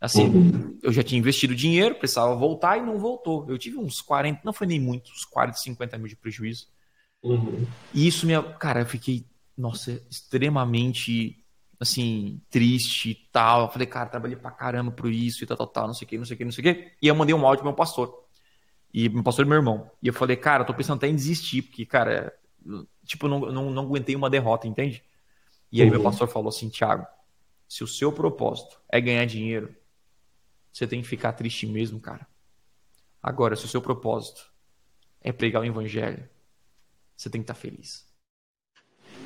Assim, 0.05 0.27
uhum. 0.27 0.79
eu 0.83 0.93
já 0.93 1.03
tinha 1.03 1.19
investido 1.19 1.55
dinheiro, 1.55 1.95
precisava 1.95 2.35
voltar 2.35 2.77
e 2.77 2.83
não 2.83 2.99
voltou. 2.99 3.47
Eu 3.49 3.57
tive 3.57 3.79
uns 3.79 4.03
40, 4.03 4.43
não 4.45 4.53
foi 4.53 4.67
nem 4.67 4.79
muito, 4.79 5.11
uns 5.11 5.25
40, 5.25 5.57
50 5.57 5.97
mil 5.97 6.09
de 6.09 6.15
prejuízo. 6.15 6.69
Uhum. 7.23 7.67
E 7.95 8.07
isso, 8.07 8.27
minha, 8.27 8.43
cara, 8.43 8.81
eu 8.81 8.87
fiquei, 8.87 9.25
nossa, 9.57 10.03
extremamente, 10.11 11.43
assim, 11.81 12.39
triste 12.51 13.13
e 13.13 13.15
tal. 13.33 13.63
Eu 13.63 13.69
falei, 13.71 13.87
cara, 13.87 14.11
trabalhei 14.11 14.37
pra 14.37 14.51
caramba 14.51 14.93
por 14.93 15.11
isso 15.11 15.43
e 15.43 15.47
tal, 15.47 15.57
tal, 15.57 15.67
tal, 15.69 15.87
não 15.87 15.95
sei 15.95 16.05
o 16.05 16.09
que, 16.11 16.19
não 16.19 16.27
sei 16.27 16.35
o 16.35 16.37
que, 16.37 16.45
não 16.45 16.53
sei 16.53 16.61
o 16.61 16.75
que. 16.75 16.93
E 17.01 17.09
eu 17.09 17.15
mandei 17.15 17.35
um 17.35 17.47
áudio 17.47 17.63
pro 17.63 17.71
meu 17.71 17.75
pastor. 17.75 18.27
E 18.93 19.09
meu 19.09 19.23
pastor 19.23 19.47
e 19.47 19.49
meu 19.49 19.57
irmão. 19.57 19.91
E 20.03 20.09
eu 20.09 20.13
falei, 20.13 20.37
cara, 20.37 20.65
eu 20.65 20.67
tô 20.67 20.75
pensando 20.75 20.99
até 20.99 21.09
em 21.09 21.17
desistir, 21.17 21.63
porque, 21.63 21.87
cara, 21.87 22.31
tipo, 23.07 23.27
não, 23.27 23.41
não, 23.41 23.71
não 23.71 23.85
aguentei 23.85 24.15
uma 24.15 24.29
derrota, 24.29 24.69
entende? 24.69 25.03
E 25.73 25.81
aí 25.81 25.87
uhum. 25.89 25.95
meu 25.95 26.03
pastor 26.03 26.29
falou 26.29 26.51
assim, 26.51 26.69
Thiago, 26.69 27.07
se 27.67 27.83
o 27.83 27.87
seu 27.89 28.13
propósito 28.13 28.79
é 28.93 29.01
ganhar 29.01 29.25
dinheiro, 29.25 29.75
você 30.75 30.89
tem 30.89 31.01
que 31.01 31.07
ficar 31.07 31.33
triste 31.33 31.69
mesmo, 31.69 32.01
cara. 32.01 32.27
Agora, 33.23 33.55
se 33.55 33.65
o 33.65 33.69
seu 33.69 33.81
propósito 33.81 34.53
é 35.21 35.33
pregar 35.33 35.63
o 35.63 35.65
evangelho, 35.65 36.29
você 37.17 37.31
tem 37.31 37.41
que 37.41 37.45
estar 37.45 37.55
feliz. 37.55 38.05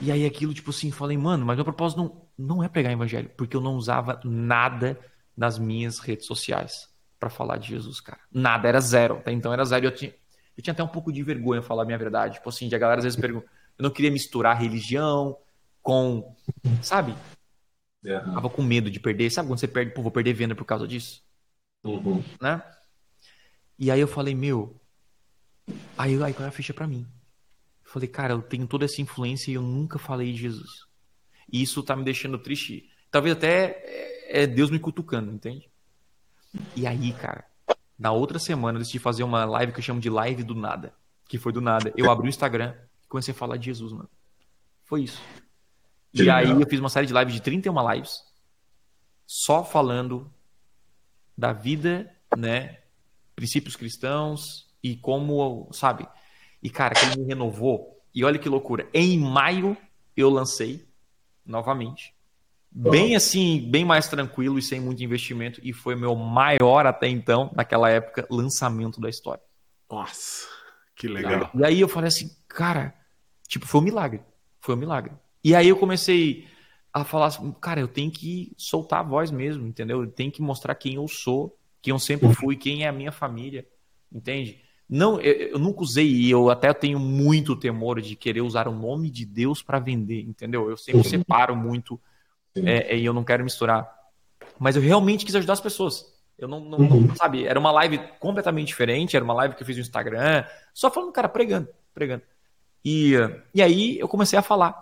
E 0.02 0.12
aí 0.12 0.26
aquilo, 0.26 0.52
tipo 0.52 0.70
assim, 0.70 0.90
falei, 0.90 1.16
mano, 1.16 1.46
mas 1.46 1.56
meu 1.56 1.64
propósito 1.64 1.98
não, 1.98 2.28
não 2.56 2.62
é 2.62 2.68
pregar 2.68 2.92
o 2.92 2.96
evangelho, 2.96 3.30
porque 3.34 3.56
eu 3.56 3.62
não 3.62 3.76
usava 3.76 4.20
nada 4.22 5.00
nas 5.34 5.58
minhas 5.58 5.98
redes 5.98 6.26
sociais 6.26 6.88
para 7.18 7.30
falar 7.30 7.56
de 7.56 7.68
Jesus, 7.68 7.98
cara. 7.98 8.20
Nada, 8.30 8.68
era 8.68 8.80
zero. 8.80 9.16
Até 9.16 9.32
então 9.32 9.50
era 9.50 9.64
zero. 9.64 9.86
Eu 9.86 9.94
tinha, 9.94 10.14
eu 10.54 10.62
tinha 10.62 10.72
até 10.72 10.84
um 10.84 10.88
pouco 10.88 11.10
de 11.10 11.22
vergonha 11.22 11.62
falar 11.62 11.82
a 11.82 11.86
minha 11.86 11.98
verdade. 11.98 12.34
Tipo 12.34 12.50
assim, 12.50 12.68
de 12.68 12.76
a 12.76 12.78
galera 12.78 12.98
às 12.98 13.04
vezes 13.04 13.18
pergunta. 13.18 13.46
Eu 13.78 13.84
não 13.84 13.90
queria 13.90 14.10
misturar 14.10 14.60
religião 14.60 15.36
com. 15.82 16.36
Sabe? 16.82 17.14
É. 18.04 18.20
Tava 18.20 18.50
com 18.50 18.62
medo 18.62 18.90
de 18.90 19.00
perder. 19.00 19.30
Sabe 19.30 19.48
quando 19.48 19.58
você 19.58 19.66
perde, 19.66 19.92
pô, 19.94 20.02
vou 20.02 20.12
perder 20.12 20.34
venda 20.34 20.54
por 20.54 20.66
causa 20.66 20.86
disso? 20.86 21.26
Uhum. 21.90 22.24
Né? 22.40 22.62
E 23.78 23.90
aí 23.90 24.00
eu 24.00 24.08
falei, 24.08 24.34
meu. 24.34 24.80
Aí, 25.96 26.20
aí 26.22 26.32
caiu 26.32 26.48
a 26.48 26.52
ficha 26.52 26.74
pra 26.74 26.86
mim. 26.86 27.06
Eu 27.84 27.90
falei, 27.90 28.08
cara, 28.08 28.34
eu 28.34 28.42
tenho 28.42 28.66
toda 28.66 28.84
essa 28.84 29.00
influência 29.00 29.50
e 29.50 29.54
eu 29.54 29.62
nunca 29.62 29.98
falei 29.98 30.32
de 30.32 30.38
Jesus. 30.38 30.86
E 31.50 31.62
isso 31.62 31.82
tá 31.82 31.94
me 31.96 32.04
deixando 32.04 32.38
triste. 32.38 32.88
Talvez 33.10 33.36
até 33.36 33.82
é, 33.84 34.42
é 34.42 34.46
Deus 34.46 34.70
me 34.70 34.78
cutucando, 34.78 35.32
entende? 35.32 35.70
E 36.74 36.86
aí, 36.86 37.12
cara, 37.12 37.44
na 37.98 38.12
outra 38.12 38.38
semana 38.38 38.78
eu 38.78 38.82
decidi 38.82 38.98
fazer 38.98 39.22
uma 39.22 39.44
live 39.44 39.72
que 39.72 39.78
eu 39.78 39.82
chamo 39.82 40.00
de 40.00 40.10
live 40.10 40.42
do 40.42 40.54
nada. 40.54 40.94
Que 41.26 41.38
foi 41.38 41.52
do 41.52 41.60
nada. 41.60 41.92
Eu 41.96 42.10
abri 42.10 42.26
o 42.26 42.30
Instagram 42.30 42.74
e 43.04 43.08
comecei 43.08 43.32
a 43.32 43.36
falar 43.36 43.56
de 43.56 43.66
Jesus, 43.66 43.92
mano. 43.92 44.08
Foi 44.84 45.02
isso. 45.02 45.20
e 46.14 46.30
aí 46.30 46.50
eu 46.50 46.66
fiz 46.66 46.80
uma 46.80 46.88
série 46.88 47.06
de 47.06 47.12
lives 47.12 47.34
de 47.34 47.42
31 47.42 47.92
lives. 47.92 48.22
Só 49.26 49.62
falando 49.62 50.32
da 51.38 51.52
vida, 51.52 52.12
né? 52.36 52.78
Princípios 53.36 53.76
cristãos 53.76 54.66
e 54.82 54.96
como, 54.96 55.68
sabe? 55.72 56.04
E 56.60 56.68
cara, 56.68 56.96
que 56.96 57.06
ele 57.06 57.20
me 57.20 57.28
renovou. 57.28 58.02
E 58.12 58.24
olha 58.24 58.40
que 58.40 58.48
loucura. 58.48 58.88
Em 58.92 59.16
maio 59.20 59.76
eu 60.16 60.28
lancei 60.28 60.84
novamente. 61.46 62.12
Bem 62.70 63.14
assim, 63.14 63.70
bem 63.70 63.84
mais 63.84 64.08
tranquilo 64.08 64.58
e 64.58 64.62
sem 64.62 64.80
muito 64.80 65.02
investimento. 65.02 65.60
E 65.62 65.72
foi 65.72 65.94
meu 65.94 66.16
maior 66.16 66.84
até 66.86 67.06
então, 67.08 67.52
naquela 67.54 67.88
época, 67.88 68.26
lançamento 68.28 69.00
da 69.00 69.08
história. 69.08 69.42
Nossa, 69.88 70.48
que 70.96 71.06
legal. 71.06 71.50
E 71.54 71.64
aí 71.64 71.80
eu 71.80 71.88
falei 71.88 72.08
assim, 72.08 72.36
cara, 72.48 72.92
tipo, 73.46 73.64
foi 73.64 73.80
um 73.80 73.84
milagre. 73.84 74.20
Foi 74.60 74.74
um 74.74 74.78
milagre. 74.78 75.12
E 75.44 75.54
aí 75.54 75.68
eu 75.68 75.76
comecei 75.76 76.48
a 77.02 77.04
falar 77.04 77.26
assim, 77.26 77.54
cara, 77.60 77.80
eu 77.80 77.88
tenho 77.88 78.10
que 78.10 78.52
soltar 78.56 79.00
a 79.00 79.02
voz 79.02 79.30
mesmo, 79.30 79.66
entendeu? 79.66 80.02
Eu 80.02 80.10
tenho 80.10 80.30
que 80.30 80.42
mostrar 80.42 80.74
quem 80.74 80.94
eu 80.94 81.08
sou, 81.08 81.56
quem 81.80 81.92
eu 81.92 81.98
sempre 81.98 82.32
fui, 82.34 82.56
quem 82.56 82.84
é 82.84 82.88
a 82.88 82.92
minha 82.92 83.12
família, 83.12 83.66
entende? 84.12 84.60
Não, 84.88 85.20
eu, 85.20 85.32
eu 85.32 85.58
nunca 85.58 85.82
usei 85.82 86.08
e 86.08 86.30
eu 86.30 86.48
até 86.50 86.72
tenho 86.72 86.98
muito 86.98 87.54
temor 87.54 88.00
de 88.00 88.16
querer 88.16 88.40
usar 88.40 88.66
o 88.66 88.74
nome 88.74 89.10
de 89.10 89.26
Deus 89.26 89.62
para 89.62 89.78
vender, 89.78 90.22
entendeu? 90.22 90.70
Eu 90.70 90.76
sempre 90.76 91.04
separo 91.04 91.54
muito 91.54 92.00
é, 92.56 92.96
e 92.96 93.04
eu 93.04 93.12
não 93.12 93.24
quero 93.24 93.44
misturar. 93.44 93.88
Mas 94.58 94.76
eu 94.76 94.82
realmente 94.82 95.24
quis 95.24 95.34
ajudar 95.34 95.52
as 95.52 95.60
pessoas. 95.60 96.12
Eu 96.38 96.48
não, 96.48 96.60
não, 96.60 96.78
não, 96.78 97.16
sabe, 97.16 97.44
era 97.44 97.58
uma 97.58 97.72
live 97.72 97.98
completamente 98.20 98.68
diferente, 98.68 99.16
era 99.16 99.24
uma 99.24 99.34
live 99.34 99.54
que 99.54 99.62
eu 99.62 99.66
fiz 99.66 99.76
no 99.76 99.82
Instagram, 99.82 100.44
só 100.72 100.90
falando, 100.90 101.12
cara, 101.12 101.28
pregando, 101.28 101.68
pregando. 101.92 102.22
E, 102.84 103.14
e 103.52 103.60
aí 103.60 103.98
eu 103.98 104.08
comecei 104.08 104.38
a 104.38 104.42
falar. 104.42 104.80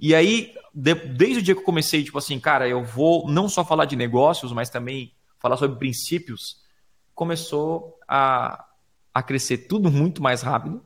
E 0.00 0.14
aí, 0.14 0.54
de, 0.74 0.94
desde 0.94 1.38
o 1.38 1.42
dia 1.42 1.54
que 1.54 1.60
eu 1.60 1.64
comecei, 1.64 2.02
tipo 2.02 2.16
assim, 2.16 2.40
cara, 2.40 2.66
eu 2.66 2.82
vou 2.82 3.28
não 3.30 3.48
só 3.48 3.64
falar 3.64 3.84
de 3.84 3.96
negócios, 3.96 4.52
mas 4.52 4.70
também 4.70 5.12
falar 5.38 5.56
sobre 5.56 5.78
princípios, 5.78 6.62
começou 7.14 7.98
a, 8.08 8.64
a 9.12 9.22
crescer 9.22 9.58
tudo 9.58 9.90
muito 9.90 10.22
mais 10.22 10.42
rápido. 10.42 10.82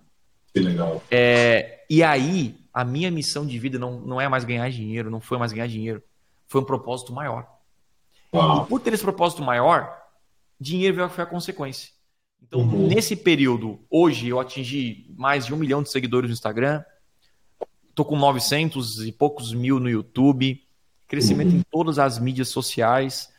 Que 0.52 0.60
legal. 0.60 1.02
É, 1.10 1.84
e 1.88 2.02
aí, 2.02 2.58
a 2.72 2.84
minha 2.84 3.10
missão 3.10 3.46
de 3.46 3.58
vida 3.58 3.78
não, 3.78 4.00
não 4.00 4.20
é 4.20 4.28
mais 4.28 4.44
ganhar 4.44 4.68
dinheiro, 4.68 5.10
não 5.10 5.20
foi 5.20 5.38
mais 5.38 5.52
ganhar 5.52 5.68
dinheiro. 5.68 6.02
Foi 6.48 6.60
um 6.60 6.64
propósito 6.64 7.12
maior. 7.12 7.46
Uau. 8.32 8.64
E 8.64 8.68
por 8.68 8.80
ter 8.80 8.92
esse 8.92 9.02
propósito 9.02 9.42
maior, 9.42 9.96
dinheiro 10.58 11.08
foi 11.08 11.22
a 11.22 11.26
consequência. 11.26 11.90
Então, 12.42 12.60
uhum. 12.60 12.88
nesse 12.88 13.16
período, 13.16 13.80
hoje 13.88 14.28
eu 14.28 14.40
atingi 14.40 15.06
mais 15.16 15.46
de 15.46 15.54
um 15.54 15.56
milhão 15.56 15.82
de 15.82 15.90
seguidores 15.90 16.28
no 16.28 16.34
Instagram, 16.34 16.82
Tô 17.94 18.04
com 18.04 18.16
900 18.16 19.06
e 19.06 19.12
poucos 19.12 19.52
mil 19.52 19.78
no 19.78 19.88
YouTube, 19.88 20.62
crescimento 21.06 21.54
em 21.54 21.62
todas 21.70 21.98
as 21.98 22.18
mídias 22.18 22.48
sociais. 22.48 23.32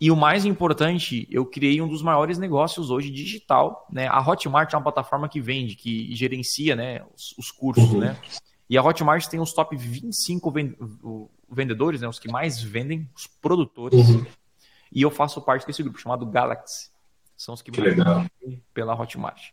E 0.00 0.10
o 0.10 0.16
mais 0.16 0.44
importante, 0.44 1.26
eu 1.30 1.44
criei 1.44 1.80
um 1.80 1.88
dos 1.88 2.02
maiores 2.02 2.38
negócios 2.38 2.90
hoje 2.90 3.10
digital, 3.10 3.86
né? 3.90 4.08
A 4.08 4.20
Hotmart 4.20 4.72
é 4.72 4.76
uma 4.76 4.82
plataforma 4.82 5.28
que 5.28 5.40
vende, 5.40 5.74
que 5.74 6.14
gerencia, 6.14 6.74
né, 6.74 7.02
os, 7.14 7.36
os 7.36 7.50
cursos, 7.50 7.90
uhum. 7.90 8.00
né? 8.00 8.16
E 8.68 8.78
a 8.78 8.82
Hotmart 8.82 9.26
tem 9.26 9.40
os 9.40 9.52
top 9.52 9.76
25 9.76 10.52
vendedores, 11.50 12.00
né, 12.00 12.08
os 12.08 12.18
que 12.18 12.30
mais 12.30 12.62
vendem, 12.62 13.08
os 13.14 13.26
produtores. 13.26 14.08
Uhum. 14.08 14.24
E 14.92 15.02
eu 15.02 15.10
faço 15.10 15.42
parte 15.42 15.66
desse 15.66 15.82
grupo 15.82 15.98
chamado 15.98 16.24
Galaxy. 16.24 16.90
São 17.36 17.54
os 17.54 17.62
que, 17.62 17.70
que 17.70 17.80
mais 17.80 17.96
vendem 18.40 18.62
pela 18.72 18.94
Hotmart. 18.94 19.50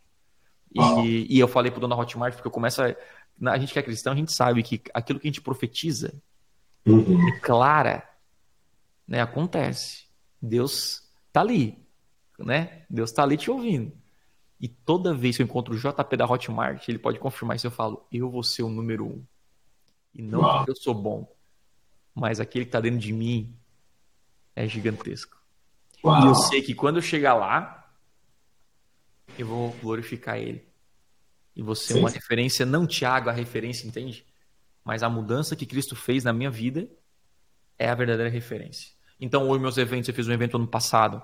E, 0.74 1.26
e, 1.34 1.38
eu 1.38 1.48
falei 1.48 1.70
pro 1.70 1.80
dono 1.80 1.94
da 1.94 2.00
Hotmart, 2.00 2.34
porque 2.34 2.46
eu 2.46 2.52
começo 2.52 2.82
a, 2.82 2.94
a 3.46 3.58
gente 3.58 3.72
que 3.72 3.78
é 3.78 3.82
cristão, 3.82 4.12
a 4.12 4.16
gente 4.16 4.32
sabe 4.32 4.62
que 4.62 4.80
aquilo 4.92 5.20
que 5.20 5.28
a 5.28 5.30
gente 5.30 5.40
profetiza, 5.40 6.14
uhum. 6.86 7.24
declara, 7.26 8.08
né, 9.06 9.20
acontece. 9.20 10.06
Deus 10.40 11.08
tá 11.32 11.40
ali, 11.40 11.78
né? 12.38 12.82
Deus 12.88 13.12
tá 13.12 13.22
ali 13.22 13.36
te 13.36 13.50
ouvindo. 13.50 13.92
E 14.60 14.66
toda 14.66 15.14
vez 15.14 15.36
que 15.36 15.42
eu 15.42 15.46
encontro 15.46 15.74
o 15.74 15.78
JP 15.78 16.16
da 16.16 16.26
Hotmart, 16.26 16.88
ele 16.88 16.98
pode 16.98 17.18
confirmar 17.18 17.56
isso. 17.56 17.66
Eu 17.66 17.70
falo, 17.70 18.06
eu 18.12 18.28
vou 18.28 18.42
ser 18.42 18.62
o 18.62 18.68
número 18.68 19.06
um. 19.06 19.24
E 20.14 20.22
não 20.22 20.40
Uau. 20.40 20.56
porque 20.58 20.72
eu 20.72 20.76
sou 20.76 20.94
bom, 20.94 21.32
mas 22.14 22.40
aquele 22.40 22.64
que 22.64 22.70
está 22.70 22.80
dentro 22.80 22.98
de 22.98 23.12
mim 23.12 23.54
é 24.56 24.66
gigantesco. 24.66 25.36
Uau. 26.04 26.24
E 26.24 26.26
eu 26.26 26.34
sei 26.34 26.62
que 26.62 26.74
quando 26.74 26.96
eu 26.96 27.02
chegar 27.02 27.34
lá, 27.34 27.88
eu 29.38 29.46
vou 29.46 29.70
glorificar 29.80 30.38
ele. 30.38 30.67
E 31.58 31.62
você 31.62 31.92
é 31.92 31.96
uma 31.96 32.08
referência, 32.08 32.64
não 32.64 32.86
Tiago, 32.86 33.28
a 33.28 33.32
referência, 33.32 33.84
entende? 33.84 34.24
Mas 34.84 35.02
a 35.02 35.10
mudança 35.10 35.56
que 35.56 35.66
Cristo 35.66 35.96
fez 35.96 36.22
na 36.22 36.32
minha 36.32 36.52
vida 36.52 36.88
é 37.76 37.88
a 37.90 37.94
verdadeira 37.96 38.30
referência. 38.30 38.92
Então, 39.20 39.48
hoje, 39.48 39.60
meus 39.60 39.76
eventos, 39.76 40.08
eu 40.08 40.14
fiz 40.14 40.28
um 40.28 40.32
evento 40.32 40.56
ano 40.56 40.68
passado 40.68 41.20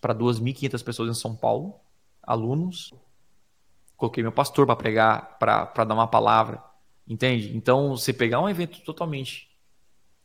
para 0.00 0.14
2.500 0.14 0.82
pessoas 0.82 1.10
em 1.10 1.20
São 1.20 1.36
Paulo, 1.36 1.78
alunos. 2.22 2.94
Coloquei 3.94 4.22
meu 4.22 4.32
pastor 4.32 4.64
para 4.64 4.74
pregar, 4.74 5.36
para 5.38 5.84
dar 5.84 5.94
uma 5.94 6.08
palavra, 6.08 6.64
entende? 7.06 7.54
Então, 7.54 7.90
você 7.94 8.14
pegar 8.14 8.40
um 8.40 8.48
evento 8.48 8.80
totalmente 8.80 9.50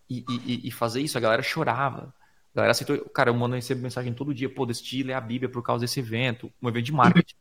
e, 0.09 0.23
e, 0.29 0.69
e 0.69 0.71
fazer 0.71 1.01
isso, 1.01 1.17
a 1.17 1.21
galera 1.21 1.43
chorava. 1.43 2.15
A 2.53 2.55
galera 2.55 2.71
aceitou. 2.71 2.97
Cara, 3.09 3.29
eu 3.29 3.33
mando 3.33 3.55
recebo 3.55 3.81
mensagem 3.81 4.13
todo 4.13 4.33
dia, 4.33 4.49
pô, 4.49 4.65
decidi 4.65 5.03
ler 5.03 5.13
a 5.13 5.21
Bíblia 5.21 5.49
por 5.49 5.61
causa 5.61 5.81
desse 5.81 5.99
evento, 5.99 6.49
um 6.61 6.69
evento 6.69 6.85
de 6.85 6.93
marketing. 6.93 7.40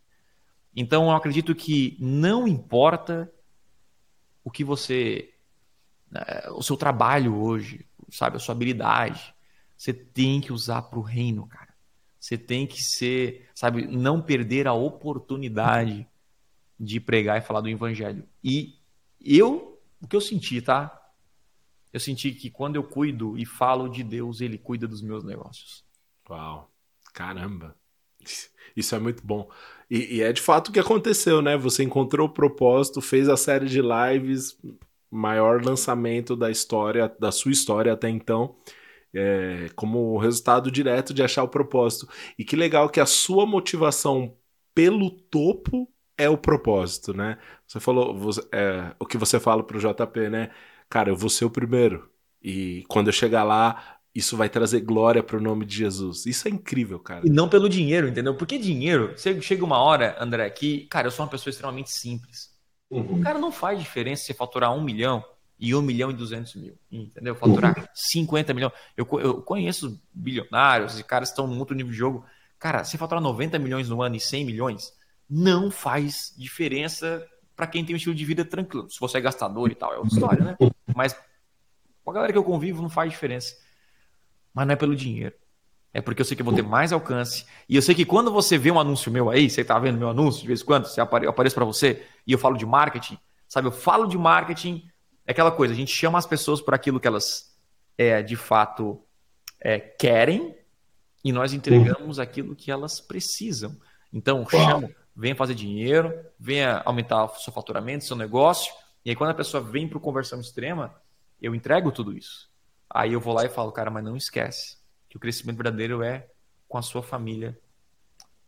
Então, 0.81 1.05
eu 1.05 1.11
acredito 1.11 1.55
que 1.55 1.95
não 2.01 2.49
importa 2.49 3.31
o 4.43 4.51
que 4.51 4.65
você. 4.65 5.35
Né, 6.11 6.23
o 6.53 6.63
seu 6.63 6.75
trabalho 6.75 7.37
hoje, 7.37 7.87
sabe, 8.11 8.37
a 8.37 8.41
sua 8.41 8.55
habilidade. 8.55 9.35
Você 9.77 9.93
tem 9.93 10.41
que 10.41 10.55
usar 10.55 10.81
para 10.83 10.99
o 10.99 11.03
reino, 11.03 11.47
cara. 11.47 11.75
Você 12.19 12.39
tem 12.39 12.67
que 12.67 12.83
ser, 12.83 13.51
sabe, 13.55 13.87
não 13.87 14.23
perder 14.23 14.67
a 14.67 14.73
oportunidade 14.73 16.09
de 16.79 16.99
pregar 16.99 17.37
e 17.37 17.43
falar 17.43 17.61
do 17.61 17.69
evangelho. 17.69 18.27
E 18.43 18.79
eu, 19.21 19.79
o 20.01 20.09
que 20.09 20.17
eu 20.17 20.21
senti, 20.21 20.63
tá? 20.63 20.97
Eu 21.93 22.01
senti 22.01 22.33
que 22.33 22.49
quando 22.49 22.77
eu 22.77 22.85
cuido 22.85 23.37
e 23.37 23.45
falo 23.45 23.87
de 23.87 24.03
Deus, 24.03 24.41
ele 24.41 24.57
cuida 24.57 24.89
dos 24.89 25.03
meus 25.03 25.25
negócios. 25.25 25.85
Uau, 26.29 26.71
caramba. 27.13 27.77
Isso 28.77 28.95
é 28.95 28.99
muito 28.99 29.25
bom. 29.27 29.49
E, 29.91 30.19
e, 30.19 30.23
é 30.23 30.33
de 30.33 30.41
fato 30.41 30.69
o 30.69 30.73
que 30.73 30.79
aconteceu, 30.79 31.43
né? 31.43 31.57
Você 31.57 31.83
encontrou 31.83 32.29
o 32.29 32.33
propósito, 32.33 33.01
fez 33.01 33.29
a 33.29 33.37
série 33.37 33.67
de 33.67 33.81
lives, 33.83 34.57
maior 35.11 35.65
lançamento 35.65 36.37
da 36.37 36.51
história, 36.51 37.13
da 37.19 37.33
sua 37.33 37.51
história 37.51 37.93
até 37.93 38.09
então, 38.09 38.57
é, 39.15 39.69
como 39.75 40.17
resultado 40.19 40.71
direto 40.71 41.13
de 41.13 41.23
achar 41.23 41.43
o 41.43 41.49
propósito. 41.49 42.09
E 42.39 42.45
que 42.45 42.57
legal 42.57 42.89
que 42.89 43.01
a 43.01 43.07
sua 43.07 43.47
motivação 43.47 44.37
pelo 44.75 45.11
topo 45.11 45.89
é 46.17 46.29
o 46.29 46.39
propósito, 46.39 47.15
né? 47.15 47.39
Você 47.67 47.81
falou, 47.81 48.17
você, 48.17 48.41
é, 48.53 48.95
o 48.99 49.07
que 49.07 49.19
você 49.19 49.41
fala 49.41 49.63
pro 49.65 49.81
JP, 49.81 50.29
né? 50.31 50.51
Cara, 50.89 51.11
eu 51.11 51.17
vou 51.17 51.31
ser 51.31 51.45
o 51.45 51.51
primeiro. 51.51 52.11
E 52.43 52.85
quando 52.89 53.09
eu 53.09 53.13
chegar 53.13 53.45
lá, 53.45 54.00
isso 54.15 54.37
vai 54.37 54.49
trazer 54.49 54.81
glória 54.81 55.23
para 55.23 55.37
o 55.37 55.41
nome 55.41 55.65
de 55.65 55.77
Jesus. 55.77 56.27
Isso 56.27 56.49
é 56.49 56.51
incrível, 56.51 56.99
cara. 56.99 57.27
E 57.27 57.31
não 57.31 57.49
pelo 57.49 57.69
dinheiro, 57.69 58.09
entendeu? 58.09 58.35
Porque 58.35 58.59
dinheiro, 58.59 59.15
chega 59.41 59.65
uma 59.65 59.79
hora, 59.79 60.17
André, 60.19 60.49
que, 60.51 60.87
cara, 60.87 61.07
eu 61.07 61.11
sou 61.11 61.25
uma 61.25 61.31
pessoa 61.31 61.51
extremamente 61.51 61.91
simples. 61.91 62.51
Uhum. 62.91 63.19
O 63.19 63.21
cara 63.21 63.39
não 63.39 63.53
faz 63.53 63.79
diferença 63.79 64.25
você 64.25 64.35
faturar 64.35 64.75
um 64.75 64.83
milhão 64.83 65.25
e 65.59 65.75
um 65.75 65.83
milhão 65.83 66.11
e 66.11 66.15
duzentos 66.15 66.57
mil, 66.57 66.77
entendeu? 66.91 67.37
Faturar 67.37 67.79
uhum. 67.79 67.85
50 67.95 68.53
milhões. 68.53 68.73
Eu, 68.97 69.07
eu 69.21 69.43
conheço 69.43 70.01
bilionários 70.13 70.99
e 70.99 71.05
caras 71.05 71.29
que 71.29 71.35
estão 71.35 71.47
no 71.47 71.59
outro 71.59 71.77
nível 71.77 71.93
de 71.93 71.99
jogo. 71.99 72.25
Cara, 72.59 72.83
você 72.83 72.99
faturar 72.99 73.23
90 73.23 73.59
milhões 73.61 73.89
no 73.89 74.03
ano 74.03 74.17
e 74.17 74.21
100 74.21 74.45
milhões 74.45 74.93
não 75.29 75.71
faz 75.71 76.35
diferença 76.37 77.25
para 77.55 77.67
quem 77.67 77.85
tem 77.85 77.95
um 77.95 77.97
estilo 77.97 78.15
de 78.15 78.25
vida 78.25 78.45
tranquilo. 78.45 78.91
Se 78.91 78.99
você 78.99 79.19
é 79.19 79.21
gastador 79.21 79.71
e 79.71 79.75
tal, 79.75 79.93
é 79.93 79.99
outra 79.99 80.15
história, 80.15 80.45
né? 80.45 80.57
Mas 80.97 81.15
com 82.03 82.11
a 82.11 82.15
galera 82.15 82.33
que 82.33 82.39
eu 82.39 82.45
convivo 82.45 82.83
não 82.83 82.91
faz 82.91 83.11
diferença. 83.11 83.55
Mas 84.53 84.67
não 84.67 84.73
é 84.73 84.77
pelo 84.77 84.97
dinheiro. 84.97 85.35
É 85.93 86.01
porque 86.01 86.21
eu 86.21 86.25
sei 86.25 86.37
que 86.37 86.43
eu 86.43 86.47
vou 86.47 86.55
ter 86.55 86.63
mais 86.63 86.93
alcance. 86.93 87.45
E 87.69 87.75
eu 87.75 87.83
sei 87.83 87.95
que 87.95 88.05
quando 88.05 88.31
você 88.31 88.57
vê 88.57 88.71
um 88.71 88.79
anúncio 88.79 89.11
meu 89.11 89.29
aí, 89.29 89.51
você 89.51 89.65
tá 89.65 89.79
vendo 89.79 89.99
meu 89.99 90.09
anúncio 90.09 90.41
de 90.41 90.47
vez 90.47 90.61
em 90.61 90.65
quando, 90.65 90.87
você 90.87 91.01
apare, 91.01 91.25
eu 91.25 91.31
apareço 91.31 91.55
para 91.55 91.65
você 91.65 92.07
e 92.27 92.33
eu 92.33 92.39
falo 92.39 92.57
de 92.57 92.65
marketing, 92.65 93.19
sabe? 93.49 93.67
Eu 93.67 93.73
falo 93.73 94.07
de 94.07 94.17
marketing, 94.17 94.89
é 95.27 95.33
aquela 95.33 95.51
coisa, 95.51 95.75
a 95.75 95.77
gente 95.77 95.93
chama 95.93 96.17
as 96.17 96.27
pessoas 96.27 96.61
por 96.61 96.75
aquilo 96.75 97.01
que 97.01 97.09
elas 97.09 97.57
é, 97.99 98.23
de 98.23 98.37
fato 98.37 99.03
é, 99.61 99.81
querem 99.81 100.55
e 101.25 101.33
nós 101.33 101.53
entregamos 101.53 102.19
uhum. 102.19 102.23
aquilo 102.23 102.57
que 102.57 102.71
elas 102.71 103.01
precisam. 103.01 103.77
Então, 104.13 104.47
chamo, 104.49 104.93
venha 105.15 105.37
fazer 105.37 105.55
dinheiro, 105.55 106.15
venha 106.39 106.83
aumentar 106.85 107.25
o 107.25 107.29
seu 107.37 107.53
faturamento, 107.53 108.05
seu 108.05 108.17
negócio. 108.17 108.73
E 109.05 109.11
aí, 109.11 109.17
quando 109.17 109.31
a 109.31 109.35
pessoa 109.35 109.63
vem 109.63 109.89
para 109.89 109.99
o 109.99 110.01
conversão 110.01 110.41
extrema, 110.41 110.95
eu 111.41 111.55
entrego 111.55 111.93
tudo 111.93 112.17
isso. 112.17 112.50
Aí 112.93 113.13
eu 113.13 113.21
vou 113.21 113.33
lá 113.33 113.45
e 113.45 113.49
falo, 113.49 113.71
cara, 113.71 113.91
mas 113.91 114.05
não 114.05 114.17
esquece 114.17 114.77
que 115.09 115.17
o 115.17 115.21
crescimento 115.21 115.57
verdadeiro 115.57 116.03
é 116.03 116.29
com 116.69 116.77
a 116.77 116.83
sua 116.83 117.03
família 117.03 117.59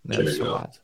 né, 0.04 0.16
do 0.16 0.30
seu 0.30 0.50
lado. 0.50 0.78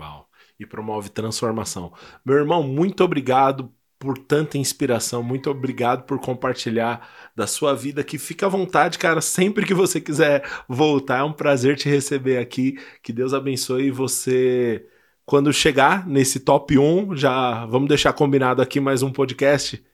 Uau. 0.00 0.28
E 0.58 0.66
promove 0.66 1.08
transformação. 1.08 1.92
Meu 2.24 2.36
irmão, 2.36 2.62
muito 2.62 3.02
obrigado 3.04 3.72
por 3.98 4.16
tanta 4.16 4.58
inspiração. 4.58 5.22
Muito 5.22 5.50
obrigado 5.50 6.04
por 6.04 6.20
compartilhar 6.20 7.08
da 7.34 7.46
sua 7.46 7.74
vida 7.74 8.00
aqui. 8.00 8.18
Fica 8.18 8.46
à 8.46 8.48
vontade, 8.48 8.98
cara, 8.98 9.20
sempre 9.20 9.66
que 9.66 9.74
você 9.74 10.00
quiser 10.00 10.44
voltar. 10.68 11.18
É 11.18 11.22
um 11.24 11.32
prazer 11.32 11.76
te 11.76 11.88
receber 11.88 12.38
aqui. 12.38 12.78
Que 13.02 13.12
Deus 13.12 13.34
abençoe 13.34 13.90
você. 13.90 14.86
Quando 15.24 15.52
chegar 15.52 16.06
nesse 16.06 16.40
top 16.40 16.78
1, 16.78 17.16
já 17.16 17.66
vamos 17.66 17.88
deixar 17.88 18.12
combinado 18.12 18.62
aqui 18.62 18.80
mais 18.80 19.02
um 19.02 19.12
podcast. 19.12 19.84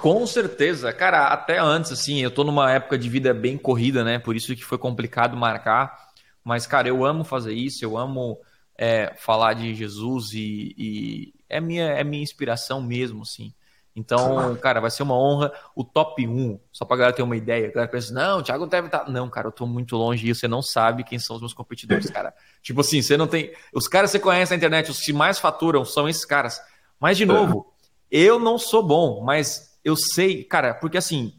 Com 0.00 0.24
certeza, 0.26 0.92
cara, 0.92 1.26
até 1.26 1.58
antes, 1.58 1.90
assim, 1.90 2.20
eu 2.20 2.30
tô 2.30 2.44
numa 2.44 2.70
época 2.70 2.96
de 2.96 3.08
vida 3.08 3.34
bem 3.34 3.58
corrida, 3.58 4.04
né? 4.04 4.18
Por 4.18 4.36
isso 4.36 4.54
que 4.54 4.64
foi 4.64 4.78
complicado 4.78 5.36
marcar. 5.36 6.08
Mas, 6.44 6.66
cara, 6.66 6.88
eu 6.88 7.04
amo 7.04 7.24
fazer 7.24 7.52
isso, 7.52 7.84
eu 7.84 7.98
amo 7.98 8.38
é, 8.76 9.12
falar 9.18 9.54
de 9.54 9.74
Jesus 9.74 10.32
e, 10.32 10.74
e, 10.78 11.34
é, 11.48 11.60
minha, 11.60 11.84
é 11.84 12.04
minha 12.04 12.22
inspiração 12.22 12.80
mesmo, 12.80 13.22
assim. 13.22 13.52
Então, 13.94 14.54
cara, 14.62 14.80
vai 14.80 14.90
ser 14.90 15.02
uma 15.02 15.18
honra. 15.18 15.52
O 15.74 15.82
top 15.82 16.26
1, 16.26 16.60
só 16.72 16.84
pra 16.84 16.96
galera 16.96 17.16
ter 17.16 17.22
uma 17.22 17.36
ideia, 17.36 17.66
a 17.66 17.72
galera 17.72 17.90
pensa, 17.90 18.14
não, 18.14 18.38
o 18.38 18.42
Thiago 18.42 18.66
deve 18.66 18.86
estar. 18.86 19.00
Tá... 19.00 19.10
Não, 19.10 19.28
cara, 19.28 19.48
eu 19.48 19.52
tô 19.52 19.66
muito 19.66 19.96
longe 19.96 20.28
e 20.28 20.34
você 20.34 20.46
não 20.46 20.62
sabe 20.62 21.02
quem 21.02 21.18
são 21.18 21.34
os 21.34 21.42
meus 21.42 21.52
competidores, 21.52 22.08
cara. 22.08 22.32
Tipo 22.62 22.82
assim, 22.82 23.02
você 23.02 23.16
não 23.16 23.26
tem. 23.26 23.52
Os 23.74 23.88
caras 23.88 24.12
que 24.12 24.18
você 24.18 24.22
conhece 24.22 24.52
na 24.52 24.56
internet, 24.56 24.90
os 24.92 25.00
que 25.00 25.12
mais 25.12 25.40
faturam 25.40 25.84
são 25.84 26.08
esses 26.08 26.24
caras. 26.24 26.60
Mas, 27.00 27.16
de 27.16 27.26
novo, 27.26 27.74
eu 28.10 28.38
não 28.38 28.58
sou 28.58 28.82
bom, 28.82 29.22
mas 29.24 29.67
eu 29.88 29.96
sei, 29.96 30.44
cara, 30.44 30.74
porque 30.74 30.98
assim, 30.98 31.32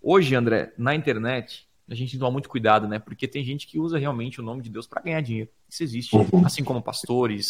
hoje, 0.00 0.34
André, 0.34 0.72
na 0.78 0.94
internet, 0.94 1.66
a 1.88 1.94
gente 1.94 2.18
toma 2.18 2.30
muito 2.30 2.48
cuidado, 2.48 2.88
né? 2.88 2.98
Porque 2.98 3.28
tem 3.28 3.44
gente 3.44 3.66
que 3.66 3.78
usa 3.78 3.98
realmente 3.98 4.40
o 4.40 4.44
nome 4.44 4.62
de 4.62 4.70
Deus 4.70 4.86
para 4.86 5.02
ganhar 5.02 5.20
dinheiro. 5.20 5.50
Isso 5.68 5.82
existe. 5.82 6.16
Uhum. 6.16 6.44
Assim 6.44 6.64
como 6.64 6.82
pastores, 6.82 7.46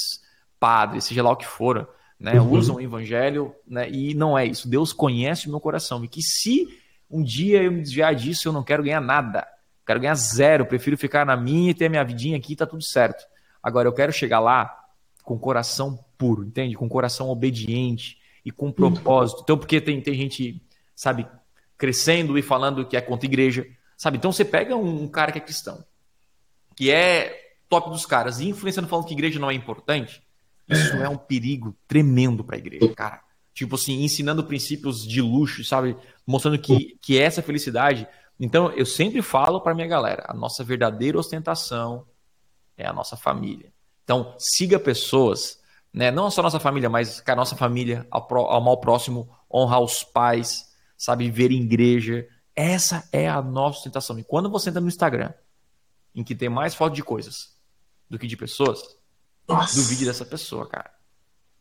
padres, 0.58 1.04
seja 1.04 1.22
lá 1.22 1.30
o 1.30 1.36
que 1.36 1.46
for, 1.46 1.88
né? 2.18 2.40
Uhum. 2.40 2.50
Usam 2.52 2.76
o 2.76 2.80
evangelho, 2.80 3.54
né? 3.66 3.90
E 3.90 4.14
não 4.14 4.36
é 4.36 4.44
isso. 4.44 4.68
Deus 4.68 4.92
conhece 4.92 5.46
o 5.46 5.50
meu 5.50 5.60
coração. 5.60 6.04
E 6.04 6.08
que 6.08 6.22
se 6.22 6.68
um 7.10 7.22
dia 7.22 7.62
eu 7.62 7.72
me 7.72 7.82
desviar 7.82 8.14
disso, 8.14 8.48
eu 8.48 8.52
não 8.52 8.62
quero 8.62 8.82
ganhar 8.82 9.00
nada. 9.00 9.46
Quero 9.86 10.00
ganhar 10.00 10.14
zero. 10.14 10.66
Prefiro 10.66 10.98
ficar 10.98 11.24
na 11.24 11.36
minha 11.36 11.70
e 11.70 11.74
ter 11.74 11.86
a 11.86 11.90
minha 11.90 12.04
vidinha 12.04 12.36
aqui, 12.36 12.56
tá 12.56 12.66
tudo 12.66 12.84
certo. 12.84 13.24
Agora, 13.62 13.88
eu 13.88 13.92
quero 13.92 14.12
chegar 14.12 14.40
lá 14.40 14.74
com 15.22 15.38
coração 15.38 16.02
puro, 16.16 16.44
entende? 16.44 16.76
Com 16.76 16.88
coração 16.88 17.28
obediente, 17.28 18.18
e 18.46 18.52
com 18.52 18.70
propósito. 18.70 19.40
Então, 19.42 19.58
porque 19.58 19.80
tem, 19.80 20.00
tem 20.00 20.14
gente, 20.14 20.62
sabe, 20.94 21.26
crescendo 21.76 22.38
e 22.38 22.42
falando 22.42 22.86
que 22.86 22.96
é 22.96 23.00
contra 23.00 23.26
a 23.26 23.28
igreja, 23.28 23.66
sabe? 23.96 24.18
Então, 24.18 24.30
você 24.30 24.44
pega 24.44 24.76
um, 24.76 25.02
um 25.02 25.08
cara 25.08 25.32
que 25.32 25.38
é 25.38 25.40
cristão, 25.40 25.84
que 26.76 26.88
é 26.88 27.56
top 27.68 27.90
dos 27.90 28.06
caras, 28.06 28.38
e 28.38 28.48
influenciando 28.48 28.88
falando 28.88 29.06
que 29.06 29.14
igreja 29.14 29.40
não 29.40 29.50
é 29.50 29.54
importante, 29.54 30.22
isso 30.68 30.96
é 30.96 31.08
um 31.08 31.16
perigo 31.16 31.76
tremendo 31.88 32.44
para 32.44 32.54
a 32.54 32.58
igreja, 32.58 32.94
cara. 32.94 33.20
Tipo 33.52 33.74
assim, 33.74 34.04
ensinando 34.04 34.44
princípios 34.44 35.04
de 35.04 35.20
luxo, 35.20 35.64
sabe? 35.64 35.96
Mostrando 36.24 36.58
que, 36.58 36.96
que 37.00 37.18
essa 37.18 37.42
felicidade. 37.42 38.06
Então, 38.38 38.70
eu 38.72 38.86
sempre 38.86 39.22
falo 39.22 39.60
para 39.60 39.74
minha 39.74 39.86
galera: 39.88 40.24
a 40.28 40.34
nossa 40.34 40.62
verdadeira 40.62 41.18
ostentação 41.18 42.06
é 42.76 42.86
a 42.86 42.92
nossa 42.92 43.16
família. 43.16 43.72
Então, 44.04 44.34
siga 44.38 44.78
pessoas 44.78 45.58
né? 45.96 46.10
Não 46.10 46.30
só 46.30 46.42
nossa 46.42 46.60
família, 46.60 46.90
mas 46.90 47.22
a 47.26 47.34
nossa 47.34 47.56
família, 47.56 48.06
ao, 48.10 48.26
pro, 48.26 48.40
ao 48.40 48.60
mal 48.60 48.78
próximo, 48.78 49.34
honrar 49.50 49.80
os 49.80 50.04
pais, 50.04 50.66
sabe, 50.94 51.30
ver 51.30 51.50
igreja. 51.50 52.28
Essa 52.54 53.08
é 53.10 53.26
a 53.26 53.40
nossa 53.40 53.84
tentação. 53.84 54.18
E 54.18 54.22
quando 54.22 54.50
você 54.50 54.68
entra 54.68 54.82
no 54.82 54.88
Instagram, 54.88 55.32
em 56.14 56.22
que 56.22 56.34
tem 56.34 56.50
mais 56.50 56.74
foto 56.74 56.92
de 56.92 57.02
coisas 57.02 57.56
do 58.10 58.18
que 58.18 58.26
de 58.26 58.36
pessoas, 58.36 58.82
nossa. 59.48 59.74
duvide 59.74 60.04
dessa 60.04 60.26
pessoa, 60.26 60.68
cara. 60.68 60.90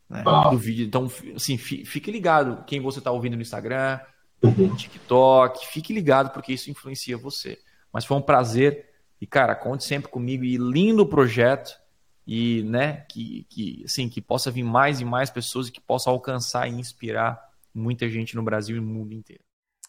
Né? 0.09 0.21
Duvide. 0.51 0.83
Então, 0.83 1.09
assim, 1.33 1.57
fique 1.57 2.11
ligado 2.11 2.65
quem 2.65 2.81
você 2.81 2.99
está 2.99 3.11
ouvindo 3.11 3.37
no 3.37 3.41
Instagram, 3.41 4.01
uhum. 4.43 4.67
no 4.67 4.75
TikTok, 4.75 5.65
fique 5.67 5.93
ligado 5.93 6.31
porque 6.31 6.51
isso 6.51 6.69
influencia 6.69 7.17
você. 7.17 7.57
Mas 7.89 8.03
foi 8.03 8.17
um 8.17 8.21
prazer. 8.21 8.89
E, 9.21 9.25
cara, 9.25 9.55
conte 9.55 9.85
sempre 9.85 10.11
comigo. 10.11 10.43
E 10.43 10.57
lindo 10.57 11.07
projeto 11.07 11.84
e 12.27 12.63
né, 12.63 13.05
que, 13.09 13.45
que, 13.49 13.83
assim, 13.85 14.09
que 14.09 14.21
possa 14.21 14.49
vir 14.49 14.63
mais 14.63 14.99
e 14.99 15.05
mais 15.05 15.29
pessoas 15.29 15.67
e 15.67 15.71
que 15.71 15.81
possa 15.81 16.09
alcançar 16.09 16.67
e 16.67 16.73
inspirar 16.73 17.39
muita 17.73 18.09
gente 18.09 18.35
no 18.35 18.43
Brasil 18.43 18.77
e 18.77 18.79
no 18.79 18.87
mundo 18.87 19.13
inteiro. 19.13 19.43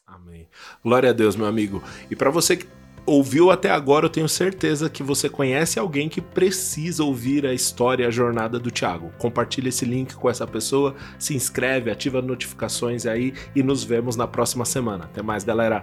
Amém. 0.07 0.47
Glória 0.85 1.11
a 1.11 1.13
Deus, 1.13 1.35
meu 1.35 1.47
amigo. 1.47 1.83
E 2.11 2.15
para 2.15 2.31
você 2.31 2.57
que 2.57 2.67
ouviu 3.07 3.51
até 3.51 3.71
agora, 3.71 4.07
eu 4.07 4.11
tenho 4.11 4.29
certeza 4.29 4.91
que 4.91 5.03
você 5.03 5.29
conhece 5.29 5.79
alguém 5.79 6.09
que 6.09 6.21
precisa 6.21 7.05
ouvir 7.05 7.47
a 7.47 7.55
história 7.55 8.07
a 8.07 8.11
jornada 8.11 8.59
do 8.59 8.71
Thiago. 8.71 9.13
Compartilhe 9.19 9.69
esse 9.69 9.85
link 9.85 10.15
com 10.15 10.29
essa 10.29 10.47
pessoa, 10.47 10.95
se 11.19 11.35
inscreve, 11.35 11.91
ativa 11.91 12.21
notificações 12.21 13.07
aí 13.07 13.33
e 13.55 13.63
nos 13.63 13.85
vemos 13.85 14.17
na 14.17 14.27
próxima 14.27 14.65
semana. 14.65 15.05
Até 15.05 15.23
mais, 15.23 15.45
galera. 15.45 15.83